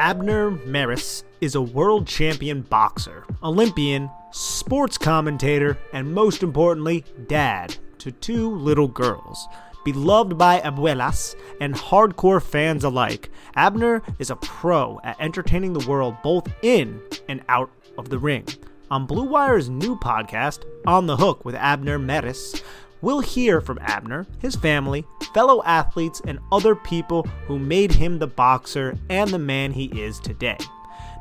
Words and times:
Abner 0.00 0.50
Mares 0.50 1.24
is 1.42 1.54
a 1.54 1.60
world 1.60 2.06
champion 2.06 2.62
boxer, 2.62 3.26
Olympian, 3.42 4.10
sports 4.30 4.96
commentator, 4.96 5.76
and 5.92 6.14
most 6.14 6.42
importantly, 6.42 7.04
dad 7.26 7.76
to 7.98 8.10
two 8.10 8.50
little 8.50 8.88
girls. 8.88 9.46
Beloved 9.84 10.38
by 10.38 10.58
abuelas 10.60 11.34
and 11.60 11.74
hardcore 11.74 12.42
fans 12.42 12.82
alike, 12.82 13.28
Abner 13.56 14.02
is 14.18 14.30
a 14.30 14.36
pro 14.36 14.98
at 15.04 15.20
entertaining 15.20 15.74
the 15.74 15.86
world 15.86 16.16
both 16.22 16.50
in 16.62 17.02
and 17.28 17.44
out 17.50 17.70
of 17.98 18.08
the 18.08 18.18
ring. 18.18 18.46
On 18.90 19.04
Blue 19.04 19.24
Wire's 19.26 19.68
new 19.68 19.98
podcast, 19.98 20.64
On 20.86 21.04
the 21.04 21.18
Hook 21.18 21.44
with 21.44 21.54
Abner 21.56 21.98
Mares, 21.98 22.62
we'll 23.02 23.20
hear 23.20 23.60
from 23.60 23.78
Abner, 23.80 24.26
his 24.38 24.56
family, 24.56 25.04
fellow 25.34 25.62
athletes, 25.64 26.20
and 26.26 26.38
other 26.52 26.74
people 26.74 27.22
who 27.46 27.58
made 27.58 27.92
him 27.92 28.18
the 28.18 28.26
boxer 28.26 28.96
and 29.08 29.30
the 29.30 29.38
man 29.38 29.72
he 29.72 29.86
is 29.86 30.18
today. 30.20 30.58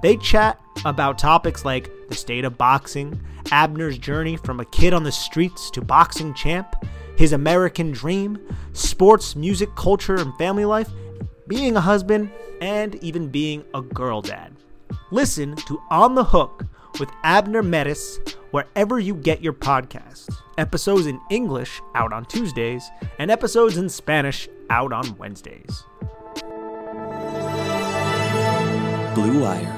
They 0.01 0.17
chat 0.17 0.59
about 0.85 1.17
topics 1.17 1.65
like 1.65 1.89
the 2.07 2.15
state 2.15 2.45
of 2.45 2.57
boxing, 2.57 3.19
Abner's 3.51 3.97
journey 3.97 4.37
from 4.37 4.59
a 4.59 4.65
kid 4.65 4.93
on 4.93 5.03
the 5.03 5.11
streets 5.11 5.69
to 5.71 5.81
boxing 5.81 6.33
champ, 6.33 6.75
his 7.17 7.33
American 7.33 7.91
dream, 7.91 8.39
sports, 8.73 9.35
music, 9.35 9.75
culture, 9.75 10.15
and 10.15 10.33
family 10.37 10.65
life, 10.65 10.89
being 11.47 11.75
a 11.75 11.81
husband, 11.81 12.31
and 12.61 12.95
even 13.03 13.27
being 13.27 13.63
a 13.73 13.81
girl 13.81 14.21
dad. 14.21 14.55
Listen 15.11 15.55
to 15.55 15.81
On 15.89 16.15
the 16.15 16.23
Hook 16.23 16.65
with 16.97 17.09
Abner 17.23 17.61
Mares 17.61 18.19
wherever 18.51 18.99
you 18.99 19.13
get 19.13 19.41
your 19.41 19.53
podcasts. 19.53 20.33
Episodes 20.57 21.05
in 21.05 21.19
English 21.29 21.81
out 21.95 22.13
on 22.13 22.25
Tuesdays, 22.25 22.89
and 23.19 23.29
episodes 23.29 23.77
in 23.77 23.89
Spanish 23.89 24.47
out 24.69 24.91
on 24.91 25.17
Wednesdays. 25.17 25.83
Blue 29.15 29.41
Wire. 29.41 29.75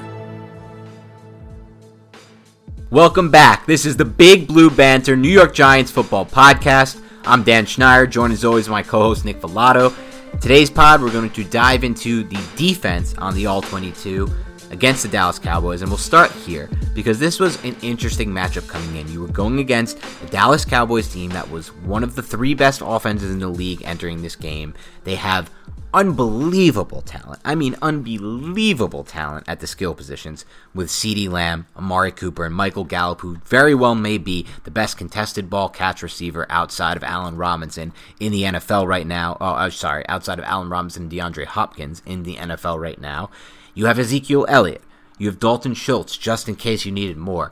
Welcome 2.90 3.30
back. 3.30 3.66
This 3.66 3.86
is 3.86 3.96
the 3.96 4.04
Big 4.04 4.46
Blue 4.46 4.70
Banter 4.70 5.16
New 5.16 5.28
York 5.28 5.54
Giants 5.54 5.90
football 5.90 6.26
podcast. 6.26 7.02
I'm 7.24 7.42
Dan 7.42 7.66
Schneider, 7.66 8.06
joined 8.06 8.32
as 8.32 8.44
always 8.44 8.66
by 8.66 8.72
my 8.72 8.82
co-host 8.82 9.24
Nick 9.24 9.40
Falato. 9.40 9.94
Today's 10.40 10.70
pod, 10.70 11.00
we're 11.00 11.12
going 11.12 11.30
to 11.30 11.44
dive 11.44 11.84
into 11.84 12.24
the 12.24 12.38
defense 12.56 13.14
on 13.14 13.34
the 13.34 13.46
All 13.46 13.62
22 13.62 14.28
against 14.72 15.02
the 15.02 15.08
Dallas 15.08 15.38
Cowboys, 15.38 15.82
and 15.82 15.90
we'll 15.90 15.98
start 15.98 16.32
here 16.32 16.68
because 16.94 17.18
this 17.18 17.38
was 17.38 17.62
an 17.62 17.76
interesting 17.82 18.30
matchup 18.30 18.66
coming 18.66 18.96
in. 18.96 19.10
You 19.12 19.20
were 19.20 19.28
going 19.28 19.60
against 19.60 20.00
the 20.20 20.26
Dallas 20.28 20.64
Cowboys 20.64 21.08
team 21.08 21.30
that 21.30 21.50
was 21.50 21.72
one 21.72 22.02
of 22.02 22.16
the 22.16 22.22
three 22.22 22.54
best 22.54 22.82
offenses 22.84 23.30
in 23.30 23.38
the 23.38 23.48
league 23.48 23.82
entering 23.84 24.22
this 24.22 24.34
game. 24.34 24.74
They 25.04 25.14
have 25.16 25.50
unbelievable 25.94 27.02
talent. 27.02 27.40
I 27.44 27.54
mean, 27.54 27.76
unbelievable 27.82 29.04
talent 29.04 29.46
at 29.46 29.60
the 29.60 29.66
skill 29.66 29.94
positions 29.94 30.44
with 30.74 30.88
CeeDee 30.88 31.28
Lamb, 31.28 31.66
Amari 31.76 32.12
Cooper, 32.12 32.46
and 32.46 32.54
Michael 32.54 32.84
Gallup, 32.84 33.20
who 33.20 33.36
very 33.44 33.74
well 33.74 33.94
may 33.94 34.18
be 34.18 34.46
the 34.64 34.70
best 34.70 34.96
contested 34.96 35.50
ball 35.50 35.68
catch 35.68 36.02
receiver 36.02 36.46
outside 36.48 36.96
of 36.96 37.04
Allen 37.04 37.36
Robinson 37.36 37.92
in 38.18 38.32
the 38.32 38.42
NFL 38.42 38.86
right 38.86 39.06
now. 39.06 39.36
Oh, 39.40 39.54
I'm 39.54 39.70
sorry, 39.70 40.08
outside 40.08 40.38
of 40.38 40.44
Allen 40.46 40.70
Robinson 40.70 41.04
and 41.04 41.12
DeAndre 41.12 41.44
Hopkins 41.44 42.02
in 42.06 42.22
the 42.22 42.36
NFL 42.36 42.80
right 42.80 43.00
now. 43.00 43.30
You 43.74 43.86
have 43.86 43.98
Ezekiel 43.98 44.46
Elliott. 44.48 44.82
You 45.18 45.28
have 45.28 45.38
Dalton 45.38 45.74
Schultz, 45.74 46.16
just 46.16 46.48
in 46.48 46.56
case 46.56 46.84
you 46.84 46.92
needed 46.92 47.16
more. 47.16 47.50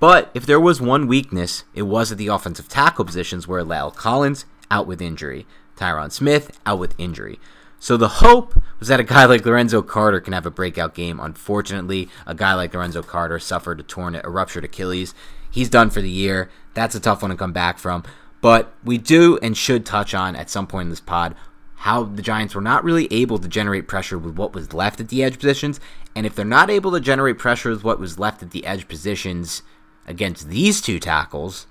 But 0.00 0.30
if 0.34 0.44
there 0.44 0.60
was 0.60 0.80
one 0.80 1.06
weakness, 1.06 1.64
it 1.74 1.82
was 1.82 2.10
at 2.10 2.18
the 2.18 2.26
offensive 2.26 2.68
tackle 2.68 3.04
positions 3.04 3.46
where 3.46 3.64
La'el 3.64 3.94
Collins 3.94 4.44
out 4.70 4.86
with 4.86 5.00
injury, 5.00 5.46
Tyron 5.76 6.10
Smith 6.10 6.58
out 6.66 6.78
with 6.78 6.98
injury. 6.98 7.38
So 7.78 7.96
the 7.96 8.08
hope 8.08 8.60
was 8.78 8.88
that 8.88 9.00
a 9.00 9.04
guy 9.04 9.24
like 9.24 9.44
Lorenzo 9.44 9.82
Carter 9.82 10.20
can 10.20 10.32
have 10.32 10.46
a 10.46 10.50
breakout 10.50 10.94
game. 10.94 11.20
Unfortunately, 11.20 12.08
a 12.26 12.34
guy 12.34 12.54
like 12.54 12.74
Lorenzo 12.74 13.02
Carter 13.02 13.38
suffered 13.38 13.80
a 13.80 13.82
torn, 13.82 14.20
a 14.22 14.30
ruptured 14.30 14.64
Achilles. 14.64 15.14
He's 15.50 15.68
done 15.68 15.90
for 15.90 16.00
the 16.00 16.10
year. 16.10 16.50
That's 16.74 16.94
a 16.94 17.00
tough 17.00 17.22
one 17.22 17.30
to 17.30 17.36
come 17.36 17.52
back 17.52 17.78
from. 17.78 18.04
But 18.40 18.72
we 18.82 18.98
do 18.98 19.38
and 19.42 19.56
should 19.56 19.86
touch 19.86 20.14
on 20.14 20.34
at 20.36 20.50
some 20.50 20.66
point 20.66 20.86
in 20.86 20.90
this 20.90 21.00
pod 21.00 21.34
how 21.82 22.04
the 22.04 22.22
Giants 22.22 22.54
were 22.54 22.60
not 22.60 22.84
really 22.84 23.08
able 23.10 23.38
to 23.38 23.48
generate 23.48 23.88
pressure 23.88 24.16
with 24.16 24.36
what 24.36 24.54
was 24.54 24.72
left 24.72 25.00
at 25.00 25.08
the 25.08 25.20
edge 25.20 25.36
positions. 25.36 25.80
And 26.14 26.24
if 26.24 26.32
they're 26.32 26.44
not 26.44 26.70
able 26.70 26.92
to 26.92 27.00
generate 27.00 27.38
pressure 27.38 27.70
with 27.70 27.82
what 27.82 27.98
was 27.98 28.20
left 28.20 28.40
at 28.40 28.52
the 28.52 28.64
edge 28.64 28.86
positions 28.86 29.62
against 30.06 30.48
these 30.48 30.80
two 30.80 31.00
tackles, 31.00 31.66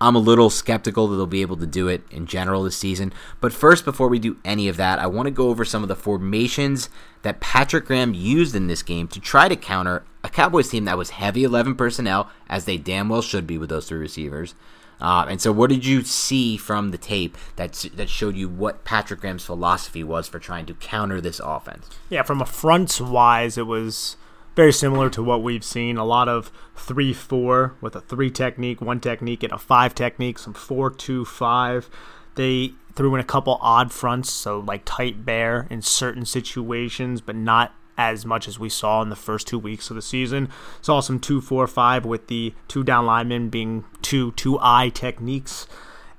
I'm 0.00 0.16
a 0.16 0.20
little 0.20 0.48
skeptical 0.48 1.06
that 1.06 1.16
they'll 1.16 1.26
be 1.26 1.42
able 1.42 1.58
to 1.58 1.66
do 1.66 1.86
it 1.86 2.02
in 2.10 2.24
general 2.24 2.62
this 2.62 2.78
season. 2.78 3.12
But 3.42 3.52
first, 3.52 3.84
before 3.84 4.08
we 4.08 4.18
do 4.18 4.38
any 4.42 4.68
of 4.68 4.78
that, 4.78 4.98
I 4.98 5.06
want 5.06 5.26
to 5.26 5.30
go 5.30 5.50
over 5.50 5.66
some 5.66 5.82
of 5.82 5.88
the 5.90 5.96
formations 5.96 6.88
that 7.20 7.40
Patrick 7.40 7.84
Graham 7.84 8.14
used 8.14 8.54
in 8.54 8.68
this 8.68 8.82
game 8.82 9.06
to 9.08 9.20
try 9.20 9.50
to 9.50 9.56
counter 9.56 10.02
a 10.24 10.30
Cowboys 10.30 10.70
team 10.70 10.86
that 10.86 10.96
was 10.96 11.10
heavy 11.10 11.44
11 11.44 11.74
personnel, 11.74 12.30
as 12.48 12.64
they 12.64 12.78
damn 12.78 13.10
well 13.10 13.20
should 13.20 13.46
be 13.46 13.58
with 13.58 13.68
those 13.68 13.86
three 13.86 13.98
receivers. 13.98 14.54
Uh, 15.02 15.26
and 15.28 15.40
so, 15.40 15.50
what 15.50 15.68
did 15.68 15.84
you 15.84 16.04
see 16.04 16.56
from 16.56 16.92
the 16.92 16.96
tape 16.96 17.36
that 17.56 17.72
that 17.96 18.08
showed 18.08 18.36
you 18.36 18.48
what 18.48 18.84
Patrick 18.84 19.20
Graham's 19.20 19.44
philosophy 19.44 20.04
was 20.04 20.28
for 20.28 20.38
trying 20.38 20.64
to 20.66 20.74
counter 20.74 21.20
this 21.20 21.40
offense? 21.40 21.90
Yeah, 22.08 22.22
from 22.22 22.40
a 22.40 22.46
fronts 22.46 23.00
wise, 23.00 23.58
it 23.58 23.66
was 23.66 24.16
very 24.54 24.72
similar 24.72 25.10
to 25.10 25.22
what 25.22 25.42
we've 25.42 25.64
seen. 25.64 25.96
A 25.96 26.04
lot 26.04 26.28
of 26.28 26.52
three 26.76 27.12
four 27.12 27.74
with 27.80 27.96
a 27.96 28.00
three 28.00 28.30
technique, 28.30 28.80
one 28.80 29.00
technique, 29.00 29.42
and 29.42 29.52
a 29.52 29.58
five 29.58 29.92
technique. 29.92 30.38
Some 30.38 30.54
four 30.54 30.88
two 30.88 31.24
five. 31.24 31.90
They 32.36 32.74
threw 32.94 33.12
in 33.14 33.20
a 33.20 33.24
couple 33.24 33.58
odd 33.60 33.90
fronts, 33.90 34.30
so 34.30 34.60
like 34.60 34.82
tight 34.84 35.24
bear 35.24 35.66
in 35.68 35.82
certain 35.82 36.24
situations, 36.24 37.20
but 37.20 37.34
not 37.34 37.74
as 37.98 38.24
much 38.24 38.48
as 38.48 38.58
we 38.58 38.68
saw 38.68 39.02
in 39.02 39.10
the 39.10 39.16
first 39.16 39.46
two 39.46 39.58
weeks 39.58 39.90
of 39.90 39.96
the 39.96 40.02
season. 40.02 40.48
Saw 40.80 41.00
some 41.00 41.18
two 41.18 41.40
four 41.40 41.66
five 41.66 42.04
with 42.04 42.28
the 42.28 42.54
two 42.68 42.84
down 42.84 43.04
linemen 43.04 43.48
being 43.48 43.84
two 44.12 44.30
two 44.32 44.58
eye 44.60 44.90
techniques. 44.90 45.66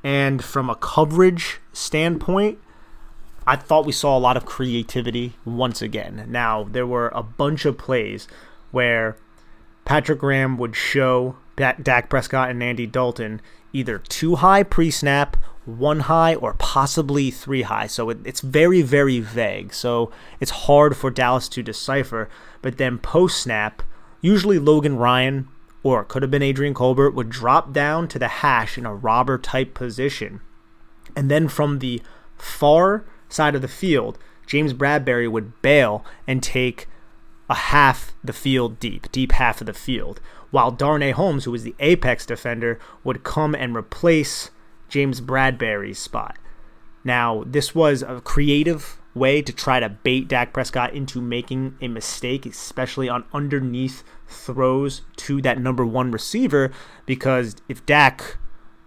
And 0.03 0.43
from 0.43 0.67
a 0.67 0.75
coverage 0.75 1.59
standpoint, 1.73 2.57
I 3.45 3.55
thought 3.55 3.85
we 3.85 3.91
saw 3.91 4.17
a 4.17 4.25
lot 4.27 4.35
of 4.35 4.45
creativity 4.45 5.33
once 5.45 5.79
again. 5.79 6.25
Now, 6.27 6.63
there 6.63 6.87
were 6.87 7.09
a 7.09 7.21
bunch 7.21 7.65
of 7.65 7.77
plays 7.77 8.27
where 8.71 9.15
Patrick 9.85 10.19
Graham 10.19 10.57
would 10.57 10.75
show 10.75 11.35
Dak 11.55 12.09
Prescott 12.09 12.49
and 12.49 12.63
Andy 12.63 12.87
Dalton 12.87 13.41
either 13.73 13.99
two 13.99 14.37
high 14.37 14.63
pre 14.63 14.89
snap, 14.89 15.37
one 15.65 16.01
high, 16.01 16.33
or 16.33 16.55
possibly 16.55 17.29
three 17.29 17.61
high. 17.61 17.85
So 17.85 18.09
it, 18.09 18.17
it's 18.25 18.41
very, 18.41 18.81
very 18.81 19.19
vague. 19.19 19.71
So 19.71 20.11
it's 20.39 20.65
hard 20.65 20.97
for 20.97 21.11
Dallas 21.11 21.47
to 21.49 21.61
decipher. 21.61 22.27
But 22.63 22.79
then 22.79 22.97
post 22.97 23.37
snap, 23.37 23.83
usually 24.19 24.57
Logan 24.57 24.97
Ryan 24.97 25.47
or 25.83 26.01
it 26.01 26.07
could 26.07 26.21
have 26.21 26.31
been 26.31 26.41
Adrian 26.41 26.73
Colbert 26.73 27.11
would 27.11 27.29
drop 27.29 27.73
down 27.73 28.07
to 28.07 28.17
the 28.17 28.27
hash 28.27 28.77
in 28.77 28.85
a 28.85 28.95
robber 28.95 29.37
type 29.37 29.73
position. 29.73 30.39
And 31.15 31.29
then 31.29 31.47
from 31.47 31.79
the 31.79 32.01
far 32.37 33.03
side 33.29 33.53
of 33.55 33.61
the 33.61 33.67
field, 33.67 34.17
James 34.47 34.73
Bradberry 34.73 35.29
would 35.29 35.61
bail 35.61 36.05
and 36.25 36.41
take 36.41 36.87
a 37.49 37.55
half 37.55 38.13
the 38.23 38.33
field 38.33 38.79
deep, 38.79 39.11
deep 39.11 39.33
half 39.33 39.61
of 39.61 39.67
the 39.67 39.73
field, 39.73 40.21
while 40.51 40.71
Darnay 40.71 41.11
Holmes, 41.11 41.43
who 41.43 41.51
was 41.51 41.63
the 41.63 41.75
apex 41.79 42.25
defender, 42.25 42.79
would 43.03 43.23
come 43.23 43.53
and 43.53 43.75
replace 43.75 44.51
James 44.87 45.19
Bradberry's 45.21 45.99
spot. 45.99 46.37
Now, 47.03 47.43
this 47.45 47.75
was 47.75 48.01
a 48.01 48.21
creative 48.21 48.97
way 49.13 49.41
to 49.41 49.53
try 49.53 49.79
to 49.79 49.89
bait 49.89 50.27
Dak 50.27 50.53
Prescott 50.53 50.93
into 50.93 51.21
making 51.21 51.77
a 51.81 51.87
mistake, 51.87 52.45
especially 52.45 53.09
on 53.09 53.25
underneath 53.33 54.03
throws 54.27 55.01
to 55.17 55.41
that 55.41 55.59
number 55.59 55.85
one 55.85 56.11
receiver, 56.11 56.71
because 57.05 57.55
if 57.69 57.85
Dak 57.85 58.37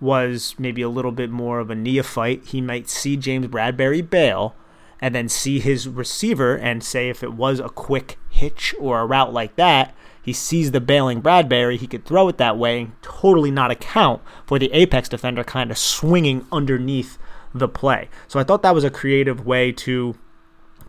was 0.00 0.55
maybe 0.58 0.82
a 0.82 0.88
little 0.88 1.12
bit 1.12 1.31
more 1.31 1.61
of 1.61 1.70
a 1.70 1.75
neophyte, 1.75 2.44
he 2.46 2.61
might 2.61 2.88
see 2.88 3.17
James 3.17 3.46
Bradberry 3.46 4.08
bail 4.08 4.55
and 5.00 5.14
then 5.14 5.28
see 5.28 5.61
his 5.61 5.88
receiver 5.88 6.56
and 6.56 6.82
say 6.82 7.08
if 7.08 7.23
it 7.23 7.34
was 7.34 7.61
a 7.61 7.69
quick 7.69 8.19
hitch 8.31 8.75
or 8.78 9.00
a 9.00 9.06
route 9.06 9.32
like 9.32 9.56
that, 9.56 9.94
he 10.20 10.32
sees 10.32 10.73
the 10.73 10.81
bailing 10.81 11.23
Bradberry, 11.23 11.78
he 11.78 11.87
could 11.87 12.05
throw 12.05 12.28
it 12.28 12.38
that 12.38 12.58
way, 12.58 12.90
totally 13.00 13.50
not 13.50 13.70
account 13.70 14.23
for 14.44 14.58
the 14.58 14.73
apex 14.73 15.08
defender 15.08 15.44
kind 15.44 15.70
of 15.70 15.78
swinging 15.78 16.46
underneath 16.50 17.17
the 17.55 17.69
play. 17.69 18.09
So 18.29 18.39
I 18.39 18.45
thought 18.45 18.63
that 18.63 18.75
was 18.75 18.85
a 18.85 18.91
creative 18.91 19.47
way 19.47 19.73
to 19.73 20.17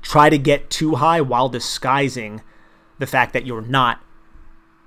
try 0.01 0.29
to 0.29 0.37
get 0.37 0.69
two 0.69 0.95
high 0.95 1.21
while 1.21 1.49
disguising 1.49 2.41
the 2.99 3.07
fact 3.07 3.33
that 3.33 3.45
you're 3.45 3.61
not, 3.61 4.01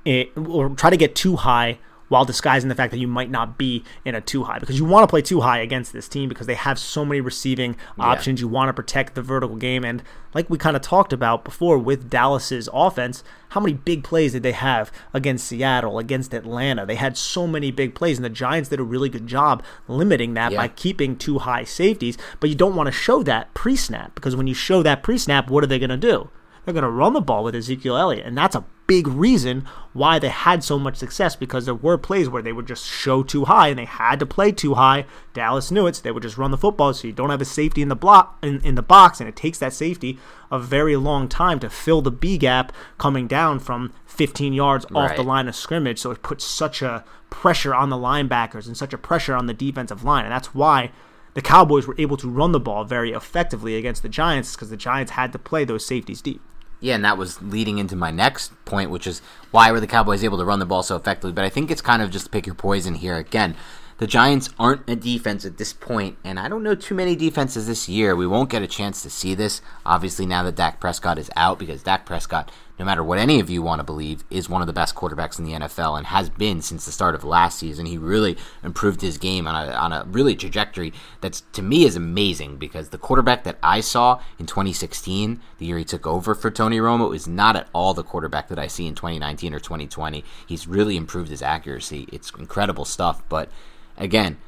it, 0.05 0.31
or 0.37 0.71
try 0.71 0.91
to 0.91 0.97
get 0.97 1.15
two 1.15 1.37
high 1.37 1.79
while 2.11 2.25
disguising 2.25 2.69
the 2.69 2.75
fact 2.75 2.91
that 2.91 2.99
you 2.99 3.07
might 3.07 3.31
not 3.31 3.57
be 3.57 3.85
in 4.05 4.17
a 4.17 4.21
two 4.21 4.43
high 4.45 4.59
because 4.59 4.77
you 4.77 4.85
want 4.85 5.05
to 5.05 5.07
play 5.07 5.23
two 5.23 5.41
high 5.41 5.61
against 5.61 5.93
this 5.93 6.09
team 6.09 6.29
because 6.29 6.49
they 6.49 6.55
have 6.55 6.77
so 6.77 7.05
many 7.05 7.21
receiving 7.21 7.77
yeah. 7.97 8.05
options. 8.05 8.41
You 8.41 8.49
want 8.49 8.69
to 8.69 8.73
protect 8.73 9.15
the 9.15 9.23
vertical 9.23 9.57
game. 9.57 9.85
And 9.85 10.03
like 10.35 10.51
we 10.51 10.59
kind 10.59 10.75
of 10.75 10.83
talked 10.83 11.12
about 11.12 11.45
before 11.45 11.79
with 11.79 12.11
Dallas's 12.11 12.69
offense, 12.73 13.23
how 13.51 13.61
many 13.61 13.75
big 13.75 14.03
plays 14.03 14.33
did 14.33 14.43
they 14.43 14.53
have 14.53 14.91
against 15.15 15.47
Seattle, 15.47 16.01
against 16.01 16.35
Atlanta? 16.35 16.85
They 16.85 16.97
had 16.97 17.17
so 17.17 17.47
many 17.47 17.71
big 17.71 17.95
plays, 17.95 18.19
and 18.19 18.25
the 18.25 18.31
Giants 18.31 18.71
did 18.71 18.81
a 18.81 18.85
really 18.85 19.09
good 19.09 19.29
job 19.29 19.62
limiting 19.87 20.35
that 20.35 20.51
yeah. 20.51 20.59
by 20.59 20.69
keeping 20.69 21.17
two 21.17 21.39
high 21.39 21.65
safeties. 21.65 22.19
But 22.41 22.51
you 22.51 22.57
don't 22.57 22.75
want 22.75 22.89
to 22.89 22.93
show 22.93 23.23
that 23.23 23.55
pre 23.55 23.77
snap 23.77 24.17
because 24.17 24.35
when 24.35 24.49
you 24.49 24.55
show 24.55 24.83
that 24.83 25.05
pre 25.05 25.17
snap, 25.17 25.49
what 25.49 25.62
are 25.62 25.69
they 25.69 25.79
going 25.79 25.91
to 25.91 25.97
do? 25.97 26.29
They're 26.65 26.75
going 26.75 26.83
to 26.83 26.91
run 26.91 27.12
the 27.12 27.21
ball 27.21 27.45
with 27.45 27.55
Ezekiel 27.55 27.97
Elliott, 27.97 28.27
and 28.27 28.37
that's 28.37 28.57
a 28.57 28.65
big 28.91 29.07
reason 29.07 29.65
why 29.93 30.19
they 30.19 30.29
had 30.29 30.65
so 30.65 30.77
much 30.77 30.97
success 30.97 31.37
because 31.37 31.65
there 31.65 31.75
were 31.77 31.97
plays 31.97 32.29
where 32.29 32.43
they 32.43 32.53
would 32.53 32.67
just 32.67 32.85
show 32.85 33.23
two 33.23 33.45
high 33.45 33.69
and 33.69 33.79
they 33.79 33.85
had 33.85 34.19
to 34.19 34.27
play 34.27 34.51
two 34.51 34.75
high. 34.75 35.07
Dallas 35.33 35.71
knew 35.71 35.87
it, 35.87 35.95
so 35.95 36.03
they 36.03 36.11
would 36.11 36.25
just 36.25 36.37
run 36.37 36.51
the 36.51 36.59
football 36.59 36.93
so 36.93 37.07
you 37.07 37.13
don't 37.13 37.31
have 37.31 37.41
a 37.41 37.45
safety 37.45 37.83
in 37.83 37.89
the 37.89 37.95
block 37.95 38.37
in, 38.43 38.61
in 38.63 38.75
the 38.75 38.83
box, 38.83 39.21
and 39.21 39.29
it 39.29 39.37
takes 39.37 39.59
that 39.59 39.73
safety 39.73 40.19
a 40.51 40.59
very 40.59 40.97
long 40.97 41.29
time 41.29 41.61
to 41.61 41.71
fill 41.71 42.03
the 42.03 42.11
B 42.11 42.37
gap 42.37 42.73
coming 42.99 43.29
down 43.29 43.61
from 43.61 43.93
15 44.07 44.53
yards 44.53 44.85
off 44.93 45.15
the 45.15 45.23
line 45.23 45.47
of 45.47 45.55
scrimmage. 45.55 46.01
So 46.01 46.11
it 46.11 46.25
puts 46.25 46.45
such 46.45 46.83
a 46.83 47.05
pressure 47.31 47.73
on 47.73 47.91
the 47.91 47.97
linebackers 47.97 48.67
and 48.67 48.77
such 48.77 48.93
a 48.93 48.99
pressure 48.99 49.37
on 49.37 49.47
the 49.47 49.55
defensive 49.55 50.03
line, 50.03 50.25
and 50.25 50.33
that's 50.33 50.53
why 50.53 50.91
the 51.35 51.43
Cowboys 51.43 51.87
were 51.87 51.95
able 51.97 52.17
to 52.17 52.29
run 52.29 52.51
the 52.51 52.59
ball 52.59 52.83
very 52.83 53.13
effectively 53.13 53.77
against 53.77 54.03
the 54.03 54.09
Giants 54.09 54.57
because 54.57 54.71
the 54.71 54.77
Giants 54.77 55.13
had 55.13 55.33
to 55.33 55.39
play 55.39 55.65
those 55.65 55.87
safeties 55.87 56.21
deep. 56.21 56.43
Yeah, 56.81 56.94
and 56.94 57.05
that 57.05 57.19
was 57.19 57.43
leading 57.43 57.79
into 57.79 57.94
my 57.94 58.11
next 58.11 58.53
point, 58.65 58.91
which 58.91 59.06
is 59.06 59.21
why 59.50 59.71
were 59.71 59.81
the 59.81 59.87
Cowboys 59.87 60.25
able 60.25 60.38
to 60.38 60.44
run 60.44 60.59
the 60.59 60.67
ball 60.67 60.82
so 60.82 60.97
effectively? 60.97 61.32
But 61.32 61.44
I 61.44 61.50
think 61.50 61.71
it's 61.71 61.82
kind 61.82 62.00
of 62.00 62.11
just 62.11 62.31
pick 62.31 62.47
your 62.47 62.55
poison 62.55 62.94
here 62.94 63.17
again. 63.17 63.55
The 63.99 64.06
Giants 64.06 64.49
aren't 64.59 64.88
a 64.88 64.97
defense 64.97 65.44
at 65.44 65.59
this 65.59 65.75
point, 65.75 66.17
and 66.25 66.41
I 66.41 66.49
don't 66.49 66.62
know 66.62 66.75
too 66.75 66.94
many 66.94 67.15
defenses 67.15 67.67
this 67.67 67.87
year. 67.87 68.17
We 68.17 68.27
won't 68.27 68.49
get 68.49 68.62
a 68.62 68.67
chance 68.67 69.03
to 69.03 69.11
see 69.11 69.35
this, 69.35 69.61
obviously, 69.85 70.25
now 70.25 70.43
that 70.44 70.56
Dak 70.56 70.81
Prescott 70.81 71.19
is 71.19 71.31
out, 71.37 71.59
because 71.59 71.82
Dak 71.82 72.06
Prescott, 72.06 72.50
no 72.81 72.87
matter 72.87 73.05
what 73.05 73.19
any 73.19 73.41
of 73.41 73.50
you 73.50 73.61
want 73.61 73.79
to 73.79 73.85
believe, 73.85 74.25
is 74.31 74.49
one 74.49 74.62
of 74.62 74.67
the 74.67 74.73
best 74.73 74.94
quarterbacks 74.94 75.38
in 75.38 75.44
the 75.44 75.53
NFL 75.53 75.99
and 75.99 76.06
has 76.06 76.31
been 76.31 76.62
since 76.62 76.87
the 76.87 76.91
start 76.91 77.15
of 77.15 77.23
last 77.23 77.59
season. 77.59 77.85
He 77.85 77.99
really 77.99 78.38
improved 78.65 79.03
his 79.03 79.19
game 79.19 79.47
on 79.47 79.69
a, 79.69 79.71
on 79.73 79.93
a 79.93 80.06
really 80.06 80.35
trajectory 80.35 80.94
that's, 81.21 81.43
to 81.53 81.61
me, 81.61 81.85
is 81.85 81.94
amazing 81.94 82.56
because 82.56 82.88
the 82.88 82.97
quarterback 82.97 83.44
that 83.44 83.59
I 83.62 83.81
saw 83.81 84.23
in 84.38 84.47
2016, 84.47 85.43
the 85.59 85.67
year 85.67 85.77
he 85.77 85.85
took 85.85 86.06
over 86.06 86.35
for 86.35 86.50
Tony 86.50 86.79
Romo, 86.79 87.15
is 87.15 87.29
not 87.29 87.55
at 87.55 87.69
all 87.75 87.93
the 87.93 88.03
quarterback 88.03 88.49
that 88.49 88.59
I 88.59 88.67
see 88.67 88.87
in 88.87 88.94
2019 88.94 89.53
or 89.53 89.61
2020. 89.61 90.25
He's 90.47 90.67
really 90.67 90.97
improved 90.97 91.29
his 91.29 91.43
accuracy. 91.43 92.09
It's 92.11 92.31
incredible 92.31 92.87
stuff, 92.87 93.23
but 93.29 93.50
again, 93.99 94.38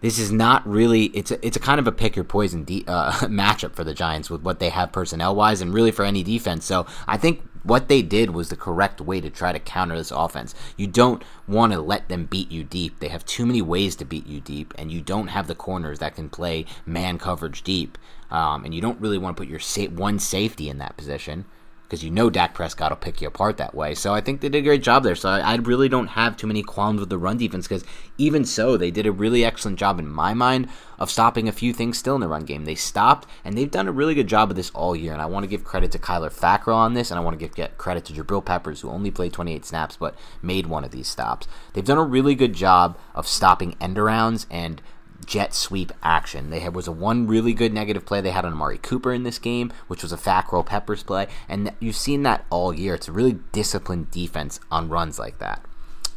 this 0.00 0.20
is 0.20 0.30
not 0.30 0.64
really 0.64 1.06
it's 1.06 1.32
a, 1.32 1.44
it's 1.44 1.56
a 1.56 1.60
kind 1.60 1.80
of 1.80 1.88
a 1.88 1.92
pick 1.92 2.14
your 2.14 2.24
poison 2.24 2.62
de- 2.62 2.84
uh, 2.86 3.10
matchup 3.22 3.72
for 3.72 3.82
the 3.82 3.94
Giants 3.94 4.30
with 4.30 4.42
what 4.42 4.60
they 4.60 4.68
have 4.68 4.92
personnel 4.92 5.34
wise 5.34 5.60
and 5.60 5.74
really 5.74 5.90
for 5.90 6.04
any 6.04 6.22
defense. 6.22 6.64
So 6.66 6.86
I 7.08 7.16
think 7.16 7.42
what 7.64 7.88
they 7.88 8.02
did 8.02 8.30
was 8.30 8.48
the 8.48 8.56
correct 8.56 9.00
way 9.00 9.20
to 9.20 9.30
try 9.30 9.52
to 9.52 9.58
counter 9.58 9.96
this 9.96 10.12
offense. 10.12 10.54
You 10.76 10.86
don't 10.86 11.24
want 11.48 11.72
to 11.72 11.80
let 11.80 12.08
them 12.08 12.26
beat 12.26 12.52
you 12.52 12.62
deep. 12.62 13.00
They 13.00 13.08
have 13.08 13.24
too 13.24 13.46
many 13.46 13.62
ways 13.62 13.96
to 13.96 14.04
beat 14.04 14.26
you 14.26 14.40
deep, 14.40 14.72
and 14.78 14.92
you 14.92 15.00
don't 15.00 15.28
have 15.28 15.48
the 15.48 15.54
corners 15.54 15.98
that 15.98 16.14
can 16.14 16.28
play 16.28 16.66
man 16.86 17.18
coverage 17.18 17.62
deep. 17.62 17.98
Um, 18.30 18.64
and 18.64 18.74
you 18.74 18.80
don't 18.80 19.00
really 19.00 19.18
want 19.18 19.36
to 19.36 19.40
put 19.40 19.50
your 19.50 19.60
sa- 19.60 19.84
one 19.84 20.18
safety 20.18 20.68
in 20.68 20.78
that 20.78 20.96
position 20.96 21.44
because 21.84 22.02
you 22.02 22.10
know 22.10 22.30
Dak 22.30 22.54
Prescott 22.54 22.90
will 22.90 22.96
pick 22.96 23.20
you 23.20 23.28
apart 23.28 23.56
that 23.58 23.74
way. 23.74 23.94
So 23.94 24.14
I 24.14 24.20
think 24.20 24.40
they 24.40 24.48
did 24.48 24.58
a 24.58 24.62
great 24.62 24.82
job 24.82 25.04
there. 25.04 25.14
So 25.14 25.28
I, 25.28 25.40
I 25.40 25.54
really 25.56 25.88
don't 25.88 26.08
have 26.08 26.36
too 26.36 26.46
many 26.46 26.62
qualms 26.62 27.00
with 27.00 27.10
the 27.10 27.18
run 27.18 27.36
defense 27.36 27.68
because 27.68 27.84
even 28.16 28.44
so, 28.44 28.76
they 28.76 28.90
did 28.90 29.06
a 29.06 29.12
really 29.12 29.44
excellent 29.44 29.78
job 29.78 29.98
in 29.98 30.08
my 30.08 30.34
mind 30.34 30.68
of 30.98 31.10
stopping 31.10 31.48
a 31.48 31.52
few 31.52 31.72
things 31.72 31.98
still 31.98 32.14
in 32.14 32.20
the 32.20 32.28
run 32.28 32.44
game. 32.44 32.64
They 32.64 32.76
stopped, 32.76 33.28
and 33.44 33.58
they've 33.58 33.70
done 33.70 33.88
a 33.88 33.92
really 33.92 34.14
good 34.14 34.28
job 34.28 34.50
of 34.50 34.56
this 34.56 34.70
all 34.70 34.94
year. 34.94 35.12
And 35.12 35.20
I 35.20 35.26
want 35.26 35.44
to 35.44 35.48
give 35.48 35.64
credit 35.64 35.90
to 35.92 35.98
Kyler 35.98 36.32
Fackrell 36.32 36.76
on 36.76 36.94
this, 36.94 37.10
and 37.10 37.18
I 37.18 37.22
want 37.22 37.38
to 37.38 37.44
give 37.44 37.54
get 37.54 37.76
credit 37.76 38.04
to 38.06 38.12
Jabril 38.12 38.44
Peppers, 38.44 38.80
who 38.80 38.90
only 38.90 39.10
played 39.10 39.32
28 39.32 39.64
snaps 39.64 39.96
but 39.96 40.14
made 40.42 40.66
one 40.66 40.84
of 40.84 40.92
these 40.92 41.08
stops. 41.08 41.48
They've 41.72 41.84
done 41.84 41.98
a 41.98 42.04
really 42.04 42.34
good 42.34 42.52
job 42.52 42.96
of 43.14 43.26
stopping 43.26 43.76
end 43.80 43.96
arounds 43.96 44.46
and 44.50 44.80
jet 45.26 45.54
sweep 45.54 45.92
action. 46.02 46.50
They 46.50 46.60
had 46.60 46.74
was 46.74 46.86
a 46.86 46.92
one 46.92 47.26
really 47.26 47.52
good 47.52 47.72
negative 47.72 48.06
play 48.06 48.20
they 48.20 48.30
had 48.30 48.44
on 48.44 48.52
Amari 48.52 48.78
Cooper 48.78 49.12
in 49.12 49.22
this 49.22 49.38
game, 49.38 49.72
which 49.88 50.02
was 50.02 50.12
a 50.12 50.16
Fackrell 50.16 50.64
Peppers 50.64 51.02
play, 51.02 51.26
and 51.48 51.72
you've 51.80 51.96
seen 51.96 52.22
that 52.24 52.44
all 52.50 52.72
year. 52.74 52.94
It's 52.94 53.08
a 53.08 53.12
really 53.12 53.38
disciplined 53.52 54.10
defense 54.10 54.60
on 54.70 54.88
runs 54.88 55.18
like 55.18 55.38
that. 55.38 55.64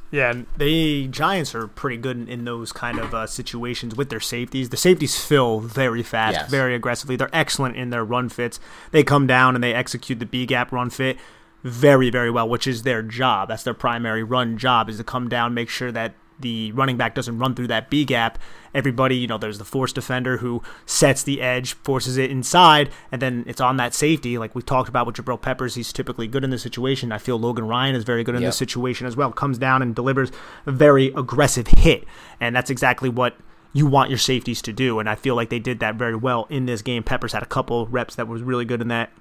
Yeah, 0.10 0.44
the 0.58 1.08
Giants 1.08 1.54
are 1.54 1.68
pretty 1.68 1.98
good 1.98 2.30
in 2.30 2.46
those 2.46 2.72
kind 2.72 2.98
of 2.98 3.14
uh, 3.14 3.28
situations 3.28 3.96
with 3.96 4.10
their 4.10 4.22
safeties. 4.22 4.70
The 4.70 4.78
safeties 4.78 5.22
fill 5.22 5.60
very 5.60 6.02
fast, 6.02 6.36
yes. 6.36 6.50
very 6.50 6.76
aggressively. 6.76 7.18
They're 7.18 7.30
excellent 7.34 7.76
in 7.76 7.90
their 7.90 8.06
run 8.06 8.30
fits. 8.30 8.60
They 8.92 9.04
come 9.04 9.28
down 9.28 9.56
and 9.56 9.64
they 9.64 9.74
execute 9.74 10.20
the 10.20 10.26
B 10.26 10.46
gap 10.46 10.72
run 10.72 10.90
fit 10.90 11.18
very, 11.64 12.10
very 12.10 12.32
well, 12.32 12.48
which 12.48 12.68
is 12.68 12.84
their 12.84 13.02
job. 13.02 13.50
That's 13.50 13.64
their 13.64 13.74
primary 13.74 14.24
run 14.24 14.58
job 14.58 14.90
is 14.90 14.98
to 14.98 15.04
come 15.04 15.28
down, 15.28 15.54
make 15.54 15.70
sure 15.70 15.92
that 15.92 16.14
the 16.40 16.72
running 16.74 16.98
back 16.98 17.16
doesn't 17.16 17.40
run 17.40 17.56
through 17.56 17.68
that 17.68 17.90
B 17.90 18.06
gap, 18.06 18.38
everybody, 18.74 19.16
you 19.16 19.28
know, 19.28 19.38
there's 19.38 19.58
the 19.58 19.66
force 19.66 19.92
defender 19.92 20.38
who 20.38 20.62
sets 20.86 21.24
the 21.24 21.42
edge, 21.42 21.74
forces 21.74 22.18
it 22.18 22.30
inside, 22.30 22.92
and 23.12 23.22
then 23.22 23.44
it's 23.48 23.62
on 23.62 23.78
that 23.78 23.94
safety. 23.94 24.38
Like 24.38 24.54
we 24.54 24.62
talked 24.62 24.90
about 24.90 25.08
with 25.08 25.16
Jabril 25.16 25.42
Peppers, 25.42 25.76
he's 25.76 25.92
typically 25.92 26.28
good 26.28 26.44
in 26.44 26.50
this 26.50 26.62
situation. 26.62 27.12
I 27.12 27.18
feel 27.18 27.40
Logan 27.40 27.68
Ryan 27.68 27.96
is 27.96 28.04
very 28.04 28.24
good 28.24 28.36
in 28.36 28.42
yep. 28.42 28.50
this 28.50 28.58
situation 28.58 29.08
as 29.08 29.16
well. 29.16 29.32
Comes 29.32 29.58
down 29.58 29.82
and 29.82 29.96
delivers 29.96 30.32
a 30.66 30.72
very 30.72 31.08
aggressive 31.16 31.68
hit, 31.68 32.06
and 32.40 32.56
that's 32.56 32.70
exactly 32.70 33.10
what 33.10 33.36
you 33.74 33.86
want 33.86 34.10
your 34.10 34.20
safeties 34.20 34.62
to 34.64 34.74
do. 34.74 35.00
And 35.00 35.10
I 35.10 35.16
feel 35.16 35.36
like 35.36 35.50
they 35.50 35.60
did 35.60 35.80
that 35.80 35.96
very 35.96 36.16
well 36.16 36.48
in 36.50 36.66
this 36.66 36.82
game. 36.82 37.04
Peppers 37.04 37.34
had 37.34 37.44
a 37.44 37.48
couple 37.48 37.88
reps 37.88 38.16
that 38.16 38.28
was 38.28 38.42
really 38.42 38.66
good 38.66 38.82
in 38.82 38.88
that 38.90 39.12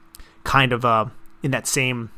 kind 0.44 0.72
of 0.72 0.84
uh, 0.84 1.06
in 1.42 1.50
that 1.50 1.66
same 1.66 2.10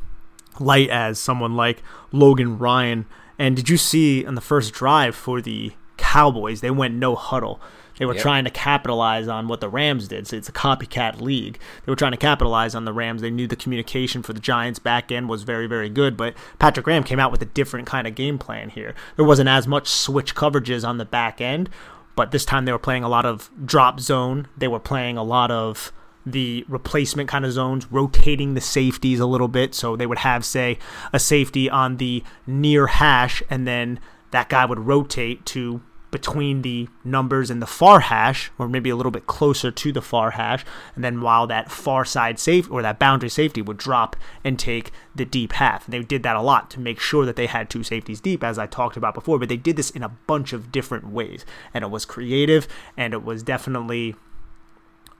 light 0.60 0.90
as 0.90 1.18
someone 1.18 1.54
like 1.54 1.82
Logan 2.12 2.58
Ryan 2.58 3.06
and 3.38 3.56
did 3.56 3.68
you 3.68 3.76
see 3.76 4.24
on 4.26 4.34
the 4.34 4.40
first 4.40 4.72
drive 4.72 5.14
for 5.14 5.40
the 5.40 5.72
Cowboys, 5.96 6.60
they 6.60 6.70
went 6.70 6.94
no 6.94 7.14
huddle. 7.14 7.60
They 7.98 8.06
were 8.06 8.14
yep. 8.14 8.22
trying 8.22 8.44
to 8.44 8.50
capitalize 8.50 9.26
on 9.28 9.48
what 9.48 9.60
the 9.60 9.68
Rams 9.68 10.08
did. 10.08 10.26
So 10.26 10.36
it's 10.36 10.48
a 10.48 10.52
copycat 10.52 11.20
league. 11.20 11.58
They 11.84 11.90
were 11.90 11.96
trying 11.96 12.12
to 12.12 12.18
capitalize 12.18 12.74
on 12.74 12.84
the 12.84 12.92
Rams. 12.92 13.20
They 13.20 13.30
knew 13.30 13.48
the 13.48 13.56
communication 13.56 14.22
for 14.22 14.32
the 14.32 14.40
Giants 14.40 14.78
back 14.78 15.10
end 15.10 15.28
was 15.28 15.42
very, 15.42 15.66
very 15.66 15.90
good. 15.90 16.16
But 16.16 16.34
Patrick 16.58 16.84
Graham 16.84 17.02
came 17.02 17.18
out 17.18 17.32
with 17.32 17.42
a 17.42 17.46
different 17.46 17.86
kind 17.86 18.06
of 18.06 18.14
game 18.14 18.38
plan 18.38 18.70
here. 18.70 18.94
There 19.16 19.24
wasn't 19.24 19.48
as 19.48 19.66
much 19.66 19.88
switch 19.88 20.34
coverages 20.34 20.86
on 20.86 20.98
the 20.98 21.04
back 21.04 21.40
end, 21.40 21.68
but 22.14 22.30
this 22.30 22.44
time 22.44 22.64
they 22.64 22.72
were 22.72 22.78
playing 22.78 23.02
a 23.02 23.08
lot 23.08 23.26
of 23.26 23.50
drop 23.64 23.98
zone. 23.98 24.46
They 24.56 24.68
were 24.68 24.80
playing 24.80 25.16
a 25.16 25.24
lot 25.24 25.50
of 25.50 25.92
the 26.32 26.64
replacement 26.68 27.28
kind 27.28 27.44
of 27.44 27.52
zones, 27.52 27.90
rotating 27.90 28.54
the 28.54 28.60
safeties 28.60 29.20
a 29.20 29.26
little 29.26 29.48
bit. 29.48 29.74
So 29.74 29.96
they 29.96 30.06
would 30.06 30.18
have, 30.18 30.44
say, 30.44 30.78
a 31.12 31.18
safety 31.18 31.68
on 31.68 31.96
the 31.96 32.22
near 32.46 32.86
hash, 32.86 33.42
and 33.50 33.66
then 33.66 34.00
that 34.30 34.48
guy 34.48 34.64
would 34.64 34.80
rotate 34.80 35.46
to 35.46 35.82
between 36.10 36.62
the 36.62 36.88
numbers 37.04 37.50
and 37.50 37.60
the 37.60 37.66
far 37.66 38.00
hash, 38.00 38.50
or 38.58 38.66
maybe 38.66 38.88
a 38.88 38.96
little 38.96 39.12
bit 39.12 39.26
closer 39.26 39.70
to 39.70 39.92
the 39.92 40.00
far 40.00 40.30
hash, 40.30 40.64
and 40.94 41.04
then 41.04 41.20
while 41.20 41.46
that 41.46 41.70
far 41.70 42.02
side 42.04 42.38
safe 42.38 42.70
or 42.70 42.80
that 42.80 42.98
boundary 42.98 43.28
safety 43.28 43.60
would 43.60 43.76
drop 43.76 44.16
and 44.42 44.58
take 44.58 44.90
the 45.14 45.26
deep 45.26 45.52
half. 45.52 45.84
And 45.84 45.92
they 45.92 46.02
did 46.02 46.22
that 46.22 46.34
a 46.36 46.40
lot 46.40 46.70
to 46.70 46.80
make 46.80 46.98
sure 46.98 47.26
that 47.26 47.36
they 47.36 47.46
had 47.46 47.68
two 47.68 47.82
safeties 47.82 48.22
deep, 48.22 48.42
as 48.42 48.58
I 48.58 48.66
talked 48.66 48.96
about 48.96 49.12
before. 49.12 49.38
But 49.38 49.50
they 49.50 49.58
did 49.58 49.76
this 49.76 49.90
in 49.90 50.02
a 50.02 50.08
bunch 50.08 50.54
of 50.54 50.72
different 50.72 51.08
ways, 51.08 51.44
and 51.74 51.84
it 51.84 51.90
was 51.90 52.06
creative, 52.06 52.66
and 52.96 53.12
it 53.12 53.22
was 53.22 53.42
definitely 53.42 54.16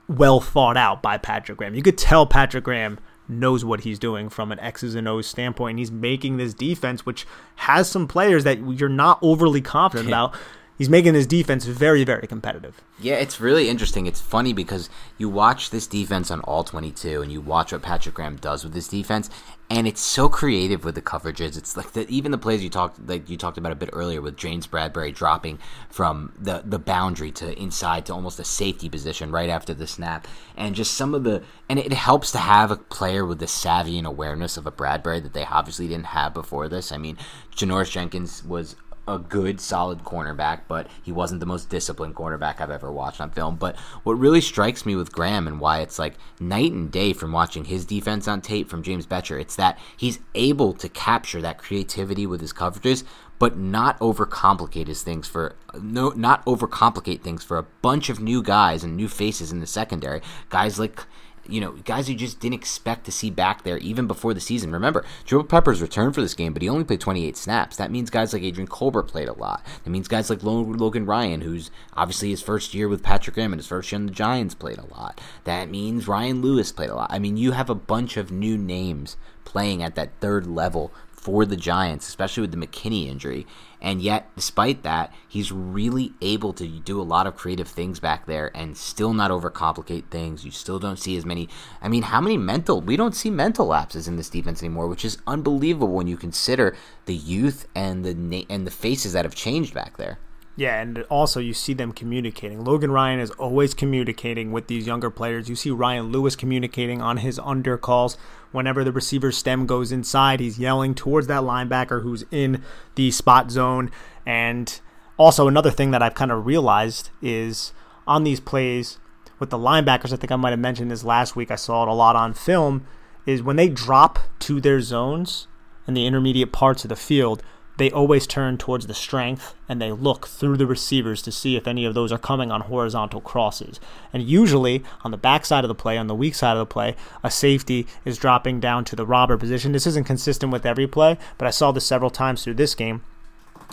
well 0.09 0.41
thought 0.41 0.75
out 0.75 1.01
by 1.01 1.17
Patrick 1.17 1.59
Graham. 1.59 1.75
You 1.75 1.83
could 1.83 1.97
tell 1.97 2.25
Patrick 2.25 2.65
Graham 2.65 2.99
knows 3.29 3.63
what 3.63 3.81
he's 3.81 3.99
doing 3.99 4.27
from 4.27 4.51
an 4.51 4.59
X's 4.59 4.95
and 4.95 5.07
O's 5.07 5.27
standpoint. 5.27 5.77
He's 5.77 5.91
making 5.91 6.37
this 6.37 6.53
defense, 6.53 7.05
which 7.05 7.27
has 7.57 7.89
some 7.89 8.07
players 8.07 8.43
that 8.43 8.57
you're 8.59 8.89
not 8.89 9.19
overly 9.21 9.61
confident 9.61 10.09
about 10.09 10.35
he's 10.79 10.89
making 10.89 11.13
his 11.13 11.27
defense 11.27 11.65
very, 11.65 12.03
very 12.03 12.25
competitive. 12.25 12.81
Yeah, 12.99 13.15
it's 13.15 13.39
really 13.39 13.69
interesting. 13.69 14.07
It's 14.07 14.21
funny 14.21 14.53
because 14.53 14.89
you 15.19 15.29
watch 15.29 15.69
this 15.69 15.85
defense 15.85 16.31
on 16.31 16.39
all 16.41 16.63
22 16.63 17.21
and 17.21 17.31
you 17.31 17.41
watch 17.41 17.71
what 17.71 17.83
Patrick 17.83 18.15
Graham 18.15 18.37
does 18.37 18.63
with 18.63 18.73
this 18.73 18.87
defense, 18.87 19.29
and 19.69 19.87
it's 19.87 20.01
so 20.01 20.29
creative 20.29 20.83
with 20.83 20.95
the 20.95 21.01
coverages. 21.01 21.57
It's 21.57 21.77
like 21.77 21.91
the, 21.91 22.09
even 22.09 22.31
the 22.31 22.37
plays 22.37 22.63
you 22.63 22.69
talked 22.69 23.07
like 23.07 23.29
you 23.29 23.37
talked 23.37 23.57
about 23.57 23.71
a 23.71 23.75
bit 23.75 23.89
earlier 23.93 24.21
with 24.21 24.37
James 24.37 24.65
Bradberry 24.65 25.13
dropping 25.13 25.59
from 25.89 26.33
the 26.39 26.63
the 26.65 26.79
boundary 26.79 27.31
to 27.33 27.57
inside 27.59 28.05
to 28.07 28.13
almost 28.13 28.39
a 28.39 28.43
safety 28.43 28.89
position 28.89 29.31
right 29.31 29.49
after 29.49 29.73
the 29.73 29.85
snap, 29.85 30.27
and 30.57 30.75
just 30.75 30.93
some 30.95 31.13
of 31.13 31.23
the 31.23 31.43
and 31.69 31.77
it 31.77 31.93
helps 31.93 32.31
to 32.31 32.39
have 32.39 32.71
a 32.71 32.77
player 32.77 33.25
with 33.25 33.39
the 33.39 33.47
savvy 33.47 33.97
and 33.97 34.07
awareness 34.07 34.57
of 34.57 34.65
a 34.65 34.71
Bradberry 34.71 35.21
that 35.21 35.33
they 35.33 35.45
obviously 35.45 35.87
didn't 35.87 36.07
have 36.07 36.33
before 36.33 36.67
this. 36.69 36.91
I 36.91 36.97
mean, 36.97 37.17
Janoris 37.55 37.91
Jenkins 37.91 38.43
was 38.43 38.75
a 39.09 39.17
good, 39.17 39.59
solid 39.59 40.03
cornerback, 40.03 40.61
but 40.67 40.87
he 41.01 41.11
wasn't 41.11 41.39
the 41.39 41.45
most 41.45 41.67
disciplined 41.69 42.15
cornerback 42.15 42.61
I've 42.61 42.69
ever 42.69 42.91
watched 42.91 43.19
on 43.19 43.31
film. 43.31 43.55
But 43.55 43.75
what 44.03 44.13
really 44.13 44.39
strikes 44.39 44.85
me 44.85 44.95
with 44.95 45.11
Graham 45.11 45.47
and 45.47 45.59
why 45.59 45.79
it's 45.79 45.97
like 45.97 46.15
night 46.39 46.71
and 46.71 46.91
day 46.91 47.13
from 47.13 47.31
watching 47.31 47.65
his 47.65 47.85
defense 47.85 48.27
on 48.27 48.41
tape 48.41 48.69
from 48.69 48.83
James 48.83 49.07
Bettcher, 49.07 49.41
it's 49.41 49.55
that 49.55 49.79
he's 49.97 50.19
able 50.35 50.73
to 50.73 50.87
capture 50.87 51.41
that 51.41 51.57
creativity 51.57 52.27
with 52.27 52.39
his 52.39 52.53
coverages, 52.53 53.03
but 53.39 53.57
not 53.57 53.97
overcomplicate 53.99 54.87
his 54.87 55.01
things 55.01 55.27
for 55.27 55.55
no, 55.81 56.09
not 56.09 56.45
overcomplicate 56.45 57.21
things 57.21 57.43
for 57.43 57.57
a 57.57 57.63
bunch 57.81 58.09
of 58.09 58.19
new 58.19 58.43
guys 58.43 58.83
and 58.83 58.95
new 58.95 59.07
faces 59.07 59.51
in 59.51 59.59
the 59.59 59.67
secondary. 59.67 60.21
Guys 60.49 60.77
like 60.77 61.03
you 61.51 61.61
know, 61.61 61.71
guys 61.83 62.09
you 62.09 62.15
just 62.15 62.39
didn't 62.39 62.55
expect 62.55 63.05
to 63.05 63.11
see 63.11 63.29
back 63.29 63.63
there 63.63 63.77
even 63.77 64.07
before 64.07 64.33
the 64.33 64.39
season. 64.39 64.71
Remember, 64.71 65.05
Joe 65.25 65.43
Peppers 65.43 65.81
returned 65.81 66.15
for 66.15 66.21
this 66.21 66.33
game, 66.33 66.53
but 66.53 66.61
he 66.61 66.69
only 66.69 66.83
played 66.83 67.01
28 67.01 67.35
snaps. 67.35 67.75
That 67.77 67.91
means 67.91 68.09
guys 68.09 68.33
like 68.33 68.43
Adrian 68.43 68.67
Colbert 68.67 69.03
played 69.03 69.27
a 69.27 69.33
lot. 69.33 69.65
That 69.83 69.89
means 69.89 70.07
guys 70.07 70.29
like 70.29 70.43
Logan 70.43 71.05
Ryan, 71.05 71.41
who's 71.41 71.71
obviously 71.93 72.29
his 72.29 72.41
first 72.41 72.73
year 72.73 72.87
with 72.87 73.03
Patrick 73.03 73.35
Graham 73.35 73.53
and 73.53 73.59
his 73.59 73.67
first 73.67 73.91
year 73.91 73.99
on 73.99 74.05
the 74.05 74.11
Giants, 74.11 74.55
played 74.55 74.77
a 74.77 74.85
lot. 74.93 75.19
That 75.43 75.69
means 75.69 76.07
Ryan 76.07 76.41
Lewis 76.41 76.71
played 76.71 76.89
a 76.89 76.95
lot. 76.95 77.11
I 77.11 77.19
mean, 77.19 77.37
you 77.37 77.51
have 77.51 77.69
a 77.69 77.75
bunch 77.75 78.17
of 78.17 78.31
new 78.31 78.57
names 78.57 79.17
playing 79.45 79.81
at 79.81 79.95
that 79.95 80.11
third 80.19 80.45
level 80.45 80.91
for 81.11 81.45
the 81.45 81.57
Giants, 81.57 82.07
especially 82.07 82.41
with 82.41 82.51
the 82.51 82.57
McKinney 82.57 83.07
injury. 83.07 83.45
And 83.81 84.01
yet, 84.01 84.29
despite 84.35 84.83
that, 84.83 85.13
he's 85.27 85.51
really 85.51 86.13
able 86.21 86.51
to 86.53 86.67
do 86.67 86.99
a 86.99 87.03
lot 87.03 87.27
of 87.27 87.37
creative 87.37 87.67
things 87.67 87.99
back 87.99 88.25
there 88.25 88.51
and 88.55 88.75
still 88.75 89.13
not 89.13 89.31
overcomplicate 89.31 90.05
things. 90.09 90.43
You 90.43 90.51
still 90.51 90.79
don't 90.79 90.99
see 90.99 91.15
as 91.15 91.25
many. 91.25 91.47
I 91.81 91.87
mean, 91.87 92.03
how 92.03 92.19
many 92.19 92.37
mental? 92.37 92.81
We 92.81 92.97
don't 92.97 93.15
see 93.15 93.29
mental 93.29 93.67
lapses 93.67 94.07
in 94.07 94.17
this 94.17 94.29
defense 94.29 94.61
anymore, 94.61 94.87
which 94.87 95.05
is 95.05 95.17
unbelievable 95.25 95.93
when 95.93 96.07
you 96.07 96.17
consider 96.17 96.75
the 97.05 97.15
youth 97.15 97.67
and 97.73 98.03
the 98.03 98.45
and 98.49 98.67
the 98.67 98.71
faces 98.71 99.13
that 99.13 99.25
have 99.25 99.35
changed 99.35 99.73
back 99.73 99.97
there. 99.97 100.19
Yeah, 100.59 100.81
and 100.81 101.03
also 101.03 101.39
you 101.39 101.53
see 101.53 101.71
them 101.73 101.93
communicating. 101.93 102.65
Logan 102.65 102.91
Ryan 102.91 103.21
is 103.21 103.31
always 103.31 103.73
communicating 103.73 104.51
with 104.51 104.67
these 104.67 104.85
younger 104.85 105.09
players. 105.09 105.47
You 105.47 105.55
see 105.55 105.71
Ryan 105.71 106.11
Lewis 106.11 106.35
communicating 106.35 107.01
on 107.01 107.15
his 107.15 107.39
under 107.39 107.77
calls. 107.77 108.17
Whenever 108.51 108.83
the 108.83 108.91
receiver 108.91 109.31
stem 109.31 109.65
goes 109.65 109.93
inside, 109.93 110.41
he's 110.41 110.59
yelling 110.59 110.95
towards 110.95 111.27
that 111.27 111.43
linebacker 111.43 112.03
who's 112.03 112.25
in 112.29 112.61
the 112.95 113.09
spot 113.09 113.51
zone. 113.51 113.89
And 114.25 114.81
also, 115.15 115.47
another 115.47 115.71
thing 115.71 115.91
that 115.91 116.03
I've 116.03 116.13
kind 116.13 116.29
of 116.29 116.45
realized 116.45 117.09
is 117.21 117.71
on 118.05 118.25
these 118.25 118.41
plays 118.41 118.97
with 119.39 119.51
the 119.51 119.57
linebackers, 119.57 120.11
I 120.11 120.17
think 120.17 120.33
I 120.33 120.35
might 120.35 120.49
have 120.49 120.59
mentioned 120.59 120.91
this 120.91 121.05
last 121.05 121.37
week, 121.37 121.51
I 121.51 121.55
saw 121.55 121.83
it 121.83 121.87
a 121.87 121.93
lot 121.93 122.17
on 122.17 122.33
film, 122.33 122.85
is 123.25 123.41
when 123.41 123.55
they 123.55 123.69
drop 123.69 124.19
to 124.39 124.59
their 124.59 124.81
zones 124.81 125.47
in 125.87 125.93
the 125.93 126.05
intermediate 126.05 126.51
parts 126.51 126.83
of 126.83 126.89
the 126.89 126.97
field, 126.97 127.41
they 127.79 127.89
always 127.89 128.27
turn 128.27 128.57
towards 128.57 128.87
the 128.87 128.93
strength 128.93 129.55
and 129.67 129.81
they 129.81 129.91
look 129.91 130.27
through 130.27 130.57
the 130.57 130.67
receivers 130.67 131.21
to 131.23 131.31
see 131.31 131.55
if 131.55 131.67
any 131.67 131.85
of 131.85 131.93
those 131.93 132.11
are 132.11 132.17
coming 132.17 132.51
on 132.51 132.61
horizontal 132.61 133.21
crosses. 133.21 133.79
And 134.13 134.21
usually, 134.21 134.83
on 135.03 135.11
the 135.11 135.17
back 135.17 135.45
side 135.45 135.63
of 135.63 135.69
the 135.69 135.75
play, 135.75 135.97
on 135.97 136.07
the 136.07 136.15
weak 136.15 136.35
side 136.35 136.57
of 136.57 136.59
the 136.59 136.71
play, 136.71 136.95
a 137.23 137.31
safety 137.31 137.87
is 138.05 138.17
dropping 138.17 138.59
down 138.59 138.85
to 138.85 138.95
the 138.95 139.05
robber 139.05 139.37
position. 139.37 139.71
This 139.71 139.87
isn't 139.87 140.05
consistent 140.05 140.51
with 140.51 140.65
every 140.65 140.87
play, 140.87 141.17
but 141.37 141.47
I 141.47 141.51
saw 141.51 141.71
this 141.71 141.85
several 141.85 142.11
times 142.11 142.43
through 142.43 142.55
this 142.55 142.75
game 142.75 143.01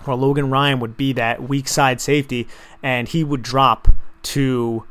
where 0.04 0.16
Logan 0.16 0.50
Ryan 0.50 0.80
would 0.80 0.96
be 0.96 1.12
that 1.14 1.48
weak 1.48 1.68
side 1.68 2.00
safety 2.00 2.46
and 2.82 3.08
he 3.08 3.24
would 3.24 3.42
drop 3.42 3.88
to 4.22 4.84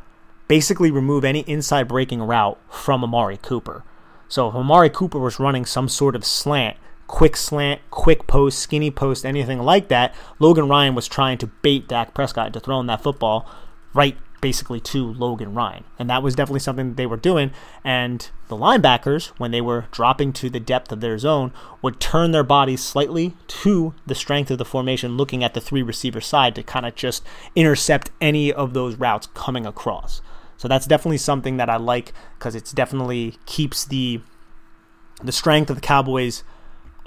basically 0.48 0.92
remove 0.92 1.24
any 1.24 1.42
inside 1.42 1.88
breaking 1.88 2.22
route 2.22 2.60
from 2.70 3.04
Amari 3.04 3.38
Cooper. 3.38 3.84
So 4.28 4.50
if 4.50 4.56
Amari 4.56 4.90
Cooper 4.90 5.20
was 5.20 5.40
running 5.40 5.66
some 5.66 5.88
sort 5.88 6.16
of 6.16 6.26
slant, 6.26 6.78
quick 7.08 7.38
slant, 7.38 7.82
quick 7.92 8.28
post, 8.28 8.60
skinny 8.60 8.92
post, 8.92 9.26
anything 9.26 9.60
like 9.60 9.88
that, 9.90 10.14
Logan 10.40 10.68
Ryan 10.68 10.96
was 10.96 11.08
trying 11.08 11.38
to 11.40 11.48
bait 11.48 11.88
Dak 11.88 12.14
Prescott 12.14 12.48
into 12.48 12.60
throwing 12.60 12.88
that 12.88 13.04
football 13.04 13.50
right 13.94 14.18
basically 14.42 14.80
to 14.80 15.12
Logan 15.14 15.56
Ryan. 15.56 15.84
And 15.98 16.08
that 16.08 16.22
was 16.22 16.36
definitely 16.36 16.60
something 16.60 16.90
that 16.90 16.98
they 16.98 17.08
were 17.08 17.18
doing. 17.18 17.52
And 17.84 18.30
the 18.48 18.56
linebackers, 18.56 19.28
when 19.40 19.50
they 19.50 19.62
were 19.62 19.88
dropping 19.92 20.34
to 20.34 20.52
the 20.52 20.60
depth 20.60 20.92
of 20.92 21.02
their 21.02 21.18
zone, 21.18 21.52
would 21.82 22.00
turn 22.00 22.32
their 22.32 22.44
bodies 22.44 22.84
slightly 22.84 23.34
to 23.48 23.96
the 24.06 24.14
strength 24.14 24.52
of 24.52 24.60
the 24.60 24.64
formation, 24.66 25.18
looking 25.18 25.44
at 25.44 25.56
the 25.56 25.62
three 25.62 25.82
receiver 25.82 26.22
side 26.22 26.54
to 26.54 26.62
kind 26.62 26.86
of 26.86 26.94
just 26.94 27.26
intercept 27.56 28.12
any 28.22 28.54
of 28.54 28.74
those 28.74 28.98
routes 28.98 29.28
coming 29.34 29.66
across. 29.66 30.22
So 30.58 30.68
that's 30.68 30.86
definitely 30.86 31.18
something 31.18 31.58
that 31.58 31.70
I 31.70 31.78
like 31.78 32.14
because 32.38 32.54
it's 32.54 32.72
definitely 32.72 33.40
keeps 33.48 33.84
the 33.84 34.22
the 35.24 35.32
strength 35.32 35.70
of 35.70 35.78
the 35.78 35.82
Cowboys 35.82 36.44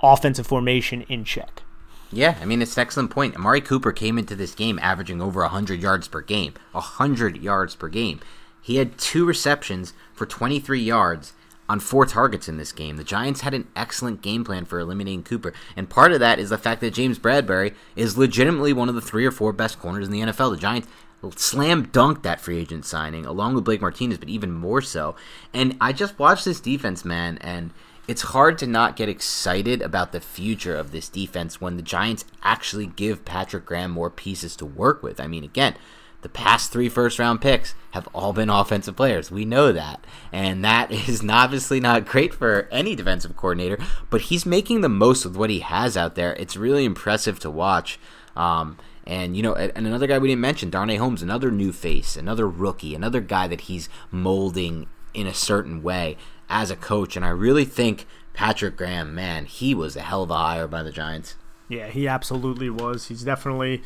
offensive 0.02 0.46
formation 0.46 1.02
in 1.02 1.24
check. 1.24 1.62
Yeah, 2.10 2.38
I 2.40 2.46
mean, 2.46 2.62
it's 2.62 2.76
an 2.76 2.80
excellent 2.80 3.10
point. 3.10 3.36
Amari 3.36 3.60
Cooper 3.60 3.92
came 3.92 4.18
into 4.18 4.34
this 4.34 4.54
game 4.54 4.78
averaging 4.80 5.20
over 5.20 5.42
100 5.42 5.80
yards 5.80 6.08
per 6.08 6.22
game. 6.22 6.54
100 6.72 7.36
yards 7.42 7.74
per 7.74 7.88
game. 7.88 8.20
He 8.62 8.76
had 8.76 8.98
two 8.98 9.24
receptions 9.24 9.92
for 10.14 10.26
23 10.26 10.80
yards 10.80 11.34
on 11.68 11.80
four 11.80 12.06
targets 12.06 12.48
in 12.48 12.56
this 12.56 12.72
game. 12.72 12.96
The 12.96 13.04
Giants 13.04 13.42
had 13.42 13.52
an 13.52 13.68
excellent 13.76 14.22
game 14.22 14.42
plan 14.42 14.64
for 14.64 14.80
eliminating 14.80 15.22
Cooper, 15.22 15.52
and 15.76 15.88
part 15.88 16.12
of 16.12 16.20
that 16.20 16.38
is 16.38 16.48
the 16.48 16.58
fact 16.58 16.80
that 16.80 16.94
James 16.94 17.18
Bradberry 17.18 17.74
is 17.94 18.16
legitimately 18.16 18.72
one 18.72 18.88
of 18.88 18.94
the 18.94 19.02
three 19.02 19.26
or 19.26 19.30
four 19.30 19.52
best 19.52 19.78
corners 19.78 20.06
in 20.06 20.12
the 20.12 20.20
NFL. 20.20 20.52
The 20.52 20.60
Giants 20.60 20.88
slam 21.36 21.86
dunked 21.86 22.22
that 22.22 22.40
free 22.40 22.58
agent 22.58 22.86
signing 22.86 23.26
along 23.26 23.54
with 23.54 23.64
Blake 23.64 23.80
Martinez, 23.80 24.18
but 24.18 24.28
even 24.28 24.52
more 24.52 24.80
so. 24.80 25.14
And 25.52 25.76
I 25.80 25.92
just 25.92 26.18
watched 26.18 26.44
this 26.44 26.60
defense, 26.60 27.04
man, 27.04 27.38
and 27.38 27.70
it's 28.08 28.22
hard 28.22 28.56
to 28.58 28.66
not 28.66 28.96
get 28.96 29.10
excited 29.10 29.82
about 29.82 30.12
the 30.12 30.20
future 30.20 30.74
of 30.74 30.90
this 30.90 31.10
defense 31.10 31.60
when 31.60 31.76
the 31.76 31.82
Giants 31.82 32.24
actually 32.42 32.86
give 32.86 33.26
Patrick 33.26 33.66
Graham 33.66 33.90
more 33.90 34.08
pieces 34.08 34.56
to 34.56 34.66
work 34.66 35.02
with. 35.02 35.20
I 35.20 35.26
mean, 35.26 35.44
again, 35.44 35.74
the 36.22 36.30
past 36.30 36.72
three 36.72 36.88
first 36.88 37.18
round 37.18 37.42
picks 37.42 37.74
have 37.90 38.08
all 38.14 38.32
been 38.32 38.48
offensive 38.48 38.96
players. 38.96 39.30
We 39.30 39.44
know 39.44 39.72
that. 39.72 40.02
And 40.32 40.64
that 40.64 40.90
is 41.08 41.22
obviously 41.28 41.80
not 41.80 42.06
great 42.06 42.32
for 42.32 42.66
any 42.72 42.96
defensive 42.96 43.36
coordinator, 43.36 43.78
but 44.08 44.22
he's 44.22 44.46
making 44.46 44.80
the 44.80 44.88
most 44.88 45.26
of 45.26 45.36
what 45.36 45.50
he 45.50 45.60
has 45.60 45.94
out 45.94 46.14
there. 46.14 46.34
It's 46.36 46.56
really 46.56 46.86
impressive 46.86 47.38
to 47.40 47.50
watch. 47.50 48.00
Um, 48.34 48.78
and 49.06 49.36
you 49.36 49.42
know, 49.42 49.54
and 49.54 49.86
another 49.86 50.06
guy 50.06 50.18
we 50.18 50.28
didn't 50.28 50.40
mention, 50.40 50.70
Darnay 50.70 50.96
Holmes, 50.96 51.22
another 51.22 51.50
new 51.50 51.72
face, 51.72 52.16
another 52.16 52.48
rookie, 52.48 52.94
another 52.94 53.20
guy 53.20 53.48
that 53.48 53.62
he's 53.62 53.90
molding 54.10 54.86
in 55.14 55.26
a 55.26 55.34
certain 55.34 55.82
way 55.82 56.16
as 56.48 56.70
a 56.70 56.76
coach. 56.76 57.16
And 57.16 57.24
I 57.24 57.30
really 57.30 57.64
think 57.64 58.06
Patrick 58.32 58.76
Graham, 58.76 59.14
man, 59.14 59.44
he 59.44 59.74
was 59.74 59.96
a 59.96 60.00
hell 60.00 60.22
of 60.22 60.30
a 60.30 60.36
hire 60.36 60.68
by 60.68 60.82
the 60.82 60.92
Giants. 60.92 61.36
Yeah, 61.68 61.88
he 61.88 62.08
absolutely 62.08 62.70
was. 62.70 63.08
He's 63.08 63.22
definitely 63.22 63.82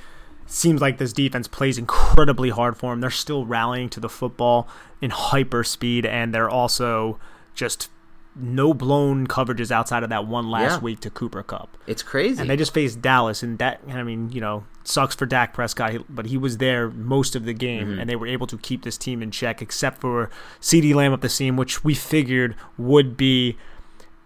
seems 0.47 0.81
like 0.81 0.99
this 0.99 1.13
defense 1.13 1.49
plays 1.49 1.79
incredibly 1.79 2.51
hard 2.51 2.77
for 2.77 2.93
him. 2.93 3.01
They're 3.01 3.11
still 3.11 3.47
rallying 3.47 3.89
to 3.91 4.01
the 4.01 4.09
football 4.09 4.69
in 5.01 5.11
hyper 5.11 5.65
speed, 5.65 6.07
and 6.07 6.35
they're 6.35 6.51
also 6.51 7.19
just 7.55 7.91
no 8.35 8.73
blown 8.73 9.27
coverages 9.27 9.71
outside 9.71 10.03
of 10.03 10.11
that 10.11 10.27
one 10.27 10.51
last 10.51 10.75
yeah. 10.75 10.81
week 10.81 11.01
to 11.01 11.11
Cooper 11.11 11.43
Kupp. 11.43 11.77
It's 11.87 12.03
crazy. 12.03 12.41
And 12.41 12.49
they 12.49 12.57
just 12.57 12.75
faced 12.75 13.03
Dallas, 13.03 13.43
and 13.43 13.59
that 13.59 13.81
I 13.89 14.03
mean, 14.03 14.31
you 14.31 14.41
know, 14.41 14.65
sucks 14.85 15.15
for 15.15 15.27
Dak 15.27 15.55
Prescott, 15.55 16.05
but 16.09 16.27
he 16.27 16.37
was 16.37 16.59
there 16.59 16.91
most 16.91 17.37
of 17.37 17.45
the 17.45 17.53
game, 17.53 17.89
mm-hmm. 17.89 18.01
and 18.01 18.11
they 18.11 18.17
were 18.17 18.27
able 18.27 18.47
to 18.47 18.59
keep 18.59 18.83
this 18.83 18.99
team 18.99 19.23
in 19.23 19.31
check, 19.31 19.63
except 19.63 20.01
for 20.01 20.31
CeeDee 20.61 20.95
Lamb 20.95 21.13
up 21.13 21.21
the 21.21 21.29
seam, 21.29 21.57
which 21.57 21.85
we 21.85 21.95
figured 21.95 22.55
would 22.77 23.17
be 23.17 23.57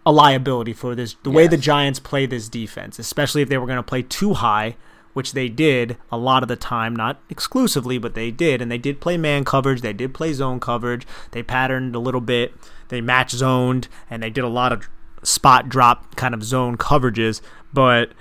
a 0.04 0.12
liability 0.12 0.72
for 0.72 0.94
this. 0.94 1.16
The 1.22 1.30
yes. 1.30 1.36
way 1.36 1.46
the 1.48 1.56
Giants 1.56 1.98
play 1.98 2.26
this 2.26 2.48
defense, 2.48 2.98
especially 2.98 3.42
if 3.42 3.48
they 3.48 3.58
were 3.58 3.66
going 3.66 3.76
to 3.76 3.82
play 3.82 4.02
two 4.02 4.34
high, 4.34 4.76
which 5.12 5.32
they 5.32 5.48
did 5.48 5.96
a 6.12 6.18
lot 6.18 6.42
of 6.42 6.48
the 6.48 6.56
time, 6.56 6.94
not 6.94 7.20
exclusively, 7.30 7.98
but 7.98 8.14
they 8.14 8.30
did, 8.30 8.60
and 8.60 8.70
they 8.70 8.78
did 8.78 9.00
play 9.00 9.16
man 9.16 9.44
coverage, 9.44 9.80
they 9.80 9.92
did 9.92 10.14
play 10.14 10.32
zone 10.32 10.60
coverage, 10.60 11.06
they 11.30 11.42
patterned 11.42 11.96
a 11.96 11.98
little 11.98 12.20
bit, 12.20 12.52
they 12.88 13.00
match 13.00 13.30
zoned, 13.30 13.88
and 14.10 14.22
they 14.22 14.30
did 14.30 14.44
a 14.44 14.48
lot 14.48 14.72
of 14.72 14.88
spot 15.22 15.68
drop 15.68 16.14
kind 16.16 16.34
of 16.34 16.44
zone 16.44 16.76
coverages, 16.76 17.40
but 17.72 18.12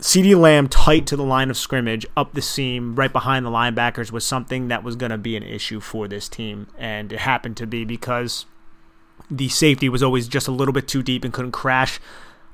CeeDee 0.00 0.38
Lamb 0.38 0.68
tight 0.68 1.06
to 1.08 1.16
the 1.16 1.24
line 1.24 1.50
of 1.50 1.56
scrimmage, 1.56 2.06
up 2.16 2.32
the 2.32 2.42
seam, 2.42 2.94
right 2.94 3.12
behind 3.12 3.44
the 3.44 3.50
linebackers, 3.50 4.12
was 4.12 4.24
something 4.24 4.68
that 4.68 4.84
was 4.84 4.94
going 4.94 5.10
to 5.10 5.18
be 5.18 5.36
an 5.36 5.42
issue 5.42 5.80
for 5.80 6.06
this 6.06 6.28
team. 6.28 6.68
And 6.78 7.12
it 7.12 7.18
happened 7.20 7.56
to 7.56 7.66
be 7.66 7.84
because 7.84 8.46
the 9.28 9.48
safety 9.48 9.88
was 9.88 10.02
always 10.02 10.28
just 10.28 10.46
a 10.46 10.52
little 10.52 10.72
bit 10.72 10.86
too 10.86 11.02
deep 11.02 11.24
and 11.24 11.32
couldn't 11.32 11.52
crash 11.52 11.98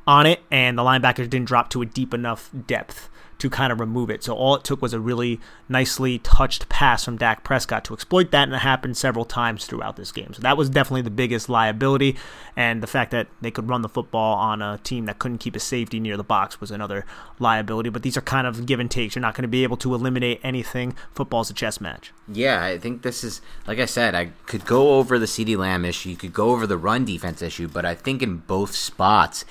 on 0.07 0.27
it, 0.27 0.41
and 0.51 0.79
the 0.79 0.83
linebackers 0.83 1.29
didn't 1.29 1.45
drop 1.45 1.69
to 1.71 1.83
a 1.83 1.87
deep 1.87 2.15
enough 2.15 2.51
depth 2.67 3.09
to 3.39 3.51
kind 3.51 3.73
of 3.73 3.81
remove 3.81 4.11
it. 4.11 4.23
So 4.23 4.35
all 4.35 4.55
it 4.55 4.65
took 4.65 4.81
was 4.81 4.93
a 4.93 5.01
really 5.01 5.41
nicely 5.69 6.19
touched 6.19 6.69
pass 6.69 7.05
from 7.05 7.17
Dak 7.17 7.45
Prescott 7.45 7.85
to 7.85 7.95
exploit 7.95 8.31
that, 8.31 8.45
and 8.45 8.55
it 8.55 8.59
happened 8.59 8.97
several 8.97 9.25
times 9.25 9.67
throughout 9.67 9.97
this 9.97 10.13
game. 10.13 10.33
So 10.35 10.43
that 10.43 10.57
was 10.57 10.71
definitely 10.71 11.03
the 11.03 11.11
biggest 11.11 11.49
liability, 11.49 12.17
and 12.57 12.83
the 12.83 12.87
fact 12.87 13.11
that 13.11 13.29
they 13.41 13.51
could 13.51 13.69
run 13.69 13.83
the 13.83 13.89
football 13.89 14.37
on 14.37 14.63
a 14.63 14.79
team 14.79 15.07
that 15.07 15.19
couldn't 15.19 15.39
keep 15.39 15.57
a 15.57 15.61
safety 15.61 16.01
near 16.01 16.17
the 16.17 16.25
box 16.25 16.61
was 16.61 16.71
another 16.71 17.05
liability. 17.39 17.91
But 17.91 18.03
these 18.03 18.17
are 18.17 18.23
kind 18.23 18.47
of 18.47 18.67
give 18.67 18.81
and 18.81 18.91
takes. 18.91 19.15
You're 19.15 19.23
not 19.23 19.35
going 19.35 19.43
to 19.43 19.49
be 19.49 19.63
able 19.63 19.77
to 19.79 19.95
eliminate 19.95 20.41
anything. 20.43 20.95
Football's 21.15 21.51
a 21.51 21.55
chess 21.55 21.81
match. 21.81 22.13
Yeah, 22.29 22.65
I 22.65 22.79
think 22.79 23.03
this 23.03 23.25
is 23.25 23.41
like 23.67 23.79
I 23.79 23.87
said. 23.87 24.15
I 24.15 24.27
could 24.47 24.65
go 24.65 24.95
over 24.95 25.19
the 25.19 25.27
CeeDee 25.27 25.57
Lamb 25.57 25.85
issue. 25.85 26.11
You 26.11 26.17
could 26.17 26.33
go 26.33 26.51
over 26.51 26.67
the 26.67 26.79
run 26.79 27.05
defense 27.05 27.43
issue, 27.43 27.69
but 27.69 27.85
I 27.85 27.95
think 27.95 28.23
in 28.23 28.39
both 28.39 28.75
spots 28.75 29.45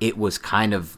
it 0.00 0.16
was 0.16 0.38
kind 0.38 0.72
of 0.72 0.96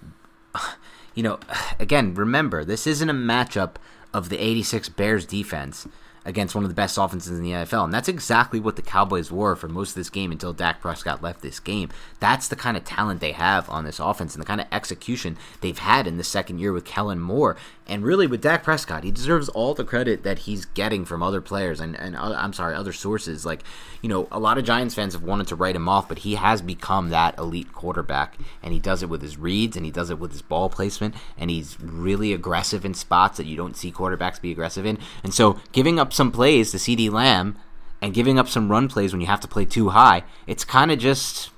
you 1.14 1.22
know, 1.22 1.38
again, 1.78 2.14
remember, 2.14 2.64
this 2.64 2.86
isn't 2.86 3.10
a 3.10 3.14
matchup 3.14 3.76
of 4.12 4.28
the 4.28 4.42
86 4.42 4.88
Bears 4.90 5.24
defense 5.24 5.86
against 6.24 6.54
one 6.54 6.64
of 6.64 6.70
the 6.70 6.74
best 6.74 6.98
offenses 6.98 7.36
in 7.36 7.42
the 7.42 7.50
NFL. 7.50 7.84
And 7.84 7.92
that's 7.92 8.08
exactly 8.08 8.60
what 8.60 8.76
the 8.76 8.82
Cowboys 8.82 9.32
were 9.32 9.56
for 9.56 9.68
most 9.68 9.90
of 9.90 9.94
this 9.96 10.10
game 10.10 10.30
until 10.30 10.52
Dak 10.52 10.80
Prescott 10.80 11.22
left 11.22 11.42
this 11.42 11.58
game. 11.58 11.90
That's 12.20 12.48
the 12.48 12.56
kind 12.56 12.76
of 12.76 12.84
talent 12.84 13.20
they 13.20 13.32
have 13.32 13.68
on 13.68 13.84
this 13.84 13.98
offense 13.98 14.34
and 14.34 14.42
the 14.42 14.46
kind 14.46 14.60
of 14.60 14.68
execution 14.70 15.36
they've 15.60 15.78
had 15.78 16.06
in 16.06 16.18
the 16.18 16.24
second 16.24 16.58
year 16.60 16.72
with 16.72 16.84
Kellen 16.84 17.20
Moore. 17.20 17.56
And 17.86 18.04
really, 18.04 18.26
with 18.26 18.40
Dak 18.40 18.62
Prescott, 18.62 19.02
he 19.02 19.10
deserves 19.10 19.48
all 19.48 19.74
the 19.74 19.84
credit 19.84 20.22
that 20.22 20.40
he's 20.40 20.64
getting 20.64 21.04
from 21.04 21.22
other 21.22 21.40
players 21.40 21.80
and, 21.80 21.98
and 21.98 22.14
uh, 22.16 22.34
I'm 22.36 22.52
sorry, 22.52 22.74
other 22.74 22.92
sources. 22.92 23.44
Like, 23.44 23.64
you 24.00 24.08
know, 24.08 24.28
a 24.30 24.38
lot 24.38 24.56
of 24.56 24.64
Giants 24.64 24.94
fans 24.94 25.14
have 25.14 25.22
wanted 25.22 25.48
to 25.48 25.56
write 25.56 25.74
him 25.74 25.88
off, 25.88 26.08
but 26.08 26.20
he 26.20 26.36
has 26.36 26.62
become 26.62 27.10
that 27.10 27.36
elite 27.38 27.72
quarterback. 27.72 28.36
And 28.62 28.72
he 28.72 28.78
does 28.78 29.02
it 29.02 29.08
with 29.08 29.20
his 29.20 29.36
reads 29.36 29.76
and 29.76 29.84
he 29.84 29.90
does 29.90 30.10
it 30.10 30.18
with 30.18 30.30
his 30.30 30.42
ball 30.42 30.68
placement. 30.68 31.14
And 31.36 31.50
he's 31.50 31.76
really 31.80 32.32
aggressive 32.32 32.84
in 32.84 32.94
spots 32.94 33.36
that 33.38 33.46
you 33.46 33.56
don't 33.56 33.76
see 33.76 33.90
quarterbacks 33.90 34.40
be 34.40 34.52
aggressive 34.52 34.86
in. 34.86 34.98
And 35.24 35.34
so, 35.34 35.58
giving 35.72 35.98
up 35.98 36.12
some 36.12 36.30
plays 36.30 36.70
to 36.70 36.76
CeeDee 36.76 37.10
Lamb 37.10 37.58
and 38.00 38.14
giving 38.14 38.38
up 38.38 38.48
some 38.48 38.70
run 38.70 38.88
plays 38.88 39.12
when 39.12 39.20
you 39.20 39.26
have 39.26 39.40
to 39.40 39.48
play 39.48 39.64
two 39.64 39.90
high, 39.90 40.22
it's 40.46 40.64
kind 40.64 40.90
of 40.92 40.98
just 40.98 41.50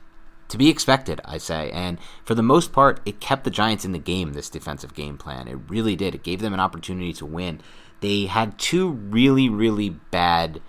to 0.48 0.58
be 0.58 0.68
expected, 0.68 1.20
I 1.24 1.38
say. 1.38 1.70
And 1.70 1.98
for 2.24 2.34
the 2.34 2.42
most 2.42 2.72
part, 2.72 3.00
it 3.04 3.20
kept 3.20 3.44
the 3.44 3.50
Giants 3.50 3.84
in 3.84 3.92
the 3.92 3.98
game, 3.98 4.32
this 4.32 4.50
defensive 4.50 4.94
game 4.94 5.16
plan. 5.16 5.48
It 5.48 5.58
really 5.68 5.96
did. 5.96 6.14
It 6.14 6.22
gave 6.22 6.40
them 6.40 6.54
an 6.54 6.60
opportunity 6.60 7.12
to 7.14 7.26
win. 7.26 7.60
They 8.00 8.26
had 8.26 8.58
two 8.58 8.90
really, 8.90 9.48
really 9.48 9.90
bad 9.90 10.60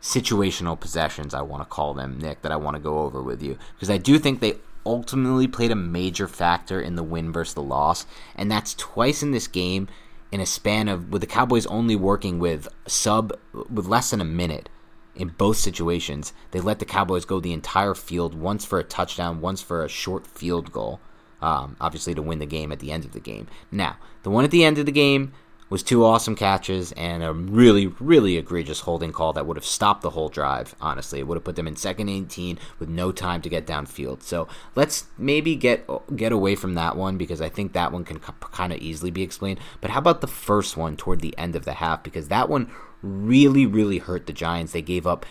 situational 0.00 0.80
possessions, 0.80 1.34
I 1.34 1.42
want 1.42 1.62
to 1.62 1.68
call 1.68 1.92
them, 1.92 2.18
Nick, 2.18 2.42
that 2.42 2.52
I 2.52 2.56
want 2.56 2.76
to 2.76 2.82
go 2.82 3.00
over 3.00 3.22
with 3.22 3.42
you. 3.42 3.58
Because 3.74 3.90
I 3.90 3.98
do 3.98 4.18
think 4.18 4.40
they 4.40 4.54
ultimately 4.86 5.46
played 5.46 5.70
a 5.70 5.76
major 5.76 6.26
factor 6.26 6.80
in 6.80 6.96
the 6.96 7.02
win 7.02 7.32
versus 7.32 7.54
the 7.54 7.62
loss. 7.62 8.06
And 8.34 8.50
that's 8.50 8.74
twice 8.74 9.22
in 9.22 9.32
this 9.32 9.46
game 9.46 9.88
in 10.32 10.40
a 10.40 10.46
span 10.46 10.88
of 10.88 11.10
with 11.10 11.20
the 11.20 11.26
Cowboys 11.26 11.66
only 11.66 11.96
working 11.96 12.38
with 12.38 12.68
sub 12.86 13.32
with 13.52 13.86
less 13.86 14.10
than 14.10 14.20
a 14.20 14.24
minute 14.24 14.68
in 15.14 15.28
both 15.28 15.56
situations. 15.56 16.32
They 16.50 16.60
let 16.60 16.78
the 16.78 16.84
Cowboys 16.84 17.24
go 17.24 17.40
the 17.40 17.52
entire 17.52 17.94
field, 17.94 18.34
once 18.34 18.64
for 18.64 18.78
a 18.78 18.84
touchdown, 18.84 19.40
once 19.40 19.62
for 19.62 19.84
a 19.84 19.88
short 19.88 20.26
field 20.26 20.72
goal, 20.72 21.00
um, 21.42 21.76
obviously 21.80 22.14
to 22.14 22.22
win 22.22 22.38
the 22.38 22.46
game 22.46 22.72
at 22.72 22.80
the 22.80 22.92
end 22.92 23.04
of 23.04 23.12
the 23.12 23.20
game. 23.20 23.46
Now, 23.70 23.96
the 24.22 24.30
one 24.30 24.44
at 24.44 24.50
the 24.50 24.64
end 24.64 24.78
of 24.78 24.86
the 24.86 24.92
game 24.92 25.32
was 25.70 25.84
two 25.84 26.04
awesome 26.04 26.34
catches 26.34 26.90
and 26.92 27.22
a 27.22 27.32
really, 27.32 27.86
really 28.00 28.36
egregious 28.36 28.80
holding 28.80 29.12
call 29.12 29.32
that 29.32 29.46
would 29.46 29.56
have 29.56 29.64
stopped 29.64 30.02
the 30.02 30.10
whole 30.10 30.28
drive, 30.28 30.74
honestly. 30.80 31.20
It 31.20 31.28
would 31.28 31.36
have 31.36 31.44
put 31.44 31.54
them 31.54 31.68
in 31.68 31.76
second 31.76 32.08
18 32.08 32.58
with 32.80 32.88
no 32.88 33.12
time 33.12 33.40
to 33.42 33.48
get 33.48 33.68
downfield. 33.68 34.22
So 34.24 34.48
let's 34.74 35.06
maybe 35.16 35.54
get 35.54 35.88
get 36.16 36.32
away 36.32 36.56
from 36.56 36.74
that 36.74 36.96
one 36.96 37.16
because 37.16 37.40
I 37.40 37.48
think 37.48 37.72
that 37.72 37.92
one 37.92 38.04
can 38.04 38.18
kind 38.18 38.72
of 38.72 38.80
easily 38.80 39.12
be 39.12 39.22
explained. 39.22 39.60
But 39.80 39.90
how 39.90 40.00
about 40.00 40.20
the 40.20 40.26
first 40.26 40.76
one 40.76 40.96
toward 40.96 41.20
the 41.20 41.38
end 41.38 41.54
of 41.54 41.64
the 41.64 41.74
half? 41.74 42.02
Because 42.02 42.28
that 42.28 42.48
one 42.48 42.68
really, 43.02 43.66
really 43.66 43.98
hurt 43.98 44.26
the 44.26 44.32
Giants. 44.32 44.72
They 44.72 44.82
gave 44.82 45.06
up 45.06 45.26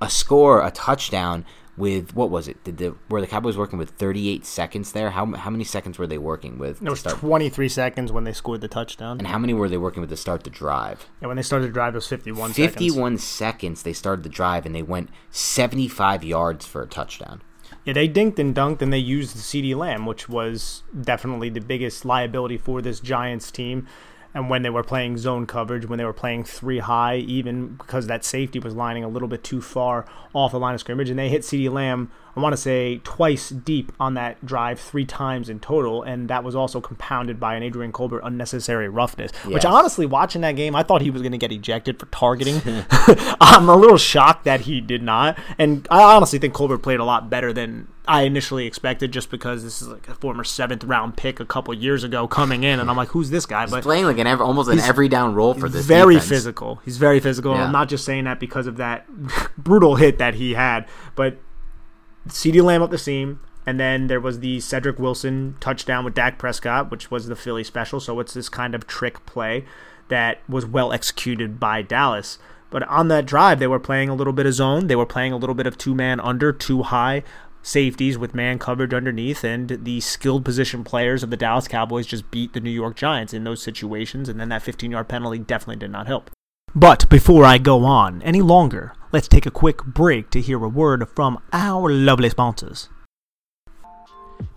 a 0.00 0.10
score, 0.10 0.64
a 0.64 0.70
touchdown 0.70 1.44
with 1.76 2.14
what 2.14 2.30
was 2.30 2.46
it? 2.46 2.62
Did 2.62 2.78
the 2.78 2.94
were 3.08 3.20
the 3.20 3.26
Cowboys 3.26 3.56
working 3.56 3.78
with 3.78 3.90
38 3.90 4.44
seconds 4.44 4.92
there? 4.92 5.10
How 5.10 5.26
how 5.34 5.50
many 5.50 5.64
seconds 5.64 5.98
were 5.98 6.06
they 6.06 6.18
working 6.18 6.58
with? 6.58 6.82
It 6.82 6.90
was 6.90 7.02
23 7.02 7.68
seconds 7.68 8.12
when 8.12 8.24
they 8.24 8.32
scored 8.32 8.60
the 8.60 8.68
touchdown. 8.68 9.18
And 9.18 9.26
how 9.26 9.38
many 9.38 9.54
were 9.54 9.68
they 9.68 9.78
working 9.78 10.00
with 10.00 10.10
to 10.10 10.16
start 10.16 10.44
the 10.44 10.50
drive? 10.50 11.08
Yeah, 11.20 11.28
when 11.28 11.36
they 11.36 11.42
started 11.42 11.68
the 11.68 11.72
drive, 11.72 11.94
it 11.94 11.98
was 11.98 12.06
51. 12.06 12.52
51 12.52 13.18
seconds. 13.18 13.24
seconds 13.24 13.82
they 13.82 13.92
started 13.92 14.22
the 14.22 14.28
drive, 14.28 14.66
and 14.66 14.74
they 14.74 14.82
went 14.82 15.10
75 15.30 16.22
yards 16.22 16.66
for 16.66 16.82
a 16.82 16.86
touchdown. 16.86 17.42
Yeah, 17.84 17.94
they 17.94 18.08
dinked 18.08 18.38
and 18.38 18.54
dunked, 18.54 18.82
and 18.82 18.92
they 18.92 18.98
used 18.98 19.34
the 19.34 19.40
CeeDee 19.40 19.74
Lamb, 19.74 20.04
which 20.04 20.28
was 20.28 20.82
definitely 21.00 21.48
the 21.48 21.60
biggest 21.60 22.04
liability 22.04 22.58
for 22.58 22.82
this 22.82 23.00
Giants 23.00 23.50
team 23.50 23.86
and 24.34 24.48
when 24.48 24.62
they 24.62 24.70
were 24.70 24.82
playing 24.82 25.18
zone 25.18 25.46
coverage, 25.46 25.86
when 25.86 25.98
they 25.98 26.04
were 26.04 26.12
playing 26.12 26.44
three 26.44 26.78
high, 26.78 27.16
even 27.16 27.74
because 27.74 28.06
that 28.06 28.24
safety 28.24 28.58
was 28.58 28.74
lining 28.74 29.02
a 29.02 29.08
little 29.08 29.28
bit 29.28 29.42
too 29.42 29.60
far 29.60 30.06
off 30.32 30.52
the 30.52 30.58
line 30.58 30.74
of 30.74 30.80
scrimmage, 30.80 31.10
and 31.10 31.18
they 31.18 31.28
hit 31.28 31.42
CeeDee 31.42 31.70
Lamb, 31.70 32.10
I 32.36 32.40
want 32.40 32.52
to 32.52 32.56
say 32.56 33.00
twice 33.02 33.50
deep 33.50 33.92
on 33.98 34.14
that 34.14 34.44
drive, 34.46 34.78
three 34.78 35.04
times 35.04 35.48
in 35.48 35.58
total, 35.58 36.02
and 36.04 36.28
that 36.28 36.44
was 36.44 36.54
also 36.54 36.80
compounded 36.80 37.40
by 37.40 37.56
an 37.56 37.64
Adrian 37.64 37.90
Colbert 37.90 38.20
unnecessary 38.22 38.88
roughness. 38.88 39.32
Yes. 39.44 39.54
Which 39.54 39.64
honestly, 39.64 40.06
watching 40.06 40.42
that 40.42 40.52
game, 40.52 40.76
I 40.76 40.84
thought 40.84 41.02
he 41.02 41.10
was 41.10 41.22
going 41.22 41.32
to 41.32 41.38
get 41.38 41.50
ejected 41.50 41.98
for 41.98 42.06
targeting. 42.06 42.62
I'm 43.40 43.68
a 43.68 43.76
little 43.76 43.98
shocked 43.98 44.44
that 44.44 44.62
he 44.62 44.80
did 44.80 45.02
not, 45.02 45.38
and 45.58 45.88
I 45.90 46.14
honestly 46.14 46.38
think 46.38 46.54
Colbert 46.54 46.78
played 46.78 47.00
a 47.00 47.04
lot 47.04 47.30
better 47.30 47.52
than 47.52 47.88
I 48.10 48.22
initially 48.22 48.66
expected 48.66 49.12
just 49.12 49.30
because 49.30 49.62
this 49.62 49.80
is 49.80 49.86
like 49.86 50.08
a 50.08 50.14
former 50.16 50.42
seventh 50.42 50.82
round 50.82 51.16
pick 51.16 51.38
a 51.38 51.44
couple 51.44 51.72
years 51.72 52.02
ago 52.02 52.26
coming 52.26 52.64
in, 52.64 52.80
and 52.80 52.90
I'm 52.90 52.96
like, 52.96 53.10
who's 53.10 53.30
this 53.30 53.46
guy? 53.46 53.62
He's 53.62 53.70
but 53.70 53.84
playing 53.84 54.04
like 54.04 54.18
an 54.18 54.26
every, 54.26 54.44
almost 54.44 54.68
an 54.68 54.80
every 54.80 55.08
down 55.08 55.32
role 55.36 55.54
for 55.54 55.68
this. 55.68 55.86
Very 55.86 56.14
defense. 56.14 56.28
physical. 56.28 56.80
He's 56.84 56.96
very 56.96 57.20
physical. 57.20 57.54
Yeah. 57.54 57.66
I'm 57.66 57.72
not 57.72 57.88
just 57.88 58.04
saying 58.04 58.24
that 58.24 58.40
because 58.40 58.66
of 58.66 58.78
that 58.78 59.06
brutal 59.56 59.94
hit 59.94 60.18
that 60.18 60.34
he 60.34 60.54
had, 60.54 60.88
but 61.14 61.38
CeeDee 62.26 62.64
Lamb 62.64 62.82
up 62.82 62.90
the 62.90 62.98
seam, 62.98 63.38
and 63.64 63.78
then 63.78 64.08
there 64.08 64.18
was 64.18 64.40
the 64.40 64.58
Cedric 64.58 64.98
Wilson 64.98 65.54
touchdown 65.60 66.04
with 66.04 66.14
Dak 66.14 66.36
Prescott, 66.36 66.90
which 66.90 67.12
was 67.12 67.28
the 67.28 67.36
Philly 67.36 67.62
special. 67.62 68.00
So 68.00 68.18
it's 68.18 68.34
this 68.34 68.48
kind 68.48 68.74
of 68.74 68.88
trick 68.88 69.24
play 69.24 69.64
that 70.08 70.40
was 70.48 70.66
well 70.66 70.92
executed 70.92 71.60
by 71.60 71.82
Dallas. 71.82 72.38
But 72.70 72.82
on 72.88 73.06
that 73.08 73.26
drive, 73.26 73.60
they 73.60 73.68
were 73.68 73.78
playing 73.78 74.08
a 74.08 74.14
little 74.14 74.32
bit 74.32 74.46
of 74.46 74.54
zone. 74.54 74.88
They 74.88 74.96
were 74.96 75.06
playing 75.06 75.32
a 75.32 75.36
little 75.36 75.54
bit 75.54 75.68
of 75.68 75.78
two 75.78 75.94
man 75.94 76.18
under, 76.18 76.52
two 76.52 76.82
high 76.82 77.22
safeties 77.62 78.18
with 78.18 78.34
man 78.34 78.58
coverage 78.58 78.94
underneath, 78.94 79.44
and 79.44 79.84
the 79.84 80.00
skilled 80.00 80.44
position 80.44 80.84
players 80.84 81.22
of 81.22 81.30
the 81.30 81.36
Dallas 81.36 81.68
Cowboys 81.68 82.06
just 82.06 82.30
beat 82.30 82.52
the 82.52 82.60
New 82.60 82.70
York 82.70 82.96
Giants 82.96 83.34
in 83.34 83.44
those 83.44 83.62
situations, 83.62 84.28
and 84.28 84.40
then 84.40 84.48
that 84.48 84.62
15 84.62 84.90
yard 84.90 85.08
penalty 85.08 85.38
definitely 85.38 85.76
did 85.76 85.90
not 85.90 86.06
help. 86.06 86.30
But 86.74 87.08
before 87.08 87.44
I 87.44 87.58
go 87.58 87.84
on 87.84 88.22
any 88.22 88.40
longer, 88.40 88.92
let's 89.12 89.28
take 89.28 89.46
a 89.46 89.50
quick 89.50 89.84
break 89.84 90.30
to 90.30 90.40
hear 90.40 90.62
a 90.62 90.68
word 90.68 91.08
from 91.08 91.42
our 91.52 91.90
lovely 91.90 92.30
sponsors. 92.30 92.88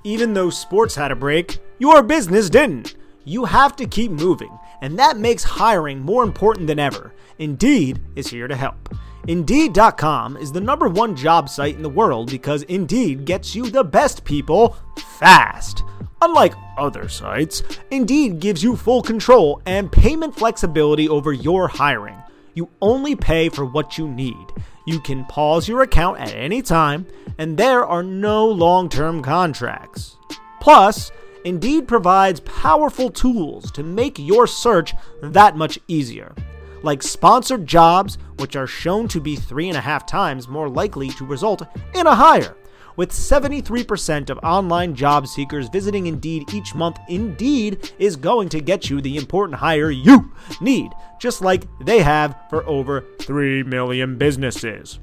Even 0.04 0.34
though 0.34 0.50
sports 0.50 0.96
had 0.96 1.12
a 1.12 1.16
break, 1.16 1.60
your 1.80 2.04
business 2.04 2.50
didn't. 2.50 2.96
You 3.26 3.46
have 3.46 3.76
to 3.78 3.88
keep 3.88 4.12
moving, 4.12 4.58
and 4.82 5.00
that 5.00 5.18
makes 5.18 5.44
hiring 5.44 6.02
more 6.02 6.24
important 6.24 6.68
than 6.68 6.80
ever. 6.80 7.14
Indeed 7.40 8.00
is 8.16 8.28
here 8.28 8.48
to 8.48 8.56
help. 8.56 8.90
Indeed.com 9.28 10.36
is 10.36 10.52
the 10.52 10.60
number 10.60 10.90
one 10.90 11.16
job 11.16 11.48
site 11.48 11.76
in 11.76 11.82
the 11.82 11.90
world 11.90 12.30
because 12.30 12.64
Indeed 12.64 13.24
gets 13.24 13.56
you 13.56 13.70
the 13.70 13.84
best 13.84 14.26
people 14.26 14.76
fast. 14.98 15.84
Unlike 16.22 16.56
other 16.78 17.08
sites, 17.08 17.64
Indeed 17.90 18.42
gives 18.42 18.62
you 18.62 18.76
full 18.76 19.02
control 19.02 19.62
and 19.66 19.90
payment 19.90 20.36
flexibility 20.36 21.08
over 21.08 21.32
your 21.32 21.70
hiring. 21.70 22.18
You 22.54 22.70
only 22.82 23.16
pay 23.16 23.48
for 23.48 23.66
what 23.66 23.98
you 23.98 24.10
need. 24.10 24.46
You 24.86 25.00
can 25.00 25.24
pause 25.26 25.70
your 25.70 25.84
account 25.84 26.20
at 26.20 26.34
any 26.34 26.62
time, 26.62 27.08
and 27.38 27.58
there 27.58 27.86
are 27.86 28.04
no 28.04 28.46
long 28.46 28.90
term 28.90 29.24
contracts. 29.24 30.18
Plus, 30.60 31.12
Indeed 31.46 31.88
provides 31.88 32.42
powerful 32.42 33.10
tools 33.10 33.72
to 33.72 33.84
make 33.84 34.20
your 34.20 34.48
search 34.48 34.94
that 35.22 35.56
much 35.56 35.80
easier. 35.88 36.36
Like 36.84 37.02
sponsored 37.02 37.66
jobs, 37.66 38.18
which 38.38 38.56
are 38.56 38.68
shown 38.68 39.08
to 39.08 39.20
be 39.20 39.36
three 39.36 39.70
and 39.70 39.78
a 39.78 39.82
half 39.82 40.06
times 40.06 40.48
more 40.48 40.70
likely 40.70 41.10
to 41.10 41.26
result 41.26 41.64
in 41.96 42.06
a 42.06 42.16
hire. 42.16 42.56
With 42.96 43.10
73% 43.10 44.30
of 44.30 44.38
online 44.44 44.94
job 44.94 45.26
seekers 45.28 45.68
visiting 45.70 46.06
Indeed 46.06 46.54
each 46.54 46.76
month, 46.76 47.00
Indeed 47.10 47.92
is 47.98 48.16
going 48.16 48.50
to 48.50 48.62
get 48.62 48.90
you 48.90 49.02
the 49.02 49.18
important 49.18 49.58
hire 49.60 49.90
you 49.90 50.32
need, 50.62 50.92
just 51.20 51.42
like 51.42 51.64
they 51.84 52.04
have 52.04 52.38
for 52.52 52.64
over 52.68 53.04
3 53.20 53.64
million 53.64 54.18
businesses. 54.18 55.00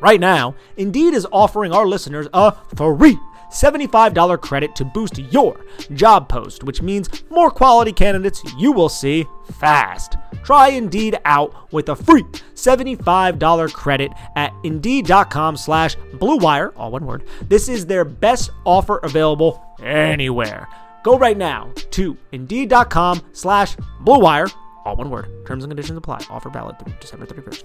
Right 0.00 0.18
now, 0.18 0.56
Indeed 0.76 1.14
is 1.14 1.28
offering 1.30 1.72
our 1.72 1.86
listeners 1.86 2.26
a 2.34 2.52
free 2.74 3.18
$75 3.50 4.40
credit 4.40 4.74
to 4.76 4.84
boost 4.84 5.18
your 5.18 5.64
job 5.94 6.28
post, 6.28 6.64
which 6.64 6.82
means 6.82 7.08
more 7.30 7.50
quality 7.50 7.92
candidates 7.92 8.42
you 8.58 8.72
will 8.72 8.88
see 8.88 9.26
fast. 9.54 10.16
Try 10.42 10.68
Indeed 10.68 11.18
out 11.24 11.72
with 11.72 11.88
a 11.88 11.96
free 11.96 12.22
$75 12.54 13.72
credit 13.72 14.12
at 14.36 14.52
Indeed.com 14.64 15.56
slash 15.56 15.96
BlueWire, 16.14 16.72
all 16.76 16.90
one 16.90 17.06
word. 17.06 17.24
This 17.48 17.68
is 17.68 17.86
their 17.86 18.04
best 18.04 18.50
offer 18.64 18.98
available 18.98 19.62
anywhere. 19.82 20.68
Go 21.02 21.18
right 21.18 21.36
now 21.36 21.72
to 21.92 22.16
Indeed.com 22.32 23.22
slash 23.32 23.76
BlueWire, 24.04 24.52
all 24.84 24.96
one 24.96 25.10
word. 25.10 25.46
Terms 25.46 25.64
and 25.64 25.70
conditions 25.70 25.96
apply. 25.96 26.24
Offer 26.30 26.50
valid 26.50 26.78
through 26.78 26.94
December 27.00 27.26
31st. 27.26 27.64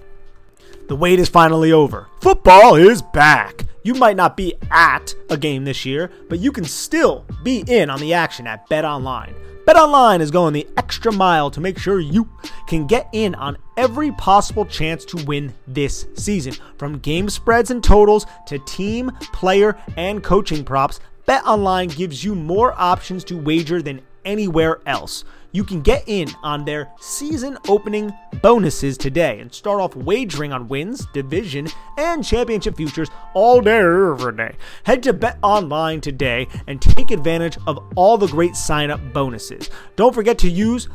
The 0.88 0.96
wait 0.96 1.20
is 1.20 1.30
finally 1.30 1.72
over. 1.72 2.08
Football 2.22 2.76
is 2.76 3.02
back. 3.02 3.66
You 3.84 3.94
might 3.96 4.16
not 4.16 4.38
be 4.38 4.56
at 4.70 5.16
a 5.30 5.38
game 5.38 5.66
this 5.66 5.86
year, 5.86 6.12
but 6.30 6.40
you 6.40 6.52
can 6.52 6.66
still 6.66 7.26
be 7.44 7.64
in 7.68 7.90
on 7.90 8.00
the 8.00 8.14
action 8.14 8.46
at 8.46 8.68
Bet 8.70 8.86
Online. 8.86 9.34
BetOnline 9.66 10.22
is 10.22 10.32
going 10.32 10.54
the 10.54 10.68
extra 10.76 11.12
mile 11.12 11.52
to 11.52 11.62
make 11.62 11.78
sure 11.78 12.00
you 12.00 12.28
can 12.68 12.88
get 12.88 13.08
in 13.14 13.36
on 13.36 13.58
every 13.78 14.12
possible 14.14 14.66
chance 14.66 15.06
to 15.06 15.24
win 15.26 15.54
this 15.68 16.08
season. 16.16 16.54
From 16.78 16.98
game 17.00 17.30
spreads 17.30 17.70
and 17.70 17.84
totals 17.84 18.26
to 18.48 18.58
team, 18.60 19.12
player, 19.22 19.78
and 19.96 20.24
coaching 20.24 20.66
props, 20.66 21.00
BetOnline 21.28 21.96
gives 21.96 22.24
you 22.24 22.34
more 22.36 22.74
options 22.76 23.24
to 23.26 23.38
wager 23.38 23.82
than 23.82 24.02
anywhere 24.26 24.80
else. 24.88 25.24
You 25.54 25.66
can 25.66 25.82
get 25.82 26.04
in 26.08 26.30
on 26.44 26.64
their 26.64 26.90
season 27.00 27.58
opening 27.68 28.14
bonuses 28.42 28.98
today 28.98 29.40
and 29.40 29.54
start 29.54 29.82
off 29.82 29.96
wagering 29.96 30.54
on 30.54 30.70
wins, 30.70 31.06
division, 31.14 31.68
and 31.98 32.24
championship 32.24 32.78
futures 32.78 33.10
all 33.34 33.60
day, 33.60 33.80
every 33.80 34.36
day. 34.36 34.56
Head 34.84 35.04
to 35.04 35.14
Bet 35.14 35.38
Online 35.44 36.00
today 36.00 36.48
and 36.68 36.82
take 36.82 37.12
advantage 37.12 37.58
of 37.68 37.84
all 37.96 38.18
the 38.18 38.28
great 38.28 38.56
sign 38.56 38.92
up 38.92 39.02
bonuses. 39.12 39.70
Don't 39.98 40.16
forget 40.16 40.38
to 40.40 40.50
use 40.50 40.88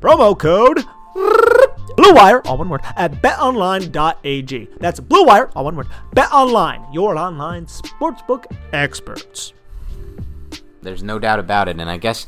promo 0.00 0.38
code 0.38 0.82
Blue 1.96 2.14
Wire, 2.14 2.40
all 2.46 2.56
one 2.56 2.68
word, 2.68 2.80
at 2.96 3.20
betonline.ag. 3.20 4.68
That's 4.78 5.00
Blue 5.00 5.24
Wire, 5.24 5.50
all 5.54 5.64
one 5.64 5.76
word. 5.76 5.88
Bet 6.14 6.32
Online, 6.32 6.86
your 6.92 7.18
online 7.18 7.66
sportsbook 7.66 8.46
experts. 8.72 9.52
There's 10.82 11.02
no 11.02 11.18
doubt 11.18 11.38
about 11.38 11.68
it, 11.68 11.78
and 11.78 11.90
I 11.90 11.98
guess 11.98 12.26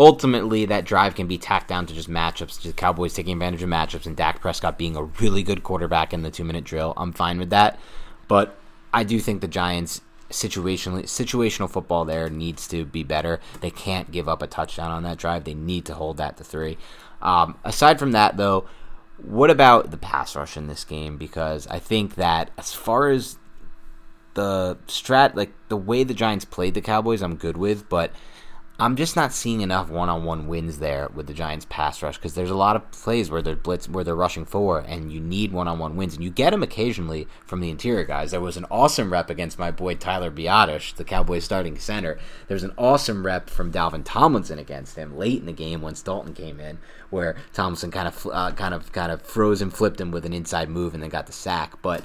ultimately 0.00 0.64
that 0.64 0.86
drive 0.86 1.14
can 1.14 1.26
be 1.26 1.36
tacked 1.36 1.68
down 1.68 1.84
to 1.84 1.92
just 1.92 2.08
matchups, 2.08 2.58
just 2.58 2.74
Cowboys 2.74 3.12
taking 3.12 3.34
advantage 3.34 3.62
of 3.62 3.68
matchups, 3.68 4.06
and 4.06 4.16
Dak 4.16 4.40
Prescott 4.40 4.78
being 4.78 4.96
a 4.96 5.04
really 5.04 5.42
good 5.42 5.62
quarterback 5.62 6.14
in 6.14 6.22
the 6.22 6.30
two 6.30 6.42
minute 6.42 6.64
drill. 6.64 6.94
I'm 6.96 7.12
fine 7.12 7.38
with 7.38 7.50
that, 7.50 7.78
but 8.26 8.56
I 8.94 9.04
do 9.04 9.20
think 9.20 9.42
the 9.42 9.46
Giants 9.46 10.00
situationally 10.30 11.02
situational 11.02 11.68
football 11.68 12.06
there 12.06 12.30
needs 12.30 12.66
to 12.68 12.86
be 12.86 13.02
better. 13.02 13.40
They 13.60 13.70
can't 13.70 14.10
give 14.10 14.26
up 14.26 14.40
a 14.40 14.46
touchdown 14.46 14.90
on 14.90 15.02
that 15.02 15.18
drive. 15.18 15.44
They 15.44 15.54
need 15.54 15.84
to 15.84 15.94
hold 15.94 16.16
that 16.16 16.38
to 16.38 16.44
three. 16.44 16.78
Um, 17.20 17.58
aside 17.62 17.98
from 17.98 18.12
that, 18.12 18.38
though, 18.38 18.66
what 19.18 19.50
about 19.50 19.90
the 19.90 19.98
pass 19.98 20.34
rush 20.34 20.56
in 20.56 20.66
this 20.66 20.84
game? 20.84 21.18
Because 21.18 21.66
I 21.66 21.78
think 21.78 22.14
that 22.14 22.50
as 22.56 22.72
far 22.72 23.10
as 23.10 23.36
the 24.32 24.78
strat, 24.86 25.34
like 25.34 25.52
the 25.68 25.76
way 25.76 26.04
the 26.04 26.14
Giants 26.14 26.46
played 26.46 26.72
the 26.72 26.80
Cowboys, 26.80 27.20
I'm 27.20 27.36
good 27.36 27.58
with, 27.58 27.86
but 27.90 28.12
I'm 28.80 28.96
just 28.96 29.14
not 29.14 29.34
seeing 29.34 29.60
enough 29.60 29.90
one-on-one 29.90 30.46
wins 30.46 30.78
there 30.78 31.10
with 31.12 31.26
the 31.26 31.34
Giants 31.34 31.66
pass 31.68 32.02
rush 32.02 32.16
because 32.16 32.34
there's 32.34 32.48
a 32.48 32.56
lot 32.56 32.76
of 32.76 32.90
plays 32.92 33.30
where 33.30 33.42
they're 33.42 33.54
blitz 33.54 33.86
where 33.86 34.04
they're 34.04 34.14
rushing 34.14 34.46
four 34.46 34.78
and 34.78 35.12
you 35.12 35.20
need 35.20 35.52
one-on-one 35.52 35.96
wins 35.96 36.14
and 36.14 36.24
you 36.24 36.30
get 36.30 36.50
them 36.50 36.62
occasionally 36.62 37.28
from 37.44 37.60
the 37.60 37.68
interior 37.68 38.04
guys. 38.04 38.30
There 38.30 38.40
was 38.40 38.56
an 38.56 38.64
awesome 38.70 39.12
rep 39.12 39.28
against 39.28 39.58
my 39.58 39.70
boy 39.70 39.96
Tyler 39.96 40.30
Biadasz, 40.30 40.94
the 40.94 41.04
Cowboys 41.04 41.44
starting 41.44 41.78
center. 41.78 42.18
There's 42.48 42.62
an 42.62 42.72
awesome 42.78 43.26
rep 43.26 43.50
from 43.50 43.70
Dalvin 43.70 44.02
Tomlinson 44.02 44.58
against 44.58 44.96
him 44.96 45.18
late 45.18 45.40
in 45.40 45.46
the 45.46 45.52
game 45.52 45.82
once 45.82 46.00
Dalton 46.00 46.32
came 46.32 46.58
in, 46.58 46.78
where 47.10 47.36
Tomlinson 47.52 47.90
kind 47.90 48.08
of 48.08 48.26
uh, 48.32 48.52
kind 48.52 48.72
of 48.72 48.92
kind 48.92 49.12
of 49.12 49.20
froze 49.20 49.60
and 49.60 49.74
flipped 49.74 50.00
him 50.00 50.10
with 50.10 50.24
an 50.24 50.32
inside 50.32 50.70
move 50.70 50.94
and 50.94 51.02
then 51.02 51.10
got 51.10 51.26
the 51.26 51.32
sack, 51.32 51.74
but. 51.82 52.02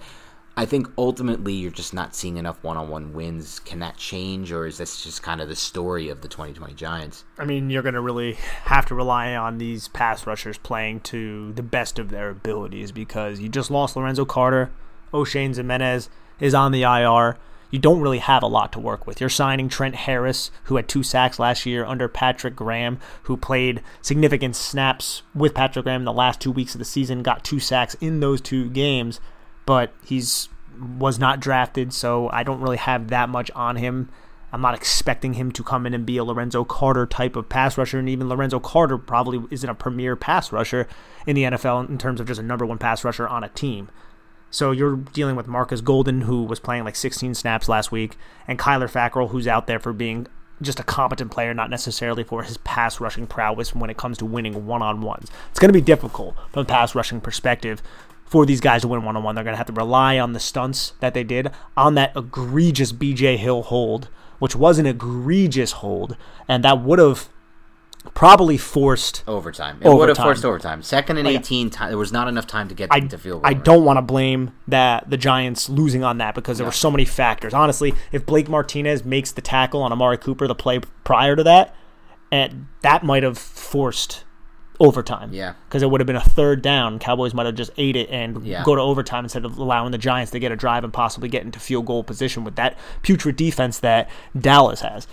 I 0.58 0.66
think 0.66 0.88
ultimately 0.98 1.54
you're 1.54 1.70
just 1.70 1.94
not 1.94 2.16
seeing 2.16 2.38
enough 2.38 2.64
one-on-one 2.64 3.12
wins. 3.12 3.60
Can 3.60 3.80
that 3.80 3.98
change, 3.98 4.54
or 4.54 4.66
is 4.66 4.78
this 4.78 5.04
just 5.04 5.22
kind 5.22 5.42
of 5.42 5.50
the 5.50 5.56
story 5.56 6.08
of 6.08 6.22
the 6.22 6.30
2020 6.30 6.74
Giants? 6.76 7.26
I 7.38 7.44
mean, 7.44 7.70
you're 7.70 7.82
going 7.82 7.96
to 7.96 8.02
really 8.02 8.34
have 8.64 8.86
to 8.86 8.96
rely 8.96 9.36
on 9.36 9.58
these 9.58 9.90
pass 9.90 10.26
rushers 10.26 10.58
playing 10.58 11.02
to 11.02 11.52
the 11.54 11.64
best 11.64 12.00
of 12.00 12.10
their 12.10 12.30
abilities 12.30 12.94
because 12.94 13.42
you 13.42 13.50
just 13.50 13.70
lost 13.70 13.98
Lorenzo 13.98 14.24
Carter, 14.24 14.72
Oshane 15.14 15.54
Ximines 15.56 16.08
is 16.40 16.54
on 16.54 16.72
the 16.72 16.84
IR. 16.84 17.38
You 17.70 17.80
don't 17.80 18.00
really 18.00 18.20
have 18.20 18.44
a 18.44 18.48
lot 18.48 18.72
to 18.74 18.80
work 18.80 19.06
with. 19.06 19.20
You're 19.20 19.30
signing 19.30 19.68
Trent 19.68 19.96
Harris, 19.96 20.52
who 20.66 20.78
had 20.78 20.88
two 20.88 21.04
sacks 21.04 21.38
last 21.38 21.66
year 21.66 21.84
under 21.84 22.08
Patrick 22.08 22.56
Graham, 22.56 23.00
who 23.24 23.36
played 23.36 23.82
significant 24.02 24.56
snaps 24.56 25.24
with 25.34 25.54
Patrick 25.54 25.84
Graham 25.84 26.02
in 26.02 26.06
the 26.06 26.14
last 26.14 26.40
two 26.40 26.52
weeks 26.52 26.76
of 26.76 26.80
the 26.80 26.86
season, 26.86 27.24
got 27.24 27.44
two 27.44 27.60
sacks 27.60 27.96
in 28.00 28.22
those 28.22 28.40
two 28.40 28.70
games 28.70 29.20
but 29.66 29.94
he's 30.06 30.50
was 30.80 31.20
not 31.20 31.40
drafted, 31.40 31.94
so 31.94 32.30
I 32.32 32.44
don't 32.44 32.62
really 32.62 32.78
have 32.78 33.10
that 33.10 33.30
much 33.30 33.50
on 33.52 33.78
him. 33.78 34.10
I'm 34.52 34.62
not 34.62 34.76
expecting 34.76 35.34
him 35.34 35.52
to 35.54 35.64
come 35.64 35.86
in 35.86 35.94
and 35.94 36.06
be 36.06 36.18
a 36.18 36.24
Lorenzo 36.24 36.64
Carter 36.64 37.06
type 37.06 37.36
of 37.36 37.50
pass 37.50 37.78
rusher, 37.78 38.00
and 38.00 38.10
even 38.10 38.30
Lorenzo 38.30 38.60
Carter 38.60 38.98
probably 38.98 39.44
isn't 39.52 39.70
a 39.70 39.76
premier 39.76 40.16
pass 40.16 40.52
rusher 40.52 40.88
in 41.26 41.36
the 41.36 41.44
NFL 41.44 41.90
in 41.90 41.98
terms 41.98 42.20
of 42.20 42.28
just 42.28 42.40
a 42.40 42.44
number 42.44 42.66
one 42.66 42.78
pass 42.78 43.04
rusher 43.04 43.28
on 43.28 43.44
a 43.44 43.50
team. 43.50 43.90
So 44.52 44.72
you're 44.72 44.96
dealing 44.96 45.36
with 45.36 45.48
Marcus 45.48 45.82
Golden, 45.82 46.22
who 46.22 46.44
was 46.44 46.60
playing 46.60 46.86
like 46.86 46.96
16 46.96 47.36
snaps 47.36 47.68
last 47.68 47.92
week, 47.92 48.18
and 48.48 48.58
Kyler 48.58 48.90
Fackrell, 48.90 49.30
who's 49.30 49.48
out 49.48 49.68
there 49.68 49.80
for 49.80 49.92
being 49.92 50.28
just 50.62 50.80
a 50.80 50.84
competent 50.84 51.32
player, 51.32 51.54
not 51.54 51.70
necessarily 51.70 52.24
for 52.24 52.44
his 52.44 52.58
pass 52.60 53.02
rushing 53.02 53.28
prowess 53.28 53.76
when 53.76 53.90
it 53.90 53.98
comes 53.98 54.18
to 54.20 54.26
winning 54.26 54.66
one 54.66 54.82
on 54.82 55.02
ones. 55.02 55.30
It's 55.50 55.60
going 55.60 55.70
to 55.70 55.78
be 55.78 55.82
difficult 55.82 56.36
from 56.54 56.62
a 56.62 56.66
pass 56.66 56.96
rushing 56.96 57.20
perspective 57.20 57.82
for 58.26 58.46
these 58.46 58.60
guys 58.60 58.82
to 58.82 58.88
win 58.88 59.04
one 59.04 59.16
on 59.16 59.24
one. 59.24 59.36
They're 59.36 59.44
going 59.44 59.54
to 59.54 59.58
have 59.58 59.68
to 59.68 59.74
rely 59.74 60.20
on 60.20 60.34
the 60.34 60.40
stunts 60.40 60.94
that 61.00 61.14
they 61.14 61.24
did 61.24 61.52
on 61.78 61.96
that 61.96 62.12
egregious 62.16 62.92
BJ 62.92 63.38
Hill 63.38 63.64
hold, 63.64 64.10
which 64.40 64.56
was 64.56 64.80
an 64.80 64.86
egregious 64.86 65.74
hold, 65.74 66.18
and 66.48 66.64
that 66.64 66.82
would 66.82 67.00
have 67.00 67.30
probably 68.14 68.58
forced 68.58 69.24
overtime. 69.28 69.78
It 69.82 69.88
overtime. 69.88 69.98
would 69.98 70.10
have 70.10 70.18
forced 70.18 70.46
overtime. 70.46 70.82
Second 70.84 71.18
and 71.18 71.28
like, 71.28 71.40
18, 71.40 71.70
time, 71.70 71.90
there 71.90 71.98
was 71.98 72.12
not 72.12 72.28
enough 72.28 72.46
time 72.46 72.68
to 72.70 72.76
get 72.76 72.90
I, 72.92 73.00
to 73.00 73.18
field 73.18 73.42
goal. 73.42 73.50
I 73.50 73.54
don't 73.54 73.84
want 73.84 73.98
to 73.98 74.02
blame 74.02 74.52
that 74.68 75.10
the 75.10 75.18
Giants 75.18 75.70
losing 75.70 76.04
on 76.04 76.18
that 76.20 76.36
because 76.36 76.58
there 76.58 76.66
no. 76.66 76.70
were 76.70 76.74
so 76.74 76.92
many 76.92 77.06
factors. 77.06 77.54
Honestly, 77.54 77.94
if 78.12 78.26
Blake 78.26 78.50
Martinez 78.50 79.04
makes 79.04 79.32
the 79.32 79.42
tackle 79.42 79.82
on 79.82 79.92
Amari 79.92 80.18
Cooper 80.18 80.48
the 80.48 80.56
play 80.56 80.80
prior 81.04 81.36
to 81.36 81.44
that, 81.44 81.76
and 82.32 82.68
that 82.82 83.04
might 83.04 83.24
have 83.24 83.38
forced 83.38 84.24
overtime. 84.80 85.32
Yeah. 85.34 85.54
Because 85.68 85.84
it 85.84 85.90
would 85.90 86.02
have 86.02 86.08
been 86.08 86.16
a 86.16 86.22
third 86.22 86.62
down. 86.62 87.00
Cowboys 87.00 87.34
might 87.34 87.46
have 87.46 87.56
just 87.56 87.72
ate 87.78 87.96
it 87.96 88.10
and 88.10 88.46
yeah. 88.46 88.64
go 88.64 88.76
to 88.76 88.82
overtime 88.82 89.26
instead 89.26 89.46
of 89.46 89.58
allowing 89.58 89.92
the 89.92 89.98
Giants 89.98 90.32
to 90.32 90.40
get 90.40 90.52
a 90.52 90.56
drive 90.56 90.84
and 90.84 90.94
possibly 90.94 91.30
get 91.30 91.44
into 91.44 91.60
field 91.60 91.86
goal 91.86 92.04
position 92.04 92.44
with 92.44 92.56
that 92.56 92.78
putrid 93.02 93.36
defense 93.36 93.80
that 93.80 94.10
Dallas 94.38 94.82
has. 94.82 95.08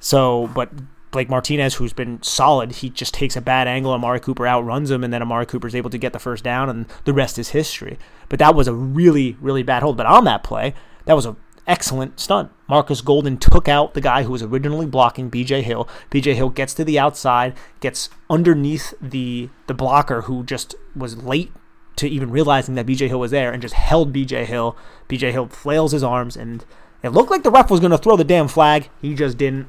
So, 0.00 0.50
but 0.54 0.70
Blake 1.10 1.28
Martinez, 1.30 1.74
who's 1.74 1.92
been 1.92 2.22
solid, 2.22 2.72
he 2.72 2.90
just 2.90 3.14
takes 3.14 3.36
a 3.36 3.40
bad 3.40 3.66
angle. 3.68 3.92
Amari 3.92 4.20
Cooper 4.20 4.46
outruns 4.46 4.90
him, 4.90 5.02
and 5.02 5.12
then 5.12 5.22
Amari 5.22 5.46
Cooper's 5.46 5.74
able 5.74 5.90
to 5.90 5.98
get 5.98 6.12
the 6.12 6.18
first 6.18 6.44
down, 6.44 6.68
and 6.68 6.86
the 7.04 7.14
rest 7.14 7.38
is 7.38 7.50
history. 7.50 7.98
But 8.28 8.38
that 8.38 8.54
was 8.54 8.68
a 8.68 8.74
really, 8.74 9.36
really 9.40 9.62
bad 9.62 9.82
hold. 9.82 9.96
But 9.96 10.06
on 10.06 10.24
that 10.24 10.42
play, 10.42 10.74
that 11.06 11.14
was 11.14 11.24
a 11.24 11.36
excellent 11.66 12.20
stunt. 12.20 12.50
Marcus 12.68 13.00
Golden 13.00 13.36
took 13.36 13.68
out 13.68 13.94
the 13.94 14.00
guy 14.00 14.22
who 14.22 14.32
was 14.32 14.42
originally 14.42 14.86
blocking 14.86 15.30
BJ 15.30 15.62
Hill. 15.62 15.88
BJ 16.10 16.34
Hill 16.34 16.50
gets 16.50 16.74
to 16.74 16.84
the 16.84 16.98
outside, 16.98 17.54
gets 17.80 18.08
underneath 18.30 18.94
the 19.00 19.48
the 19.66 19.74
blocker 19.74 20.22
who 20.22 20.44
just 20.44 20.74
was 20.94 21.22
late 21.22 21.52
to 21.96 22.08
even 22.08 22.30
realizing 22.30 22.74
that 22.74 22.86
BJ 22.86 23.08
Hill 23.08 23.20
was 23.20 23.30
there 23.30 23.52
and 23.52 23.62
just 23.62 23.74
held 23.74 24.12
BJ 24.12 24.44
Hill. 24.44 24.76
BJ 25.08 25.32
Hill 25.32 25.48
flails 25.48 25.92
his 25.92 26.02
arms 26.02 26.36
and 26.36 26.64
it 27.02 27.10
looked 27.10 27.30
like 27.30 27.42
the 27.42 27.50
ref 27.50 27.70
was 27.70 27.80
going 27.80 27.92
to 27.92 27.98
throw 27.98 28.16
the 28.16 28.24
damn 28.24 28.48
flag. 28.48 28.88
He 29.00 29.14
just 29.14 29.38
didn't. 29.38 29.68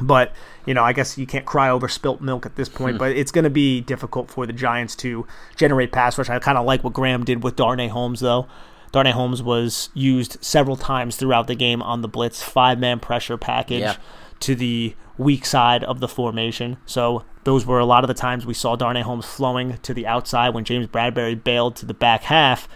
But, 0.00 0.32
you 0.66 0.74
know, 0.74 0.82
I 0.82 0.92
guess 0.92 1.16
you 1.16 1.26
can't 1.26 1.44
cry 1.44 1.70
over 1.70 1.86
spilt 1.86 2.20
milk 2.20 2.44
at 2.46 2.56
this 2.56 2.68
point, 2.68 2.96
hmm. 2.96 2.98
but 2.98 3.12
it's 3.12 3.30
going 3.30 3.44
to 3.44 3.50
be 3.50 3.80
difficult 3.80 4.30
for 4.30 4.44
the 4.44 4.52
Giants 4.52 4.96
to 4.96 5.26
generate 5.56 5.92
pass 5.92 6.18
rush. 6.18 6.28
I 6.28 6.38
kind 6.38 6.58
of 6.58 6.66
like 6.66 6.82
what 6.82 6.92
Graham 6.92 7.24
did 7.24 7.42
with 7.42 7.56
Darnay 7.56 7.88
Holmes, 7.88 8.20
though. 8.20 8.46
Darnay 8.94 9.10
Holmes 9.10 9.42
was 9.42 9.90
used 9.92 10.36
several 10.40 10.76
times 10.76 11.16
throughout 11.16 11.48
the 11.48 11.56
game 11.56 11.82
on 11.82 12.02
the 12.02 12.06
blitz 12.06 12.40
five 12.40 12.78
man 12.78 13.00
pressure 13.00 13.36
package 13.36 13.80
yeah. 13.80 13.96
to 14.38 14.54
the 14.54 14.94
weak 15.18 15.44
side 15.44 15.82
of 15.82 15.98
the 15.98 16.06
formation. 16.06 16.76
So 16.86 17.24
those 17.42 17.66
were 17.66 17.80
a 17.80 17.84
lot 17.84 18.04
of 18.04 18.08
the 18.08 18.14
times 18.14 18.46
we 18.46 18.54
saw 18.54 18.76
Darnay 18.76 19.02
Holmes 19.02 19.26
flowing 19.26 19.78
to 19.78 19.94
the 19.94 20.06
outside 20.06 20.50
when 20.50 20.62
James 20.62 20.86
Bradberry 20.86 21.34
bailed 21.34 21.74
to 21.74 21.86
the 21.86 21.92
back 21.92 22.22
half. 22.22 22.68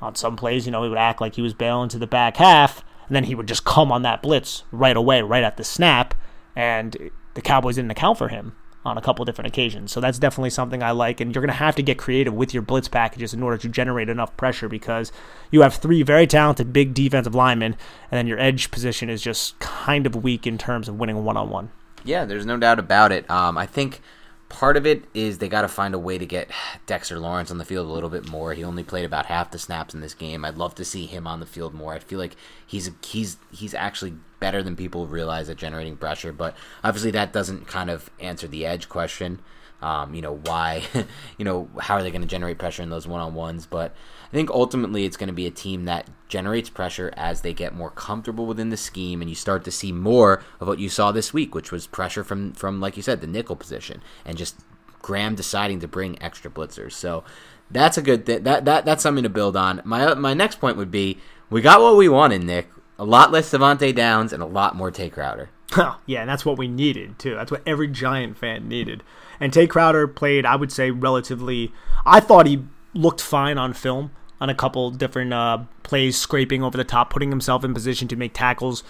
On 0.00 0.14
some 0.14 0.34
plays, 0.34 0.64
you 0.64 0.72
know, 0.72 0.82
he 0.82 0.88
would 0.88 0.96
act 0.96 1.20
like 1.20 1.34
he 1.34 1.42
was 1.42 1.52
bailing 1.52 1.90
to 1.90 1.98
the 1.98 2.06
back 2.06 2.38
half, 2.38 2.82
and 3.06 3.14
then 3.14 3.24
he 3.24 3.34
would 3.34 3.46
just 3.46 3.66
come 3.66 3.92
on 3.92 4.00
that 4.00 4.22
blitz 4.22 4.64
right 4.72 4.96
away, 4.96 5.20
right 5.20 5.44
at 5.44 5.58
the 5.58 5.64
snap, 5.64 6.14
and 6.54 7.10
the 7.34 7.42
Cowboys 7.42 7.74
didn't 7.74 7.90
account 7.90 8.16
for 8.16 8.28
him 8.28 8.56
on 8.86 8.96
a 8.96 9.02
couple 9.02 9.24
different 9.24 9.48
occasions. 9.48 9.92
So 9.92 10.00
that's 10.00 10.18
definitely 10.18 10.50
something 10.50 10.82
I 10.82 10.92
like. 10.92 11.20
And 11.20 11.34
you're 11.34 11.42
going 11.42 11.48
to 11.48 11.54
have 11.54 11.76
to 11.76 11.82
get 11.82 11.98
creative 11.98 12.32
with 12.32 12.54
your 12.54 12.62
blitz 12.62 12.88
packages 12.88 13.34
in 13.34 13.42
order 13.42 13.58
to 13.58 13.68
generate 13.68 14.08
enough 14.08 14.36
pressure 14.36 14.68
because 14.68 15.12
you 15.50 15.62
have 15.62 15.74
three 15.74 16.02
very 16.02 16.26
talented 16.26 16.72
big 16.72 16.94
defensive 16.94 17.34
linemen, 17.34 17.76
and 18.10 18.18
then 18.18 18.26
your 18.26 18.38
edge 18.38 18.70
position 18.70 19.10
is 19.10 19.20
just 19.22 19.58
kind 19.58 20.06
of 20.06 20.22
weak 20.22 20.46
in 20.46 20.56
terms 20.56 20.88
of 20.88 20.98
winning 20.98 21.24
one 21.24 21.36
on 21.36 21.50
one. 21.50 21.70
Yeah, 22.04 22.24
there's 22.24 22.46
no 22.46 22.56
doubt 22.56 22.78
about 22.78 23.10
it. 23.10 23.28
Um, 23.28 23.58
I 23.58 23.66
think 23.66 24.00
part 24.48 24.76
of 24.76 24.86
it 24.86 25.04
is 25.12 25.38
they 25.38 25.48
got 25.48 25.62
to 25.62 25.68
find 25.68 25.94
a 25.94 25.98
way 25.98 26.18
to 26.18 26.26
get 26.26 26.50
Dexter 26.86 27.18
Lawrence 27.18 27.50
on 27.50 27.58
the 27.58 27.64
field 27.64 27.86
a 27.86 27.92
little 27.92 28.08
bit 28.08 28.28
more. 28.28 28.54
He 28.54 28.64
only 28.64 28.84
played 28.84 29.04
about 29.04 29.26
half 29.26 29.50
the 29.50 29.58
snaps 29.58 29.94
in 29.94 30.00
this 30.00 30.14
game. 30.14 30.44
I'd 30.44 30.56
love 30.56 30.74
to 30.76 30.84
see 30.84 31.06
him 31.06 31.26
on 31.26 31.40
the 31.40 31.46
field 31.46 31.74
more. 31.74 31.94
I 31.94 31.98
feel 31.98 32.18
like 32.18 32.36
he's 32.66 32.90
he's 33.04 33.38
he's 33.50 33.74
actually 33.74 34.14
better 34.38 34.62
than 34.62 34.76
people 34.76 35.06
realize 35.06 35.48
at 35.48 35.56
generating 35.56 35.96
pressure, 35.96 36.32
but 36.32 36.56
obviously 36.84 37.10
that 37.12 37.32
doesn't 37.32 37.66
kind 37.66 37.90
of 37.90 38.10
answer 38.20 38.46
the 38.46 38.64
edge 38.64 38.88
question. 38.88 39.40
Um, 39.82 40.14
you 40.14 40.22
know 40.22 40.36
why? 40.36 40.82
you 41.38 41.44
know 41.44 41.68
how 41.78 41.96
are 41.96 42.02
they 42.02 42.10
going 42.10 42.22
to 42.22 42.28
generate 42.28 42.58
pressure 42.58 42.82
in 42.82 42.90
those 42.90 43.06
one 43.06 43.20
on 43.20 43.34
ones? 43.34 43.66
But 43.66 43.94
I 44.26 44.34
think 44.34 44.50
ultimately 44.50 45.04
it's 45.04 45.16
going 45.16 45.28
to 45.28 45.32
be 45.32 45.46
a 45.46 45.50
team 45.50 45.84
that 45.84 46.08
generates 46.28 46.68
pressure 46.68 47.12
as 47.16 47.40
they 47.40 47.52
get 47.52 47.74
more 47.74 47.90
comfortable 47.90 48.46
within 48.46 48.70
the 48.70 48.76
scheme, 48.76 49.20
and 49.20 49.30
you 49.30 49.36
start 49.36 49.64
to 49.64 49.70
see 49.70 49.92
more 49.92 50.42
of 50.60 50.68
what 50.68 50.78
you 50.78 50.88
saw 50.88 51.12
this 51.12 51.32
week, 51.32 51.54
which 51.54 51.70
was 51.72 51.86
pressure 51.86 52.24
from 52.24 52.52
from 52.52 52.80
like 52.80 52.96
you 52.96 53.02
said 53.02 53.20
the 53.20 53.26
nickel 53.26 53.56
position, 53.56 54.02
and 54.24 54.36
just 54.36 54.56
Graham 55.02 55.34
deciding 55.34 55.80
to 55.80 55.88
bring 55.88 56.20
extra 56.20 56.50
blitzers. 56.50 56.92
So 56.92 57.24
that's 57.70 57.96
a 57.96 58.02
good 58.02 58.26
th- 58.26 58.42
that 58.42 58.64
that 58.64 58.84
that's 58.84 59.02
something 59.02 59.24
to 59.24 59.30
build 59.30 59.56
on. 59.56 59.80
My 59.84 60.14
my 60.14 60.34
next 60.34 60.60
point 60.60 60.76
would 60.76 60.90
be 60.90 61.18
we 61.50 61.60
got 61.60 61.80
what 61.80 61.96
we 61.96 62.08
wanted, 62.08 62.42
Nick. 62.42 62.68
A 62.98 63.04
lot 63.04 63.30
less 63.30 63.50
Devante 63.50 63.94
Downs 63.94 64.32
and 64.32 64.42
a 64.42 64.46
lot 64.46 64.74
more 64.74 64.90
Tae 64.90 65.10
Crowder. 65.10 65.50
yeah, 66.06 66.20
and 66.20 66.28
that's 66.28 66.44
what 66.44 66.58
we 66.58 66.68
needed 66.68 67.18
too. 67.18 67.34
That's 67.34 67.50
what 67.50 67.62
every 67.66 67.88
Giant 67.88 68.38
fan 68.38 68.68
needed. 68.68 69.02
And 69.38 69.52
Tae 69.52 69.66
Crowder 69.66 70.08
played, 70.08 70.46
I 70.46 70.56
would 70.56 70.72
say, 70.72 70.90
relatively. 70.90 71.72
I 72.06 72.20
thought 72.20 72.46
he 72.46 72.64
looked 72.96 73.20
fine 73.20 73.58
on 73.58 73.72
film 73.72 74.10
on 74.40 74.50
a 74.50 74.54
couple 74.54 74.90
different 74.90 75.32
uh, 75.32 75.58
plays, 75.82 76.18
scraping 76.18 76.62
over 76.62 76.76
the 76.76 76.84
top, 76.84 77.10
putting 77.10 77.30
himself 77.30 77.64
in 77.64 77.72
position 77.72 78.08
to 78.08 78.16
make 78.16 78.34
tackles 78.34 78.82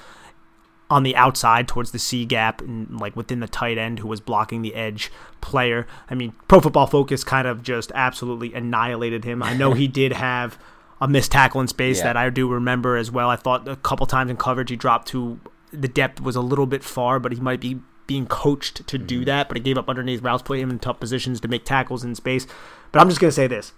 on 0.89 1.03
the 1.03 1.17
outside 1.17 1.67
towards 1.67 1.91
the 1.91 1.99
C 1.99 2.25
gap 2.25 2.61
and 2.61 3.01
like 3.01 3.17
within 3.17 3.41
the 3.41 3.49
tight 3.49 3.77
end 3.77 3.99
who 3.99 4.09
was 4.09 4.21
blocking 4.21 4.63
the 4.63 4.75
edge 4.75 5.11
player. 5.41 5.87
I 6.09 6.15
mean, 6.15 6.33
Pro 6.49 6.61
Football 6.61 6.87
Focus 6.87 7.25
kind 7.25 7.47
of 7.47 7.63
just 7.63 7.91
absolutely 7.95 8.55
annihilated 8.55 9.25
him. 9.25 9.43
I 9.43 9.55
know 9.55 9.73
he 9.73 9.89
did 9.89 10.13
have 10.13 10.59
a 11.01 11.09
missed 11.09 11.33
tackle 11.33 11.61
in 11.61 11.69
space 11.69 11.99
yeah. 11.99 12.05
that 12.05 12.17
I 12.17 12.31
do 12.31 12.49
remember 12.49 12.97
as 12.97 13.11
well. 13.11 13.29
I 13.29 13.37
thought 13.37 13.69
a 13.69 13.77
couple 13.77 14.07
times 14.07 14.31
in 14.31 14.37
coverage 14.37 14.71
he 14.71 14.77
dropped 14.77 15.09
to 15.09 15.41
the 15.73 15.89
depth 15.89 16.21
was 16.21 16.37
a 16.37 16.41
little 16.41 16.67
bit 16.67 16.85
far, 16.85 17.19
but 17.19 17.33
he 17.33 17.41
might 17.41 17.61
be 17.61 17.81
being 18.07 18.27
coached 18.27 18.87
to 18.87 18.99
do 18.99 19.19
mm-hmm. 19.19 19.25
that. 19.25 19.49
But 19.49 19.57
he 19.57 19.63
gave 19.63 19.77
up 19.77 19.89
underneath 19.89 20.23
routes, 20.23 20.43
put 20.43 20.59
him 20.59 20.71
in 20.71 20.79
tough 20.79 21.01
positions 21.01 21.41
to 21.41 21.49
make 21.49 21.65
tackles 21.65 22.05
in 22.05 22.15
space. 22.15 22.47
But 22.93 23.03
I'm 23.03 23.09
just 23.09 23.21
gonna 23.21 23.33
say 23.33 23.49
this: 23.49 23.73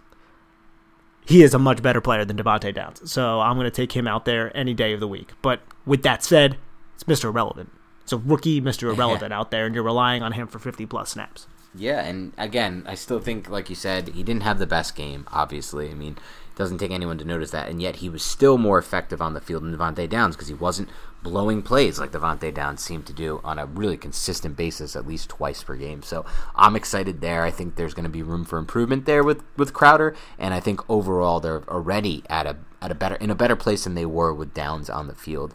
he 1.28 1.42
is 1.42 1.52
a 1.52 1.58
much 1.58 1.82
better 1.82 2.00
player 2.00 2.24
than 2.24 2.38
Devante 2.38 2.74
Downs. 2.74 3.10
So 3.10 3.40
I'm 3.40 3.56
gonna 3.56 3.70
take 3.70 3.92
him 3.92 4.08
out 4.08 4.24
there 4.24 4.50
any 4.56 4.72
day 4.72 4.94
of 4.94 5.00
the 5.00 5.06
week. 5.06 5.32
But 5.42 5.60
with 5.84 6.02
that 6.02 6.24
said, 6.24 6.56
it's 6.94 7.04
Mr. 7.04 7.24
Irrelevant. 7.24 7.70
It's 8.02 8.14
a 8.14 8.16
rookie 8.16 8.62
Mr. 8.62 8.84
Irrelevant 8.94 9.32
out 9.32 9.50
there, 9.50 9.66
and 9.66 9.74
you're 9.74 9.84
relying 9.84 10.22
on 10.22 10.32
him 10.32 10.46
for 10.46 10.58
50 10.58 10.86
plus 10.86 11.10
snaps. 11.10 11.46
Yeah, 11.74 12.02
and 12.02 12.32
again, 12.38 12.82
I 12.86 12.94
still 12.94 13.20
think, 13.20 13.50
like 13.50 13.68
you 13.68 13.76
said, 13.76 14.08
he 14.08 14.22
didn't 14.22 14.42
have 14.42 14.58
the 14.58 14.66
best 14.66 14.96
game. 14.96 15.26
Obviously, 15.30 15.90
I 15.90 15.94
mean, 15.94 16.16
doesn't 16.58 16.78
take 16.78 16.90
anyone 16.90 17.18
to 17.18 17.24
notice 17.24 17.52
that, 17.52 17.68
and 17.68 17.80
yet 17.80 17.96
he 17.96 18.08
was 18.08 18.20
still 18.20 18.58
more 18.58 18.78
effective 18.78 19.22
on 19.22 19.32
the 19.32 19.40
field 19.40 19.62
than 19.62 19.76
Devante 19.76 20.08
Downs 20.08 20.34
because 20.34 20.48
he 20.48 20.54
wasn't 20.54 20.88
blowing 21.22 21.62
plays 21.62 22.00
like 22.00 22.10
Devante 22.10 22.52
Downs 22.52 22.82
seemed 22.82 23.06
to 23.06 23.12
do 23.12 23.40
on 23.44 23.60
a 23.60 23.66
really 23.66 23.96
consistent 23.96 24.56
basis, 24.56 24.96
at 24.96 25.06
least 25.06 25.28
twice 25.28 25.62
per 25.62 25.76
game. 25.76 26.02
So 26.02 26.26
I'm 26.56 26.74
excited 26.74 27.20
there. 27.20 27.44
I 27.44 27.52
think 27.52 27.76
there's 27.76 27.94
going 27.94 28.04
to 28.04 28.10
be 28.10 28.24
room 28.24 28.44
for 28.44 28.58
improvement 28.58 29.06
there 29.06 29.22
with, 29.22 29.44
with 29.56 29.72
Crowder, 29.72 30.16
and 30.36 30.52
I 30.52 30.58
think 30.58 30.80
overall 30.90 31.38
they're 31.38 31.62
already 31.68 32.24
at 32.28 32.46
a 32.46 32.56
at 32.82 32.90
a 32.90 32.94
better 32.96 33.14
in 33.14 33.30
a 33.30 33.36
better 33.36 33.56
place 33.56 33.84
than 33.84 33.94
they 33.94 34.06
were 34.06 34.34
with 34.34 34.52
Downs 34.52 34.90
on 34.90 35.06
the 35.06 35.14
field. 35.14 35.54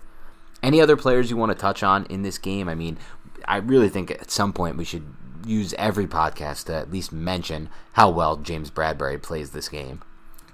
Any 0.61 0.79
other 0.79 0.95
players 0.95 1.29
you 1.29 1.35
want 1.35 1.51
to 1.51 1.57
touch 1.57 1.83
on 1.83 2.05
in 2.05 2.21
this 2.21 2.37
game? 2.37 2.69
I 2.69 2.75
mean, 2.75 2.97
I 3.45 3.57
really 3.57 3.89
think 3.89 4.09
at 4.09 4.31
some 4.31 4.53
point 4.53 4.77
we 4.77 4.85
should 4.85 5.13
use 5.45 5.73
every 5.77 6.07
podcast 6.07 6.67
to 6.67 6.75
at 6.75 6.91
least 6.91 7.11
mention 7.11 7.69
how 7.93 8.09
well 8.09 8.37
James 8.37 8.71
Bradberry 8.71 9.21
plays 9.21 9.51
this 9.51 9.67
game. 9.67 10.01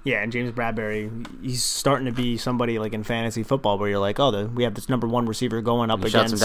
Yeah, 0.02 0.22
and 0.22 0.32
James 0.32 0.50
Bradberry, 0.52 1.26
he's 1.42 1.62
starting 1.62 2.06
to 2.06 2.12
be 2.12 2.38
somebody 2.38 2.78
like 2.78 2.94
in 2.94 3.04
fantasy 3.04 3.42
football 3.42 3.78
where 3.78 3.90
you're 3.90 3.98
like, 3.98 4.18
oh, 4.18 4.30
the, 4.30 4.48
we 4.48 4.64
have 4.64 4.74
this 4.74 4.88
number 4.88 5.06
one 5.06 5.26
receiver 5.26 5.60
going 5.60 5.90
up 5.90 6.00
against 6.08 6.40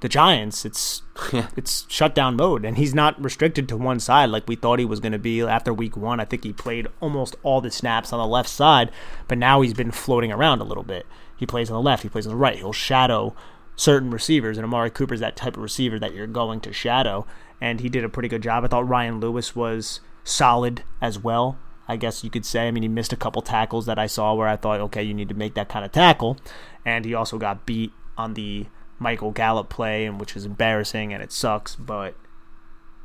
the 0.00 0.08
Giants. 0.08 0.64
It's 0.64 1.02
it's 1.56 1.86
shutdown 1.88 2.36
mode, 2.36 2.64
and 2.64 2.76
he's 2.76 2.94
not 2.94 3.20
restricted 3.22 3.68
to 3.68 3.76
one 3.76 4.00
side 4.00 4.30
like 4.30 4.46
we 4.46 4.56
thought 4.56 4.78
he 4.78 4.84
was 4.84 5.00
going 5.00 5.12
to 5.12 5.18
be 5.18 5.42
after 5.42 5.72
week 5.72 5.96
one. 5.96 6.20
I 6.20 6.24
think 6.24 6.44
he 6.44 6.52
played 6.52 6.86
almost 7.00 7.36
all 7.42 7.60
the 7.60 7.70
snaps 7.70 8.12
on 8.12 8.20
the 8.20 8.26
left 8.26 8.48
side, 8.48 8.90
but 9.26 9.38
now 9.38 9.60
he's 9.60 9.74
been 9.74 9.90
floating 9.90 10.32
around 10.32 10.60
a 10.60 10.64
little 10.64 10.84
bit. 10.84 11.06
He 11.36 11.46
plays 11.46 11.70
on 11.70 11.74
the 11.74 11.82
left, 11.82 12.02
he 12.02 12.08
plays 12.08 12.26
on 12.26 12.32
the 12.32 12.36
right. 12.36 12.56
He'll 12.56 12.72
shadow 12.72 13.34
certain 13.76 14.10
receivers, 14.10 14.56
and 14.56 14.64
Amari 14.64 14.90
Cooper's 14.90 15.20
that 15.20 15.36
type 15.36 15.56
of 15.56 15.62
receiver 15.62 15.98
that 15.98 16.14
you're 16.14 16.26
going 16.26 16.60
to 16.60 16.72
shadow, 16.72 17.26
and 17.60 17.80
he 17.80 17.88
did 17.88 18.04
a 18.04 18.08
pretty 18.08 18.28
good 18.28 18.42
job. 18.42 18.64
I 18.64 18.68
thought 18.68 18.88
Ryan 18.88 19.20
Lewis 19.20 19.56
was 19.56 20.00
solid 20.24 20.82
as 21.00 21.18
well. 21.18 21.58
I 21.88 21.96
guess 21.96 22.22
you 22.22 22.30
could 22.30 22.44
say. 22.44 22.68
I 22.68 22.70
mean, 22.70 22.82
he 22.82 22.88
missed 22.88 23.12
a 23.12 23.16
couple 23.16 23.42
tackles 23.42 23.86
that 23.86 23.98
I 23.98 24.06
saw 24.06 24.34
where 24.34 24.46
I 24.46 24.56
thought, 24.56 24.80
okay, 24.80 25.02
you 25.02 25.14
need 25.14 25.30
to 25.30 25.34
make 25.34 25.54
that 25.54 25.68
kind 25.68 25.84
of 25.84 25.92
tackle. 25.92 26.36
And 26.84 27.04
he 27.04 27.14
also 27.14 27.38
got 27.38 27.66
beat 27.66 27.92
on 28.16 28.34
the 28.34 28.66
Michael 28.98 29.30
Gallup 29.30 29.68
play, 29.68 30.04
and 30.04 30.20
which 30.20 30.36
is 30.36 30.44
embarrassing 30.44 31.12
and 31.12 31.22
it 31.22 31.32
sucks, 31.32 31.76
but 31.76 32.14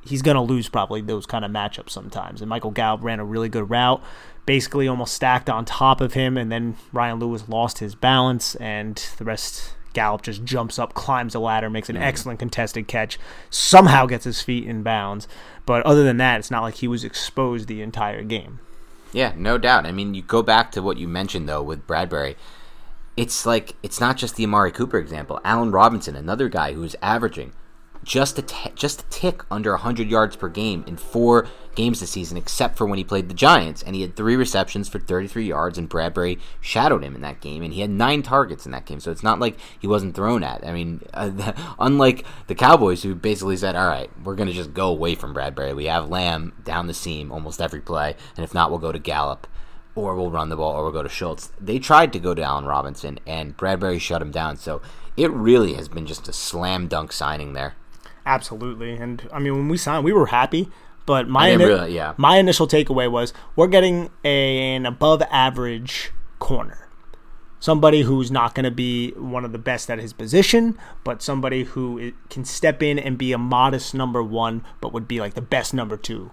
he's 0.02 0.22
going 0.22 0.36
to 0.36 0.41
lose 0.41 0.67
probably 0.69 1.02
those 1.02 1.26
kind 1.26 1.46
of 1.46 1.52
matchups 1.52 1.91
sometimes. 1.91 2.41
And 2.41 2.50
Michael 2.50 2.72
Gallup 2.72 3.04
ran 3.04 3.19
a 3.19 3.26
really 3.26 3.50
good 3.50 3.69
route, 3.69 4.04
basically 4.46 4.88
almost 4.88 5.13
stacked 5.13 5.50
on 5.50 5.65
top 5.65 6.02
of 6.02 6.13
him, 6.13 6.38
and 6.38 6.52
then 6.52 6.76
Ryan 6.91 7.19
Lewis 7.19 7.48
lost 7.48 7.80
his 7.80 7.96
balance, 7.96 8.56
and 8.56 8.98
the 9.17 9.24
rest 9.24 9.76
Gallup 9.93 10.24
just 10.24 10.43
jumps 10.43 10.80
up, 10.80 10.93
climbs 10.93 11.34
the 11.34 11.39
ladder, 11.39 11.69
makes 11.69 11.89
an 11.89 11.98
excellent 11.98 12.39
contested 12.39 12.88
catch, 12.88 13.19
somehow 13.50 14.06
gets 14.08 14.26
his 14.26 14.41
feet 14.41 14.67
in 14.67 14.84
bounds. 14.84 15.28
But 15.65 15.86
other 15.86 16.04
than 16.04 16.17
that, 16.17 16.39
it's 16.39 16.52
not 16.52 16.63
like 16.63 16.76
he 16.76 16.88
was 16.88 17.04
exposed 17.04 17.67
the 17.67 17.82
entire 17.82 18.24
game. 18.24 18.60
Yeah, 19.13 19.34
no 19.38 19.58
doubt. 19.58 19.86
I 19.86 19.91
mean, 19.91 20.13
you 20.15 20.23
go 20.23 20.41
back 20.41 20.71
to 20.71 20.82
what 20.82 20.97
you 20.97 21.08
mentioned 21.08 21.47
though 21.47 21.62
with 21.62 21.88
Bradberry. 21.88 22.36
It's 23.15 23.45
like 23.45 23.76
it's 23.84 23.99
not 23.99 24.17
just 24.17 24.36
the 24.36 24.43
Amari 24.43 24.71
Cooper 24.71 24.97
example. 24.97 25.39
Allen 25.45 25.71
Robinson, 25.71 26.15
another 26.15 26.49
guy 26.49 26.73
who's 26.73 26.95
averaging 27.02 27.54
just 28.04 28.38
a 28.38 28.42
t- 28.42 28.72
just 28.76 29.02
a 29.02 29.06
tick 29.06 29.44
under 29.50 29.72
100 29.72 30.10
yards 30.10 30.36
per 30.36 30.50
game 30.50 30.84
in 30.88 30.98
four 30.98 31.48
games 31.76 32.00
this 32.00 32.12
season, 32.12 32.38
except 32.38 32.78
for 32.78 32.86
when 32.86 32.98
he 32.98 33.04
played 33.04 33.30
the 33.30 33.34
Giants, 33.34 33.82
and 33.82 33.96
he 33.96 34.02
had 34.02 34.16
three 34.16 34.36
receptions 34.36 34.88
for 34.88 35.00
33 35.00 35.48
yards, 35.48 35.78
and 35.78 35.89
Bradberry 35.89 36.39
shadowed 36.62 37.04
him 37.04 37.16
in 37.16 37.22
that 37.22 37.42
game, 37.42 37.63
and 37.63 37.74
he 37.74 37.82
had 37.82 37.89
nine 37.89 38.22
targets 38.22 38.66
in 38.66 38.72
that 38.72 38.86
game. 38.86 39.00
So 39.00 39.12
it's 39.12 39.24
not 39.24 39.39
like 39.39 39.58
he 39.80 39.88
wasn't 39.88 40.16
thrown 40.16 40.44
at. 40.44 40.66
I 40.66 40.72
mean, 40.72 41.02
uh, 41.13 41.54
unlike 41.80 42.26
the 42.48 42.56
Cowboys, 42.56 43.04
who 43.04 43.16
basically 43.16 43.58
said, 43.58 43.76
"All 43.76 43.88
right, 43.88 44.10
we're 44.24 44.36
going 44.36 44.50
to 44.50 44.54
just 44.54 44.74
go 44.74 44.88
away 44.88 45.16
from 45.16 45.34
Bradberry. 45.34 45.76
We 45.76 45.86
have 45.86 46.10
Lamb 46.10 46.54
down 46.63 46.88
the 46.88 46.94
seam 46.94 47.32
almost 47.32 47.62
every 47.62 47.82
play, 47.82 48.16
and 48.36 48.44
if 48.44 48.54
not, 48.54 48.70
we'll 48.70 48.80
go 48.80 48.92
to 48.92 49.00
Gallup." 49.00 49.48
Or 49.96 50.16
we'll 50.16 50.32
run 50.32 50.50
the 50.50 50.56
ball, 50.56 50.74
or 50.74 50.82
we'll 50.82 50.92
go 50.92 51.04
to 51.04 51.10
Schultz. 51.10 51.52
They 51.62 51.78
tried 51.78 52.13
to 52.13 52.20
go 52.20 52.34
to 52.34 52.42
Allen 52.42 52.66
Robinson, 52.66 53.20
and 53.28 53.56
Bradberry 53.56 54.02
shut 54.02 54.24
him 54.24 54.32
down. 54.32 54.58
So 54.58 54.82
it 55.16 55.30
really 55.30 55.76
has 55.76 55.88
been 55.88 56.08
just 56.08 56.28
a 56.28 56.34
slam 56.34 56.88
dunk 56.88 57.12
signing 57.12 57.54
there. 57.54 57.76
Absolutely, 58.26 58.94
and 58.94 59.28
I 59.32 59.40
mean 59.40 59.54
when 59.54 59.68
we 59.70 59.78
signed, 59.78 60.04
we 60.04 60.14
were 60.14 60.28
happy. 60.28 60.70
But 61.06 61.28
my 61.28 61.50
ini- 61.50 61.66
really, 61.66 61.96
yeah. 61.96 62.14
my 62.18 62.38
initial 62.38 62.68
takeaway 62.68 63.12
was 63.12 63.34
we're 63.56 63.68
getting 63.68 64.10
a, 64.24 64.76
an 64.76 64.86
above 64.86 65.22
average 65.24 66.12
corner, 66.40 66.88
somebody 67.60 68.04
who's 68.04 68.32
not 68.32 68.56
going 68.56 68.64
to 68.64 68.72
be 68.72 69.12
one 69.12 69.44
of 69.44 69.52
the 69.52 69.58
best 69.58 69.92
at 69.92 70.00
his 70.00 70.14
position, 70.14 70.78
but 71.04 71.22
somebody 71.22 71.66
who 71.66 72.14
can 72.30 72.46
step 72.46 72.82
in 72.82 72.98
and 72.98 73.18
be 73.18 73.34
a 73.34 73.38
modest 73.38 73.94
number 73.94 74.24
one, 74.24 74.64
but 74.80 74.94
would 74.94 75.08
be 75.08 75.20
like 75.20 75.34
the 75.34 75.42
best 75.42 75.74
number 75.74 75.98
two 75.98 76.32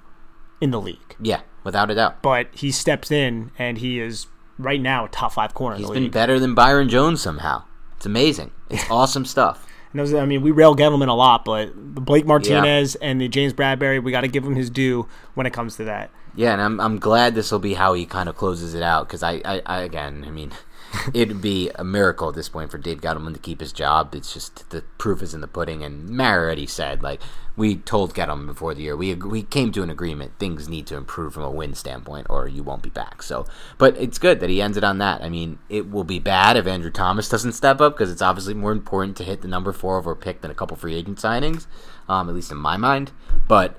in 0.61 0.71
the 0.71 0.81
league. 0.81 1.17
Yeah, 1.21 1.41
without 1.65 1.91
a 1.91 1.95
doubt. 1.95 2.23
But 2.23 2.49
he 2.53 2.71
steps 2.71 3.11
in 3.11 3.51
and 3.59 3.79
he 3.79 3.99
is 4.01 4.29
right 4.59 4.81
now 4.81 5.07
a 5.07 5.09
top 5.09 5.33
five 5.33 5.55
corner. 5.55 5.77
He's 5.77 5.91
been 5.91 6.11
better 6.11 6.39
than 6.39 6.55
Byron 6.55 6.89
Jones 6.89 7.21
somehow. 7.21 7.65
It's 7.97 8.07
amazing. 8.07 8.53
It's 8.69 8.85
awesome 8.91 9.25
stuff. 9.25 9.67
And 9.93 10.17
I 10.17 10.25
mean, 10.25 10.43
we 10.43 10.51
rail 10.53 10.77
Gettleman 10.77 11.09
a 11.09 11.13
lot, 11.13 11.45
but 11.45 11.75
Blake 11.75 12.27
Martinez 12.27 12.97
yeah. 13.01 13.09
and 13.09 13.21
the 13.21 13.29
James 13.29 13.53
Bradberry, 13.53 14.03
we 14.03 14.13
got 14.13 14.21
to 14.21 14.29
give 14.29 14.45
him 14.45 14.55
his 14.55 14.71
due 14.71 15.09
when 15.35 15.47
it 15.47 15.53
comes 15.53 15.77
to 15.77 15.85
that. 15.85 16.11
Yeah, 16.37 16.53
and 16.53 16.63
I'm 16.63 16.81
I'm 16.81 16.99
glad 16.99 17.35
this 17.35 17.51
will 17.51 17.59
be 17.59 17.75
how 17.75 17.95
he 17.95 18.07
kind 18.07 18.29
of 18.29 18.37
closes 18.37 18.75
it 18.75 18.83
out 18.83 19.09
because 19.09 19.23
I, 19.23 19.43
I, 19.45 19.63
I 19.67 19.81
again, 19.81 20.25
I 20.27 20.31
mean, 20.31 20.53
it'd 21.15 21.41
be 21.41 21.71
a 21.75 21.85
miracle 21.85 22.29
at 22.29 22.35
this 22.35 22.49
point 22.49 22.71
for 22.71 22.79
Dave 22.79 23.01
Gettleman 23.01 23.35
to 23.35 23.41
keep 23.41 23.61
his 23.61 23.73
job. 23.73 24.15
It's 24.15 24.33
just 24.33 24.71
the 24.71 24.83
proof 24.99 25.23
is 25.23 25.35
in 25.35 25.41
the 25.41 25.49
pudding. 25.49 25.83
And 25.83 26.09
Mara 26.09 26.45
already 26.45 26.67
said, 26.67 27.03
like 27.03 27.21
we 27.61 27.77
told 27.77 28.15
Gettleman 28.15 28.47
before 28.47 28.73
the 28.73 28.81
year, 28.81 28.97
we 28.97 29.15
we 29.15 29.43
came 29.43 29.71
to 29.73 29.83
an 29.83 29.91
agreement. 29.91 30.33
Things 30.39 30.67
need 30.67 30.87
to 30.87 30.97
improve 30.97 31.35
from 31.35 31.43
a 31.43 31.51
win 31.51 31.75
standpoint, 31.75 32.27
or 32.31 32.49
you 32.49 32.63
won't 32.63 32.83
be 32.83 32.89
back. 32.89 33.23
So, 33.23 33.45
but 33.77 33.95
it's 33.99 34.19
good 34.19 34.41
that 34.41 34.49
he 34.49 34.63
ended 34.63 34.83
on 34.83 34.97
that. 34.97 35.21
I 35.21 35.29
mean, 35.29 35.59
it 35.69 35.91
will 35.91 36.05
be 36.05 36.19
bad 36.19 36.57
if 36.57 36.67
Andrew 36.67 36.91
Thomas 36.91 37.29
doesn't 37.29 37.53
step 37.53 37.83
up 37.83 37.93
because 37.93 38.11
it's 38.11 38.23
obviously 38.23 38.55
more 38.55 38.73
important 38.73 39.15
to 39.19 39.25
hit 39.25 39.43
the 39.43 39.49
number 39.49 39.75
four 39.75 39.99
over 39.99 40.15
pick 40.15 40.41
than 40.41 40.51
a 40.51 40.55
couple 40.55 40.75
free 40.75 40.95
agent 40.95 41.19
signings, 41.19 41.67
um, 42.09 42.31
at 42.31 42.35
least 42.35 42.51
in 42.51 42.57
my 42.57 42.79
mind. 42.79 43.13
But 43.47 43.79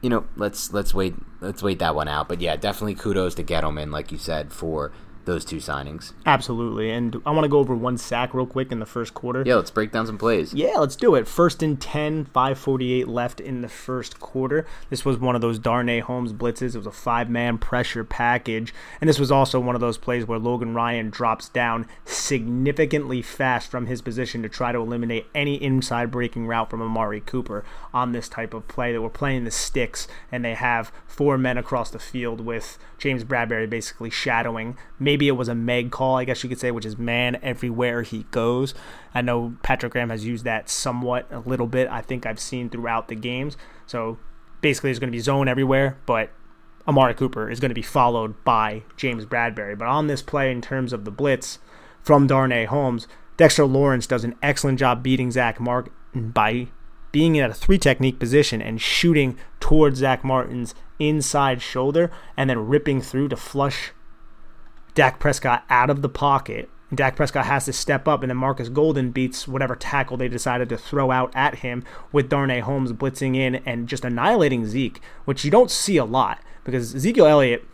you 0.00 0.08
know, 0.08 0.24
let's 0.36 0.72
let's 0.72 0.94
wait 0.94 1.16
let's 1.40 1.64
wait 1.64 1.80
that 1.80 1.96
one 1.96 2.06
out. 2.06 2.28
But 2.28 2.40
yeah, 2.40 2.54
definitely 2.54 2.94
kudos 2.94 3.34
to 3.34 3.42
Gettleman, 3.42 3.90
like 3.90 4.12
you 4.12 4.18
said, 4.18 4.52
for 4.52 4.92
those 5.26 5.44
two 5.44 5.56
signings. 5.56 6.12
Absolutely. 6.24 6.90
And 6.90 7.20
I 7.26 7.30
want 7.30 7.44
to 7.44 7.48
go 7.48 7.58
over 7.58 7.74
one 7.74 7.98
sack 7.98 8.32
real 8.32 8.46
quick 8.46 8.72
in 8.72 8.80
the 8.80 8.86
first 8.86 9.12
quarter. 9.12 9.42
Yeah, 9.44 9.56
let's 9.56 9.70
break 9.70 9.92
down 9.92 10.06
some 10.06 10.16
plays. 10.18 10.54
Yeah, 10.54 10.78
let's 10.78 10.96
do 10.96 11.14
it. 11.14 11.28
First 11.28 11.62
and 11.62 11.80
10, 11.80 12.26
548 12.26 13.08
left 13.08 13.40
in 13.40 13.60
the 13.60 13.68
first 13.68 14.18
quarter. 14.18 14.66
This 14.88 15.04
was 15.04 15.18
one 15.18 15.34
of 15.34 15.40
those 15.40 15.58
Darnay 15.58 16.00
Holmes 16.00 16.32
blitzes. 16.32 16.74
It 16.74 16.78
was 16.78 16.86
a 16.86 16.92
five 16.92 17.28
man 17.28 17.58
pressure 17.58 18.04
package. 18.04 18.72
And 19.00 19.08
this 19.08 19.18
was 19.18 19.30
also 19.30 19.60
one 19.60 19.74
of 19.74 19.80
those 19.80 19.98
plays 19.98 20.26
where 20.26 20.38
Logan 20.38 20.74
Ryan 20.74 21.10
drops 21.10 21.48
down 21.48 21.86
significantly 22.04 23.20
fast 23.20 23.70
from 23.70 23.86
his 23.86 24.00
position 24.00 24.42
to 24.42 24.48
try 24.48 24.72
to 24.72 24.78
eliminate 24.78 25.26
any 25.34 25.62
inside 25.62 26.10
breaking 26.10 26.46
route 26.46 26.70
from 26.70 26.80
Amari 26.80 27.20
Cooper 27.20 27.64
on 27.92 28.12
this 28.12 28.28
type 28.28 28.54
of 28.54 28.68
play 28.68 28.92
that 28.92 29.02
we're 29.02 29.10
playing 29.10 29.44
the 29.44 29.50
sticks 29.50 30.06
and 30.30 30.44
they 30.44 30.54
have 30.54 30.92
four 31.16 31.38
men 31.38 31.56
across 31.56 31.90
the 31.90 31.98
field 31.98 32.42
with 32.42 32.78
James 32.98 33.24
Bradberry 33.24 33.68
basically 33.68 34.10
shadowing. 34.10 34.76
Maybe 34.98 35.28
it 35.28 35.32
was 35.32 35.48
a 35.48 35.54
Meg 35.54 35.90
call, 35.90 36.16
I 36.16 36.24
guess 36.24 36.42
you 36.42 36.48
could 36.48 36.60
say, 36.60 36.70
which 36.70 36.84
is 36.84 36.98
man 36.98 37.38
everywhere 37.42 38.02
he 38.02 38.24
goes. 38.30 38.74
I 39.14 39.22
know 39.22 39.56
Patrick 39.62 39.92
Graham 39.92 40.10
has 40.10 40.26
used 40.26 40.44
that 40.44 40.68
somewhat 40.68 41.26
a 41.30 41.40
little 41.40 41.66
bit. 41.66 41.88
I 41.88 42.02
think 42.02 42.26
I've 42.26 42.38
seen 42.38 42.68
throughout 42.68 43.08
the 43.08 43.14
games. 43.14 43.56
So 43.86 44.18
basically, 44.60 44.88
there's 44.88 44.98
going 44.98 45.10
to 45.10 45.16
be 45.16 45.20
zone 45.20 45.48
everywhere, 45.48 45.96
but 46.04 46.30
Amari 46.86 47.14
Cooper 47.14 47.50
is 47.50 47.60
going 47.60 47.70
to 47.70 47.74
be 47.74 47.82
followed 47.82 48.44
by 48.44 48.82
James 48.96 49.24
Bradberry. 49.24 49.76
But 49.76 49.88
on 49.88 50.08
this 50.08 50.20
play, 50.22 50.52
in 50.52 50.60
terms 50.60 50.92
of 50.92 51.06
the 51.06 51.10
blitz 51.10 51.58
from 52.02 52.26
Darnay 52.26 52.66
Holmes, 52.66 53.08
Dexter 53.38 53.64
Lawrence 53.64 54.06
does 54.06 54.24
an 54.24 54.34
excellent 54.42 54.78
job 54.78 55.02
beating 55.02 55.30
Zach 55.30 55.60
Martin 55.60 55.92
by 56.14 56.68
being 57.16 57.36
in 57.36 57.50
a 57.50 57.54
three 57.54 57.78
technique 57.78 58.18
position 58.18 58.60
and 58.60 58.78
shooting 58.78 59.38
towards 59.58 60.00
Zach 60.00 60.22
Martin's 60.22 60.74
inside 60.98 61.62
shoulder 61.62 62.12
and 62.36 62.50
then 62.50 62.68
ripping 62.68 63.00
through 63.00 63.26
to 63.26 63.36
flush 63.36 63.92
Dak 64.94 65.18
Prescott 65.18 65.64
out 65.70 65.88
of 65.88 66.02
the 66.02 66.10
pocket. 66.10 66.68
Dak 66.94 67.16
Prescott 67.16 67.46
has 67.46 67.64
to 67.64 67.72
step 67.72 68.06
up, 68.06 68.22
and 68.22 68.28
then 68.28 68.36
Marcus 68.36 68.68
Golden 68.68 69.12
beats 69.12 69.48
whatever 69.48 69.74
tackle 69.74 70.18
they 70.18 70.28
decided 70.28 70.68
to 70.68 70.76
throw 70.76 71.10
out 71.10 71.32
at 71.34 71.60
him 71.60 71.84
with 72.12 72.28
Darnay 72.28 72.60
Holmes 72.60 72.92
blitzing 72.92 73.34
in 73.34 73.54
and 73.64 73.88
just 73.88 74.04
annihilating 74.04 74.66
Zeke, 74.66 75.00
which 75.24 75.42
you 75.42 75.50
don't 75.50 75.70
see 75.70 75.96
a 75.96 76.04
lot 76.04 76.42
because 76.64 76.94
Ezekiel 76.94 77.24
Elliott, 77.24 77.64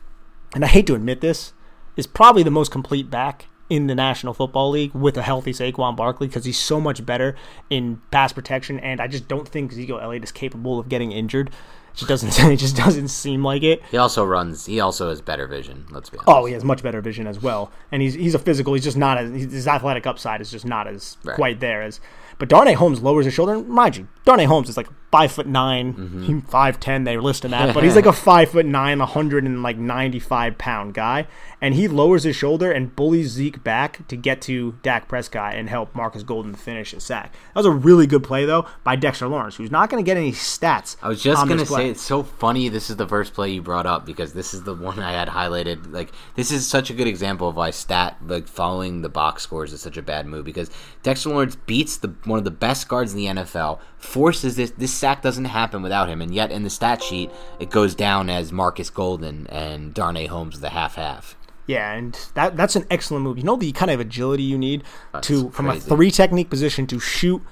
and 0.55 0.64
I 0.64 0.68
hate 0.68 0.87
to 0.87 0.94
admit 0.94 1.20
this, 1.20 1.52
is 1.96 2.07
probably 2.07 2.44
the 2.44 2.52
most 2.52 2.70
complete 2.70 3.11
back 3.11 3.46
in 3.72 3.87
the 3.87 3.94
National 3.94 4.35
Football 4.35 4.68
League 4.68 4.92
with 4.92 5.16
a 5.16 5.22
healthy 5.22 5.50
Saquon 5.50 5.96
Barkley 5.96 6.26
because 6.26 6.44
he's 6.44 6.58
so 6.58 6.78
much 6.78 7.06
better 7.06 7.35
in 7.70 8.02
pass 8.11 8.30
protection, 8.30 8.78
and 8.80 9.00
I 9.00 9.06
just 9.06 9.28
don't 9.28 9.48
think 9.48 9.72
Ezekiel 9.72 9.98
Elliott 9.98 10.24
is 10.24 10.30
capable 10.30 10.78
of 10.78 10.90
getting 10.90 11.11
injured. 11.11 11.48
It 11.48 11.96
just 11.96 12.08
doesn't. 12.08 12.38
It 12.52 12.58
just 12.58 12.76
doesn't 12.76 13.08
seem 13.08 13.42
like 13.42 13.62
it. 13.62 13.82
He 13.90 13.96
also 13.96 14.26
runs. 14.26 14.66
He 14.66 14.78
also 14.78 15.08
has 15.08 15.22
better 15.22 15.46
vision. 15.46 15.87
Let's 15.90 16.11
be 16.11 16.18
honest. 16.18 16.28
Oh, 16.28 16.44
he 16.44 16.52
has 16.52 16.64
much 16.64 16.82
better 16.82 17.00
vision 17.00 17.26
as 17.26 17.40
well, 17.40 17.72
and 17.90 18.02
he's 18.02 18.12
he's 18.12 18.35
a 18.35 18.38
physical. 18.38 18.74
He's 18.74 18.85
just 18.85 18.98
not 18.98 19.16
as 19.16 19.30
his 19.30 19.66
athletic 19.66 20.06
upside 20.06 20.42
is 20.42 20.50
just 20.50 20.66
not 20.66 20.87
as 20.87 21.16
right. 21.24 21.35
quite 21.35 21.61
there 21.61 21.80
as. 21.80 21.98
But 22.38 22.50
Darnay 22.50 22.74
Holmes 22.74 23.00
lowers 23.00 23.24
his 23.24 23.32
shoulder. 23.32 23.54
And 23.54 23.68
mind 23.68 23.96
you, 23.96 24.08
Darnay 24.24 24.44
Holmes 24.44 24.68
is 24.68 24.76
like 24.76 24.88
five 25.12 25.30
foot 25.30 25.46
9 25.46 25.92
mm-hmm. 25.92 26.38
five 26.40 26.80
ten. 26.80 27.04
They 27.04 27.18
list 27.18 27.44
him 27.44 27.52
at, 27.52 27.74
but 27.74 27.85
he's 27.85 27.94
like 27.96 28.06
a 28.06 28.12
five 28.12 28.50
foot 28.50 28.66
nine, 28.66 28.98
hundred 29.00 29.44
and 29.44 29.62
like 29.62 29.76
ninety 29.76 30.18
five 30.18 30.58
pound 30.58 30.94
guy, 30.94 31.26
and 31.61 31.74
he 31.74 31.87
lowers 31.87 32.24
his 32.24 32.35
shoulder 32.35 32.72
and 32.72 32.96
bullies 32.96 33.28
Zeke 33.28 33.62
back 33.62 34.06
to 34.08 34.16
get 34.16 34.40
to 34.42 34.76
Dak 34.82 35.06
Prescott 35.08 35.54
and 35.54 35.68
help 35.68 35.94
Marcus 35.94 36.22
Golden 36.22 36.54
finish 36.54 36.92
his 36.92 37.04
sack. 37.04 37.32
That 37.32 37.61
was 37.61 37.66
a 37.66 37.70
really 37.70 38.06
good 38.06 38.24
play 38.24 38.46
though 38.46 38.66
by 38.82 38.96
Dexter 38.96 39.28
Lawrence, 39.28 39.56
who's 39.56 39.70
not 39.70 39.90
going 39.90 40.02
to 40.02 40.06
get 40.08 40.16
any 40.16 40.32
stats. 40.32 40.96
I 41.02 41.08
was 41.08 41.22
just 41.22 41.46
going 41.46 41.58
to 41.58 41.66
say 41.66 41.90
it's 41.90 42.02
so 42.02 42.22
funny. 42.22 42.68
This 42.68 42.88
is 42.88 42.96
the 42.96 43.06
first 43.06 43.35
play 43.35 43.50
you 43.50 43.62
brought 43.62 43.87
up 43.87 44.06
because 44.06 44.32
this 44.32 44.54
is 44.54 44.62
the 44.62 44.74
one 44.74 44.98
I 44.98 45.12
had 45.12 45.28
highlighted. 45.28 45.92
Like 45.92 46.11
this 46.37 46.50
is 46.50 46.66
such 46.66 46.88
a 46.90 46.94
good 46.94 47.06
example 47.06 47.48
of 47.48 47.56
why 47.56 47.70
stat 47.70 48.16
like 48.24 48.48
following 48.48 49.02
the 49.02 49.11
box 49.11 49.42
scores 49.42 49.72
is 49.72 49.82
such 49.82 49.98
a 49.98 50.02
bad 50.02 50.26
move 50.26 50.44
because 50.44 50.70
Dexter 51.02 51.28
Lawrence 51.28 51.56
beats 51.56 51.98
the 51.98 52.14
one 52.24 52.38
of 52.38 52.44
the 52.44 52.50
best 52.50 52.88
guards 52.88 53.12
in 53.12 53.18
the 53.18 53.26
NFL, 53.42 53.80
forces 54.12 54.57
this 54.57 54.70
this 54.72 54.92
sack 54.92 55.22
doesn't 55.22 55.46
happen 55.46 55.83
without 55.83 56.09
him, 56.09 56.20
and 56.20 56.35
yet 56.35 56.53
in 56.53 56.62
the 56.62 56.70
stat 56.70 57.03
sheet 57.03 57.31
it 57.59 57.70
goes 57.70 57.94
down 57.94 58.29
as 58.29 58.53
Marcus 58.53 58.90
Golden 58.90 59.46
and 59.46 59.94
Darnay 59.94 60.27
Holmes 60.27 60.61
the 60.61 60.68
half 60.68 60.96
half. 60.96 61.37
Yeah, 61.66 61.92
and 61.94 62.18
that 62.35 62.57
that's 62.57 62.77
an 62.77 62.85
excellent 62.90 63.25
move. 63.25 63.38
You 63.38 63.44
know 63.44 63.57
the 63.57 63.72
kind 63.72 63.90
of 63.90 64.01
agility 64.01 64.42
you 64.42 64.59
need 64.59 64.85
that's 65.12 65.27
to 65.29 65.51
from 65.51 65.66
crazy. 65.66 65.87
a 65.87 65.96
three 65.96 66.11
technique 66.11 66.51
position 66.51 66.87
to 66.88 67.01
shoot 67.01 67.42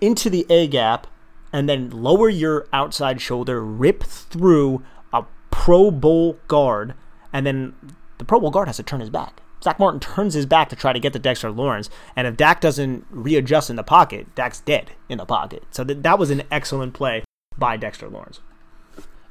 into 0.00 0.28
the 0.28 0.44
A 0.50 0.66
gap 0.66 1.06
and 1.52 1.68
then 1.68 1.90
lower 1.90 2.28
your 2.28 2.66
outside 2.72 3.20
shoulder, 3.20 3.64
rip 3.64 4.02
through 4.02 4.82
a 5.12 5.24
Pro 5.50 5.90
Bowl 5.90 6.38
guard, 6.48 6.94
and 7.32 7.46
then 7.46 7.74
the 8.18 8.24
Pro 8.24 8.40
Bowl 8.40 8.50
guard 8.50 8.68
has 8.68 8.76
to 8.76 8.82
turn 8.82 9.00
his 9.00 9.10
back. 9.10 9.40
Zach 9.62 9.78
Martin 9.78 10.00
turns 10.00 10.34
his 10.34 10.46
back 10.46 10.68
to 10.70 10.76
try 10.76 10.92
to 10.92 11.00
get 11.00 11.12
to 11.12 11.18
Dexter 11.18 11.50
Lawrence, 11.50 11.90
and 12.16 12.26
if 12.26 12.36
Dak 12.36 12.60
doesn't 12.60 13.06
readjust 13.10 13.70
in 13.70 13.76
the 13.76 13.82
pocket, 13.82 14.34
Dak's 14.34 14.60
dead 14.60 14.92
in 15.08 15.18
the 15.18 15.26
pocket. 15.26 15.64
So 15.70 15.84
th- 15.84 16.02
that 16.02 16.18
was 16.18 16.30
an 16.30 16.42
excellent 16.50 16.94
play 16.94 17.24
by 17.58 17.76
Dexter 17.76 18.08
Lawrence. 18.08 18.40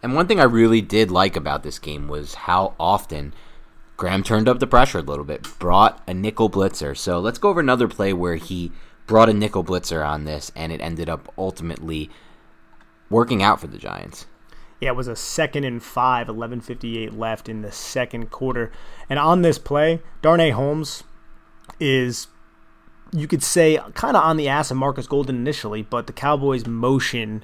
And 0.02 0.16
one 0.16 0.28
thing 0.28 0.40
I 0.40 0.44
really 0.44 0.82
did 0.82 1.12
like 1.12 1.36
about 1.36 1.64
this 1.64 1.80
game 1.80 2.08
was 2.08 2.36
how 2.36 2.76
often 2.80 3.34
Graham 3.98 4.24
turned 4.24 4.48
up 4.48 4.60
the 4.60 4.68
pressure 4.68 5.00
a 5.00 5.02
little 5.02 5.26
bit, 5.26 5.46
brought 5.60 6.02
a 6.08 6.14
nickel 6.14 6.50
blitzer. 6.50 6.96
So 6.96 7.20
let's 7.20 7.38
go 7.38 7.50
over 7.50 7.60
another 7.60 7.88
play 7.88 8.14
where 8.14 8.36
he 8.36 8.72
brought 9.08 9.28
a 9.28 9.34
nickel 9.34 9.64
blitzer 9.64 10.08
on 10.08 10.24
this, 10.24 10.52
and 10.56 10.72
it 10.72 10.80
ended 10.80 11.10
up 11.10 11.34
ultimately 11.38 12.10
working 13.10 13.44
out 13.44 13.60
for 13.60 13.68
the 13.68 13.78
Giants. 13.78 14.26
Yeah, 14.80 14.90
it 14.90 14.96
was 14.96 15.08
a 15.08 15.16
second 15.16 15.66
and 15.66 15.84
five, 15.84 16.28
11.58 16.28 17.18
left 17.18 17.50
in 17.50 17.62
the 17.62 17.72
second 17.72 18.32
quarter. 18.32 18.72
And 19.10 19.20
on 19.20 19.42
this 19.42 19.58
play, 19.58 20.02
Darnay 20.22 20.52
Holmes 20.52 21.04
is, 21.80 22.28
you 23.12 23.28
could 23.28 23.44
say, 23.44 23.80
kind 23.94 24.16
of 24.16 24.24
on 24.24 24.38
the 24.38 24.48
ass 24.48 24.72
of 24.72 24.78
Marcus 24.78 25.08
Golden 25.08 25.36
initially, 25.36 25.82
but 25.82 26.08
the 26.08 26.14
Cowboys 26.14 26.66
motion 26.66 27.44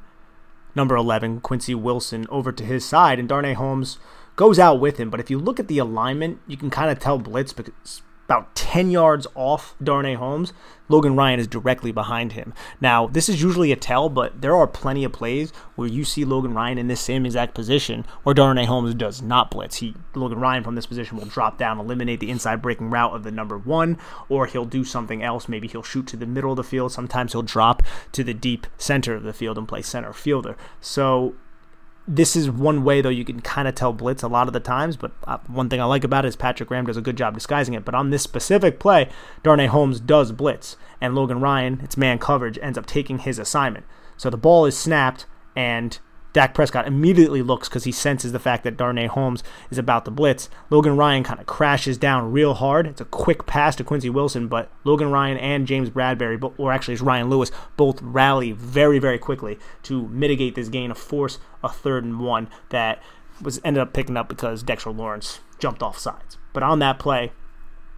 number 0.75 0.95
11, 0.95 1.41
Quincy 1.41 1.75
Wilson, 1.75 2.25
over 2.29 2.51
to 2.51 2.63
his 2.63 2.85
side, 2.85 3.19
and 3.19 3.29
Darnay 3.29 3.53
Holmes– 3.53 3.97
goes 4.35 4.59
out 4.59 4.79
with 4.79 4.97
him. 4.97 5.09
But 5.09 5.19
if 5.19 5.29
you 5.29 5.39
look 5.39 5.59
at 5.59 5.67
the 5.67 5.77
alignment, 5.77 6.39
you 6.47 6.57
can 6.57 6.69
kind 6.69 6.89
of 6.89 6.99
tell 6.99 7.17
Blitz 7.17 7.53
because 7.53 8.01
about 8.25 8.55
10 8.55 8.91
yards 8.91 9.27
off 9.35 9.75
Darnay 9.81 10.15
Holmes, 10.15 10.51
Logan 10.87 11.15
Ryan 11.15 11.39
is 11.39 11.47
directly 11.47 11.91
behind 11.91 12.33
him. 12.33 12.53
Now, 12.81 13.07
this 13.07 13.29
is 13.29 13.41
usually 13.41 13.71
a 13.71 13.75
tell, 13.75 14.09
but 14.09 14.41
there 14.41 14.55
are 14.55 14.67
plenty 14.67 15.03
of 15.03 15.11
plays 15.11 15.51
where 15.75 15.87
you 15.87 16.03
see 16.03 16.25
Logan 16.25 16.53
Ryan 16.53 16.77
in 16.77 16.87
this 16.87 17.01
same 17.01 17.25
exact 17.25 17.55
position 17.55 18.05
where 18.23 18.35
Darnay 18.35 18.65
Holmes 18.65 18.93
does 18.93 19.21
not 19.21 19.49
blitz. 19.49 19.77
He 19.77 19.95
Logan 20.13 20.39
Ryan 20.39 20.63
from 20.63 20.75
this 20.75 20.85
position 20.85 21.17
will 21.17 21.25
drop 21.25 21.57
down, 21.57 21.79
eliminate 21.79 22.19
the 22.19 22.29
inside 22.29 22.61
breaking 22.61 22.89
route 22.89 23.15
of 23.15 23.23
the 23.23 23.31
number 23.31 23.57
one, 23.57 23.97
or 24.29 24.45
he'll 24.45 24.65
do 24.65 24.83
something 24.83 25.23
else. 25.23 25.49
Maybe 25.49 25.67
he'll 25.67 25.83
shoot 25.83 26.07
to 26.07 26.17
the 26.17 26.25
middle 26.25 26.51
of 26.51 26.57
the 26.57 26.63
field. 26.63 26.91
Sometimes 26.91 27.31
he'll 27.31 27.41
drop 27.41 27.83
to 28.11 28.23
the 28.23 28.33
deep 28.33 28.67
center 28.77 29.15
of 29.15 29.23
the 29.23 29.33
field 29.33 29.57
and 29.57 29.67
play 29.67 29.81
center 29.81 30.13
fielder. 30.13 30.55
So 30.81 31.35
this 32.07 32.35
is 32.35 32.49
one 32.49 32.83
way 32.83 33.01
though 33.01 33.09
you 33.09 33.25
can 33.25 33.41
kind 33.41 33.67
of 33.67 33.73
tell 33.73 33.91
blitz 33.91 34.21
a 34.21 34.27
lot 34.27 34.47
of 34.47 34.53
the 34.53 34.59
times 34.59 34.95
but 34.95 35.11
uh, 35.25 35.37
one 35.47 35.69
thing 35.69 35.81
i 35.81 35.85
like 35.85 36.03
about 36.03 36.23
it 36.23 36.27
is 36.27 36.35
patrick 36.35 36.69
graham 36.69 36.85
does 36.85 36.97
a 36.97 37.01
good 37.01 37.17
job 37.17 37.33
disguising 37.33 37.73
it 37.73 37.83
but 37.83 37.95
on 37.95 38.11
this 38.11 38.21
specific 38.21 38.79
play 38.79 39.09
darnay 39.41 39.65
holmes 39.65 39.99
does 39.99 40.31
blitz 40.31 40.77
and 41.01 41.15
logan 41.15 41.39
ryan 41.39 41.79
it's 41.83 41.97
man 41.97 42.19
coverage 42.19 42.59
ends 42.61 42.77
up 42.77 42.85
taking 42.85 43.19
his 43.19 43.39
assignment. 43.39 43.85
So 44.17 44.29
the 44.29 44.37
ball 44.37 44.65
is 44.65 44.77
snapped 44.77 45.25
and 45.55 45.97
Dak 46.35 46.53
Prescott 46.53 46.85
immediately 46.85 47.41
looks 47.41 47.69
because 47.69 47.85
he 47.85 47.93
senses 47.93 48.33
the 48.33 48.39
fact 48.39 48.65
that 48.65 48.75
Darnay 48.75 49.07
Holmes 49.07 49.41
is 49.71 49.77
about 49.77 50.03
to 50.03 50.11
blitz. 50.11 50.49
Logan 50.69 50.97
Ryan 50.97 51.23
kind 51.23 51.39
of 51.39 51.45
crashes 51.45 51.97
down 51.97 52.33
real 52.33 52.55
hard. 52.55 52.87
It's 52.87 52.99
a 52.99 53.05
quick 53.05 53.45
pass 53.45 53.73
to 53.77 53.85
Quincy 53.85 54.09
Wilson, 54.09 54.49
but 54.49 54.69
Logan 54.83 55.11
Ryan 55.11 55.37
and 55.37 55.65
James 55.65 55.89
Bradberry, 55.89 56.53
or 56.57 56.73
actually 56.73 56.95
it's 56.95 57.01
Ryan 57.01 57.29
Lewis, 57.29 57.51
both 57.77 58.01
rally 58.01 58.51
very, 58.51 58.99
very 58.99 59.17
quickly 59.17 59.57
to 59.83 60.09
mitigate 60.09 60.55
this 60.55 60.67
gain 60.67 60.91
of 60.91 60.97
force, 60.97 61.39
a 61.63 61.69
third 61.69 62.03
and 62.03 62.19
one 62.19 62.49
that 62.67 63.01
was 63.41 63.61
ended 63.63 63.79
up 63.79 63.93
picking 63.93 64.17
up 64.17 64.27
because 64.27 64.61
Dexter 64.61 64.91
Lawrence 64.91 65.39
jumped 65.57 65.81
off 65.81 65.97
sides. 65.97 66.37
But 66.51 66.63
on 66.63 66.79
that 66.79 66.99
play, 66.99 67.31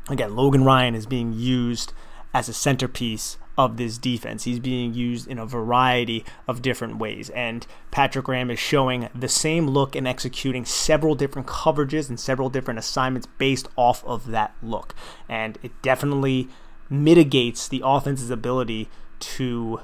again, 0.10 0.36
Logan 0.36 0.64
Ryan 0.64 0.94
is 0.94 1.08
being 1.08 1.34
used 1.34 1.92
as 2.38 2.48
a 2.48 2.54
centerpiece 2.54 3.36
of 3.58 3.78
this 3.78 3.98
defense. 3.98 4.44
He's 4.44 4.60
being 4.60 4.94
used 4.94 5.28
in 5.28 5.40
a 5.40 5.46
variety 5.48 6.24
of 6.48 6.62
different 6.62 7.00
ways. 7.00 7.32
And 7.32 7.66
Patrick 7.90 8.26
Graham 8.26 8.52
is 8.52 8.60
showing 8.60 9.10
the 9.16 9.28
same 9.28 9.68
look 9.68 9.96
and 9.96 10.08
executing 10.08 10.64
several 10.64 11.16
different 11.16 11.48
coverages 11.48 12.10
and 12.10 12.20
several 12.20 12.52
different 12.52 12.78
assignments 12.78 13.28
based 13.40 13.68
off 13.76 14.06
of 14.06 14.28
that 14.28 14.54
look. 14.62 14.94
And 15.28 15.58
it 15.64 15.72
definitely 15.82 16.48
mitigates 16.92 17.68
the 17.68 17.82
offense's 17.84 18.30
ability 18.30 18.88
to 19.20 19.82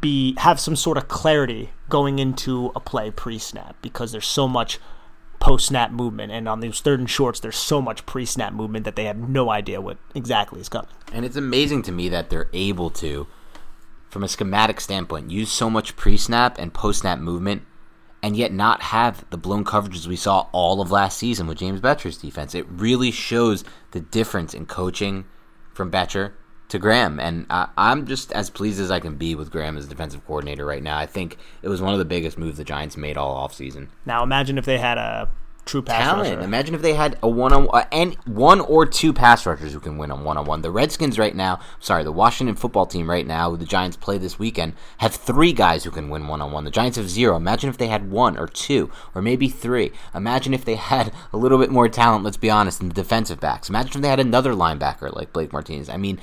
be 0.00 0.34
have 0.38 0.58
some 0.58 0.76
sort 0.76 0.96
of 0.96 1.08
clarity 1.08 1.72
going 1.90 2.18
into 2.18 2.72
a 2.74 2.80
play 2.80 3.10
pre-snap 3.10 3.76
because 3.82 4.12
there's 4.12 4.26
so 4.26 4.48
much 4.48 4.78
post-snap 5.40 5.90
movement 5.90 6.32
and 6.32 6.48
on 6.48 6.60
these 6.60 6.80
third 6.80 7.00
and 7.00 7.08
shorts 7.08 7.40
there's 7.40 7.56
so 7.56 7.80
much 7.80 8.04
pre-snap 8.06 8.52
movement 8.52 8.84
that 8.84 8.96
they 8.96 9.04
have 9.04 9.16
no 9.16 9.50
idea 9.50 9.80
what 9.80 9.98
exactly 10.14 10.60
is 10.60 10.68
coming. 10.68 10.90
And 11.12 11.24
it's 11.24 11.36
amazing 11.36 11.82
to 11.82 11.92
me 11.92 12.08
that 12.08 12.30
they're 12.30 12.50
able 12.52 12.90
to 12.90 13.26
from 14.08 14.24
a 14.24 14.28
schematic 14.28 14.80
standpoint 14.80 15.30
use 15.30 15.50
so 15.50 15.68
much 15.68 15.96
pre-snap 15.96 16.58
and 16.58 16.72
post-snap 16.72 17.18
movement 17.18 17.62
and 18.22 18.36
yet 18.36 18.52
not 18.52 18.82
have 18.82 19.24
the 19.30 19.36
blown 19.36 19.64
coverages 19.64 20.06
we 20.06 20.16
saw 20.16 20.48
all 20.52 20.80
of 20.80 20.90
last 20.90 21.18
season 21.18 21.46
with 21.46 21.58
James 21.58 21.80
Bettcher's 21.80 22.18
defense. 22.18 22.54
It 22.54 22.66
really 22.68 23.10
shows 23.10 23.64
the 23.92 24.00
difference 24.00 24.54
in 24.54 24.66
coaching 24.66 25.24
from 25.72 25.90
Bettcher 25.90 26.32
to 26.68 26.78
Graham, 26.78 27.18
and 27.18 27.46
I, 27.48 27.68
am 27.76 28.06
just 28.06 28.30
as 28.32 28.50
pleased 28.50 28.80
as 28.80 28.90
I 28.90 29.00
can 29.00 29.16
be 29.16 29.34
with 29.34 29.50
Graham 29.50 29.76
as 29.76 29.88
defensive 29.88 30.24
coordinator 30.26 30.66
right 30.66 30.82
now. 30.82 30.98
I 30.98 31.06
think 31.06 31.38
it 31.62 31.68
was 31.68 31.80
one 31.80 31.92
of 31.94 31.98
the 31.98 32.04
biggest 32.04 32.38
moves 32.38 32.58
the 32.58 32.64
Giants 32.64 32.96
made 32.96 33.16
all 33.16 33.48
offseason. 33.48 33.88
Now 34.04 34.22
imagine 34.22 34.58
if 34.58 34.66
they 34.66 34.78
had 34.78 34.98
a 34.98 35.30
true 35.68 35.82
pass 35.82 36.02
talent. 36.02 36.36
rusher. 36.36 36.40
Imagine 36.40 36.74
if 36.74 36.82
they 36.82 36.94
had 36.94 37.18
a 37.22 37.28
one 37.28 37.52
on 37.52 37.68
uh, 37.72 37.84
and 37.92 38.14
one 38.24 38.60
or 38.60 38.86
two 38.86 39.12
pass 39.12 39.46
rushers 39.46 39.72
who 39.72 39.80
can 39.80 39.98
win 39.98 40.10
on 40.10 40.24
one 40.24 40.36
on 40.36 40.46
one. 40.46 40.62
The 40.62 40.70
Redskins 40.70 41.18
right 41.18 41.34
now, 41.34 41.60
sorry, 41.78 42.02
the 42.02 42.12
Washington 42.12 42.56
football 42.56 42.86
team 42.86 43.08
right 43.08 43.26
now, 43.26 43.50
who 43.50 43.56
the 43.56 43.64
Giants 43.64 43.96
play 43.96 44.18
this 44.18 44.38
weekend, 44.38 44.72
have 44.98 45.14
three 45.14 45.52
guys 45.52 45.84
who 45.84 45.90
can 45.90 46.08
win 46.08 46.26
one 46.26 46.40
on 46.40 46.50
one. 46.50 46.64
The 46.64 46.70
Giants 46.70 46.96
have 46.96 47.08
zero. 47.08 47.36
Imagine 47.36 47.70
if 47.70 47.78
they 47.78 47.88
had 47.88 48.10
one 48.10 48.36
or 48.36 48.48
two 48.48 48.90
or 49.14 49.22
maybe 49.22 49.48
three. 49.48 49.92
Imagine 50.14 50.54
if 50.54 50.64
they 50.64 50.76
had 50.76 51.12
a 51.32 51.36
little 51.36 51.58
bit 51.58 51.70
more 51.70 51.88
talent. 51.88 52.24
Let's 52.24 52.36
be 52.36 52.50
honest, 52.50 52.80
in 52.80 52.88
the 52.88 52.94
defensive 52.94 53.40
backs. 53.40 53.68
Imagine 53.68 53.96
if 53.96 54.02
they 54.02 54.08
had 54.08 54.20
another 54.20 54.54
linebacker 54.54 55.14
like 55.14 55.32
Blake 55.32 55.52
Martinez. 55.52 55.88
I 55.88 55.96
mean 55.96 56.18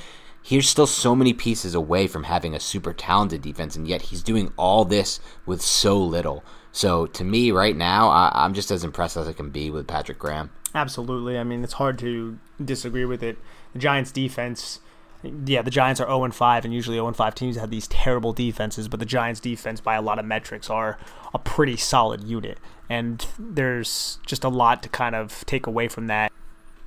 he's 0.46 0.70
still 0.70 0.86
so 0.86 1.16
many 1.16 1.34
pieces 1.34 1.74
away 1.74 2.06
from 2.06 2.24
having 2.24 2.54
a 2.54 2.60
super 2.60 2.94
talented 2.94 3.42
defense, 3.42 3.76
and 3.76 3.88
yet 3.88 4.04
he's 4.04 4.22
doing 4.22 4.54
all 4.58 4.86
this 4.86 5.20
with 5.46 5.60
so 5.60 5.98
little. 5.98 6.44
So 6.72 7.08
to 7.08 7.24
me, 7.24 7.50
right 7.50 7.76
now, 7.76 8.10
I, 8.10 8.46
am 8.46 8.54
just 8.54 8.70
as 8.70 8.84
impressed 8.84 9.18
as 9.18 9.28
I 9.28 9.34
can 9.34 9.50
be 9.50 9.72
with 9.72 9.88
Patrick 9.88 10.20
Graham. 10.20 10.52
Absolutely. 10.76 11.40
I 11.40 11.44
mean, 11.44 11.64
it's 11.64 11.74
hard 11.74 11.98
to 12.00 12.38
disagree 12.64 13.06
with 13.06 13.24
it. 13.24 13.40
The 13.74 13.80
Giants' 13.80 14.12
defense, 14.12 14.82
yeah, 15.24 15.64
the 15.64 15.72
Giants 15.72 16.00
are 16.00 16.08
0 16.08 16.30
5, 16.30 16.66
and 16.66 16.74
usually 16.74 16.98
0 16.98 17.12
5 17.12 17.34
teams 17.34 17.56
have 17.56 17.72
these 17.72 17.88
terrible 17.88 18.32
defenses, 18.32 18.88
but 18.88 19.00
the 19.00 19.06
Giants' 19.06 19.40
defense, 19.40 19.82
by 19.82 19.96
a 19.96 20.02
lot 20.02 20.20
of 20.20 20.26
metrics, 20.26 20.70
are 20.70 21.00
a 21.34 21.40
pretty 21.40 21.76
solid 21.76 22.24
unit. 22.24 22.60
And 22.88 23.26
there's 23.40 24.20
just 24.28 24.44
a 24.44 24.50
lot 24.50 24.84
to 24.84 24.90
kind 24.90 25.16
of 25.16 25.44
take 25.48 25.66
away 25.66 25.88
from 25.88 26.06
that. 26.06 26.32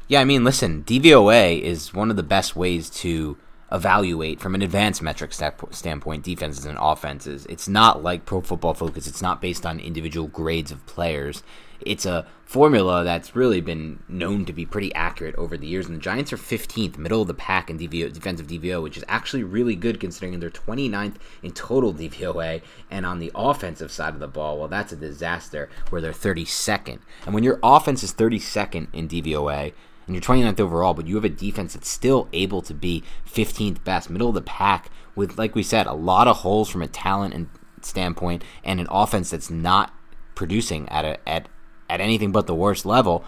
Yeah, 0.07 0.21
I 0.21 0.25
mean, 0.25 0.45
listen, 0.45 0.85
DVOA 0.85 1.61
is 1.61 1.93
one 1.93 2.09
of 2.09 2.17
the 2.17 2.23
best 2.23 2.55
ways 2.55 2.89
to 2.91 3.37
evaluate 3.71 4.41
from 4.41 4.55
an 4.55 4.63
advanced 4.63 5.03
metric 5.03 5.33
standpoint 5.33 6.25
defenses 6.25 6.65
and 6.65 6.79
offenses. 6.81 7.47
It's 7.47 7.69
not 7.69 8.03
like 8.03 8.25
Pro 8.25 8.41
Football 8.41 8.75
Focus. 8.75 9.07
It's 9.07 9.23
not 9.23 9.41
based 9.41 9.67
on 9.67 9.79
individual 9.81 10.29
grades 10.29 10.73
of 10.73 10.85
players. 10.87 11.43
It's 11.81 12.07
a 12.07 12.27
formula 12.45 13.05
that's 13.05 13.37
really 13.37 13.61
been 13.61 14.03
known 14.09 14.45
to 14.47 14.53
be 14.53 14.67
pretty 14.67 14.93
accurate 14.95 15.37
over 15.37 15.57
the 15.57 15.67
years. 15.67 15.87
And 15.87 15.95
the 15.95 16.01
Giants 16.01 16.33
are 16.33 16.37
15th, 16.37 16.99
middle 16.99 17.23
of 17.23 17.29
the 17.29 17.35
pack 17.35 17.71
in 17.71 17.79
DVO, 17.79 18.13
defensive 18.13 18.49
DVO, 18.49 18.83
which 18.83 18.97
is 18.97 19.05
actually 19.07 19.45
really 19.45 19.77
good 19.77 20.01
considering 20.01 20.41
they're 20.41 20.51
29th 20.51 21.17
in 21.43 21.53
total 21.53 21.95
DVOA. 21.95 22.63
And 22.91 23.07
on 23.07 23.21
the 23.21 23.31
offensive 23.35 23.93
side 23.93 24.15
of 24.15 24.21
the 24.21 24.27
ball, 24.27 24.59
well, 24.59 24.67
that's 24.67 24.93
a 24.93 24.97
disaster 24.97 25.69
where 25.91 26.01
they're 26.01 26.11
32nd. 26.11 26.99
And 27.27 27.35
when 27.35 27.45
your 27.45 27.61
offense 27.63 28.03
is 28.03 28.13
32nd 28.13 28.89
in 28.93 29.09
DVOA, 29.09 29.73
and 30.09 30.17
you're 30.17 30.23
29th 30.23 30.59
overall, 30.59 30.95
but 30.95 31.07
you 31.07 31.15
have 31.15 31.25
a 31.25 31.29
defense 31.29 31.75
that's 31.75 31.89
still 31.89 32.29
able 32.33 32.63
to 32.63 32.75
be 32.75 33.05
15th 33.31 33.85
best, 33.85 34.11
middle 34.11 34.29
of 34.29 34.35
the 34.35 34.41
pack, 34.41 34.91
with, 35.15 35.39
like 35.39 35.55
we 35.55 35.63
said, 35.63 35.87
a 35.87 35.93
lot 35.93 36.27
of 36.27 36.39
holes 36.39 36.69
from 36.69 36.83
a 36.83 36.89
talent 36.89 37.35
and 37.35 37.49
standpoint, 37.83 38.43
and 38.65 38.81
an 38.81 38.89
offense 38.91 39.31
that's 39.31 39.51
not 39.51 39.93
producing 40.35 40.89
at 40.89 41.05
a, 41.05 41.29
at 41.29 41.49
at 41.91 42.01
anything 42.01 42.33
but 42.33 42.47
the 42.47 42.55
worst 42.55 42.85
level. 42.85 43.25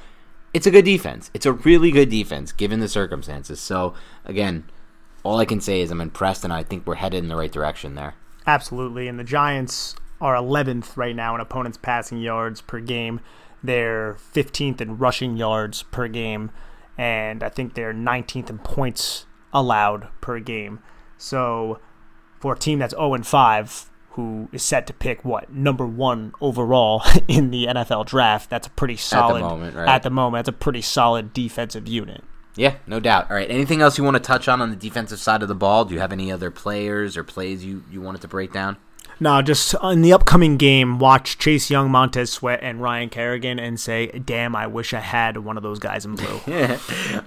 It's 0.53 0.67
a 0.67 0.71
good 0.71 0.85
defense. 0.85 1.31
It's 1.33 1.47
a 1.47 1.53
really 1.53 1.91
good 1.91 2.11
defense 2.11 2.53
given 2.53 2.81
the 2.81 2.89
circumstances. 2.89 3.61
So 3.61 3.95
again, 4.25 4.65
all 5.23 5.39
I 5.39 5.45
can 5.45 5.61
say 5.61 5.81
is 5.81 5.91
I'm 5.91 6.01
impressed, 6.01 6.45
and 6.45 6.53
I 6.53 6.63
think 6.63 6.87
we're 6.87 6.97
headed 6.97 7.23
in 7.23 7.29
the 7.29 7.37
right 7.37 7.53
direction 7.53 7.95
there. 7.95 8.15
Absolutely, 8.47 9.07
and 9.07 9.19
the 9.19 9.25
Giants 9.25 9.95
are 10.21 10.35
11th 10.35 10.97
right 10.97 11.15
now 11.15 11.35
in 11.35 11.41
opponents' 11.41 11.79
passing 11.79 12.19
yards 12.19 12.61
per 12.61 12.81
game. 12.81 13.21
They're 13.63 14.17
15th 14.35 14.81
in 14.81 14.99
rushing 14.99 15.37
yards 15.37 15.83
per 15.85 16.09
game 16.09 16.51
and 16.99 17.43
I 17.43 17.49
think 17.49 17.75
they're 17.75 17.95
19th 17.95 18.51
in 18.51 18.59
points 18.59 19.27
allowed 19.53 20.09
per 20.21 20.39
game. 20.41 20.81
So 21.19 21.81
for 22.41 22.55
a 22.55 22.59
team 22.59 22.79
that's 22.79 22.95
0 22.95 23.15
and 23.15 23.27
5, 23.27 23.91
who 24.11 24.49
is 24.53 24.63
set 24.63 24.87
to 24.89 24.93
pick 24.93 25.25
what 25.25 25.53
number 25.53 25.87
one 25.87 26.33
overall 26.41 27.03
in 27.29 27.51
the 27.51 27.67
NFL 27.67 28.07
draft, 28.07 28.51
that's 28.51 28.67
a 28.67 28.71
pretty 28.71 28.97
solid 28.97 29.37
at 29.37 29.43
the 29.43 29.49
moment. 29.49 29.77
Right? 29.77 29.89
At 29.89 30.03
the 30.03 30.11
moment, 30.11 30.47
that's 30.47 30.55
a 30.55 30.59
pretty 30.59 30.83
solid 30.83 31.33
defensive 31.33 31.87
unit. 31.87 32.25
Yeah, 32.57 32.77
no 32.87 32.99
doubt. 32.99 33.31
All 33.31 33.37
right. 33.37 33.49
Anything 33.49 33.81
else 33.81 33.97
you 33.97 34.05
want 34.05 34.17
to 34.17 34.23
touch 34.23 34.49
on 34.49 34.61
on 34.61 34.71
the 34.71 34.77
defensive 34.77 35.21
side 35.21 35.43
of 35.43 35.49
the 35.49 35.55
ball? 35.55 35.85
Do 35.85 35.95
you 35.95 36.01
have 36.01 36.13
any 36.13 36.33
other 36.33 36.51
players 36.51 37.17
or 37.17 37.23
plays 37.23 37.65
you, 37.65 37.85
you 37.91 38.01
wanted 38.01 38.23
to 38.23 38.29
break 38.29 38.53
down? 38.53 38.77
No, 39.23 39.43
just 39.43 39.75
in 39.83 40.01
the 40.01 40.15
upcoming 40.15 40.57
game, 40.57 40.99
watch 40.99 41.37
Chase 41.37 41.69
Young, 41.71 41.91
Montez 41.91 42.33
Sweat, 42.33 42.61
and 42.63 42.81
Ryan 42.81 43.11
Kerrigan 43.11 43.59
and 43.59 43.79
say, 43.79 44.07
damn, 44.07 44.57
I 44.57 44.67
wish 44.67 44.95
I 44.95 45.01
had 45.01 45.37
one 45.37 45.59
of 45.59 45.63
those 45.63 45.79
guys 45.79 46.07
in 46.07 46.17
blue. 46.17 46.41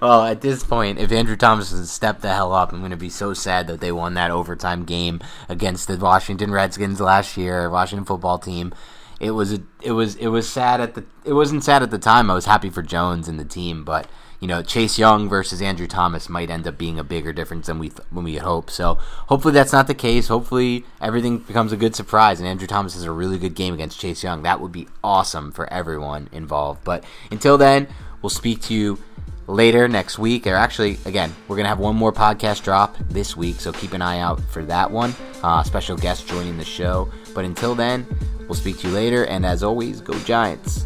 Well, 0.01 0.23
at 0.23 0.41
this 0.41 0.63
point, 0.63 0.99
if 0.99 1.11
Andrew 1.11 1.35
Thomas 1.35 1.69
doesn't 1.69 1.85
step 1.85 2.21
the 2.21 2.33
hell 2.33 2.51
up, 2.51 2.73
I'm 2.73 2.79
going 2.79 2.91
to 2.91 2.97
be 2.97 3.09
so 3.09 3.33
sad 3.33 3.67
that 3.67 3.79
they 3.79 3.91
won 3.91 4.15
that 4.15 4.31
overtime 4.31 4.85
game 4.85 5.21
against 5.47 5.87
the 5.87 5.97
Washington 5.97 6.51
Redskins 6.51 6.99
last 6.99 7.37
year, 7.37 7.69
Washington 7.69 8.05
football 8.05 8.39
team. 8.39 8.73
It 9.19 9.31
was 9.31 9.59
it 9.81 9.91
was 9.91 10.15
it 10.15 10.27
was 10.27 10.49
sad 10.49 10.81
at 10.81 10.95
the 10.95 11.05
it 11.23 11.33
wasn't 11.33 11.63
sad 11.63 11.83
at 11.83 11.91
the 11.91 11.99
time. 11.99 12.29
I 12.29 12.33
was 12.33 12.45
happy 12.45 12.69
for 12.69 12.81
Jones 12.81 13.27
and 13.27 13.39
the 13.39 13.45
team, 13.45 13.85
but 13.85 14.07
you 14.43 14.47
know, 14.47 14.61
Chase 14.61 14.99
Young 14.99 15.29
versus 15.29 15.61
Andrew 15.61 15.87
Thomas 15.87 16.27
might 16.27 16.49
end 16.49 16.67
up 16.67 16.77
being 16.77 16.99
a 16.99 17.03
bigger 17.05 17.31
difference 17.31 17.67
than 17.67 17.79
we 17.79 17.87
th- 17.87 18.01
when 18.09 18.25
we 18.25 18.33
had 18.33 18.43
hoped. 18.43 18.71
So 18.71 18.95
hopefully 19.27 19.53
that's 19.53 19.71
not 19.71 19.87
the 19.87 19.93
case. 19.93 20.27
Hopefully 20.27 20.83
everything 20.99 21.37
becomes 21.37 21.71
a 21.71 21.77
good 21.77 21.95
surprise 21.95 22.41
and 22.41 22.49
Andrew 22.49 22.67
Thomas 22.67 22.93
has 22.95 23.05
a 23.05 23.11
really 23.11 23.37
good 23.37 23.55
game 23.55 23.73
against 23.73 24.01
Chase 24.01 24.21
Young. 24.21 24.43
That 24.43 24.59
would 24.59 24.73
be 24.73 24.89
awesome 25.01 25.53
for 25.53 25.71
everyone 25.71 26.27
involved. 26.33 26.83
But 26.83 27.05
until 27.31 27.57
then, 27.57 27.87
we'll 28.21 28.31
speak 28.31 28.59
to 28.63 28.73
you 28.73 28.99
later 29.47 29.87
next 29.87 30.19
week. 30.19 30.45
Or 30.45 30.55
actually, 30.55 30.97
again, 31.05 31.33
we're 31.47 31.55
gonna 31.55 31.69
have 31.69 31.79
one 31.79 31.95
more 31.95 32.11
podcast 32.11 32.65
drop 32.65 32.97
this 33.09 33.37
week, 33.37 33.61
so 33.61 33.71
keep 33.71 33.93
an 33.93 34.01
eye 34.01 34.19
out 34.19 34.41
for 34.41 34.65
that 34.65 34.91
one. 34.91 35.15
Uh, 35.41 35.63
special 35.63 35.95
guest 35.95 36.27
joining 36.27 36.57
the 36.57 36.65
show. 36.65 37.09
But 37.33 37.45
until 37.45 37.75
then, 37.75 38.05
we'll 38.39 38.55
speak 38.55 38.77
to 38.79 38.89
you 38.89 38.93
later. 38.93 39.23
And 39.23 39.45
as 39.45 39.63
always, 39.63 40.01
go 40.01 40.19
Giants. 40.25 40.85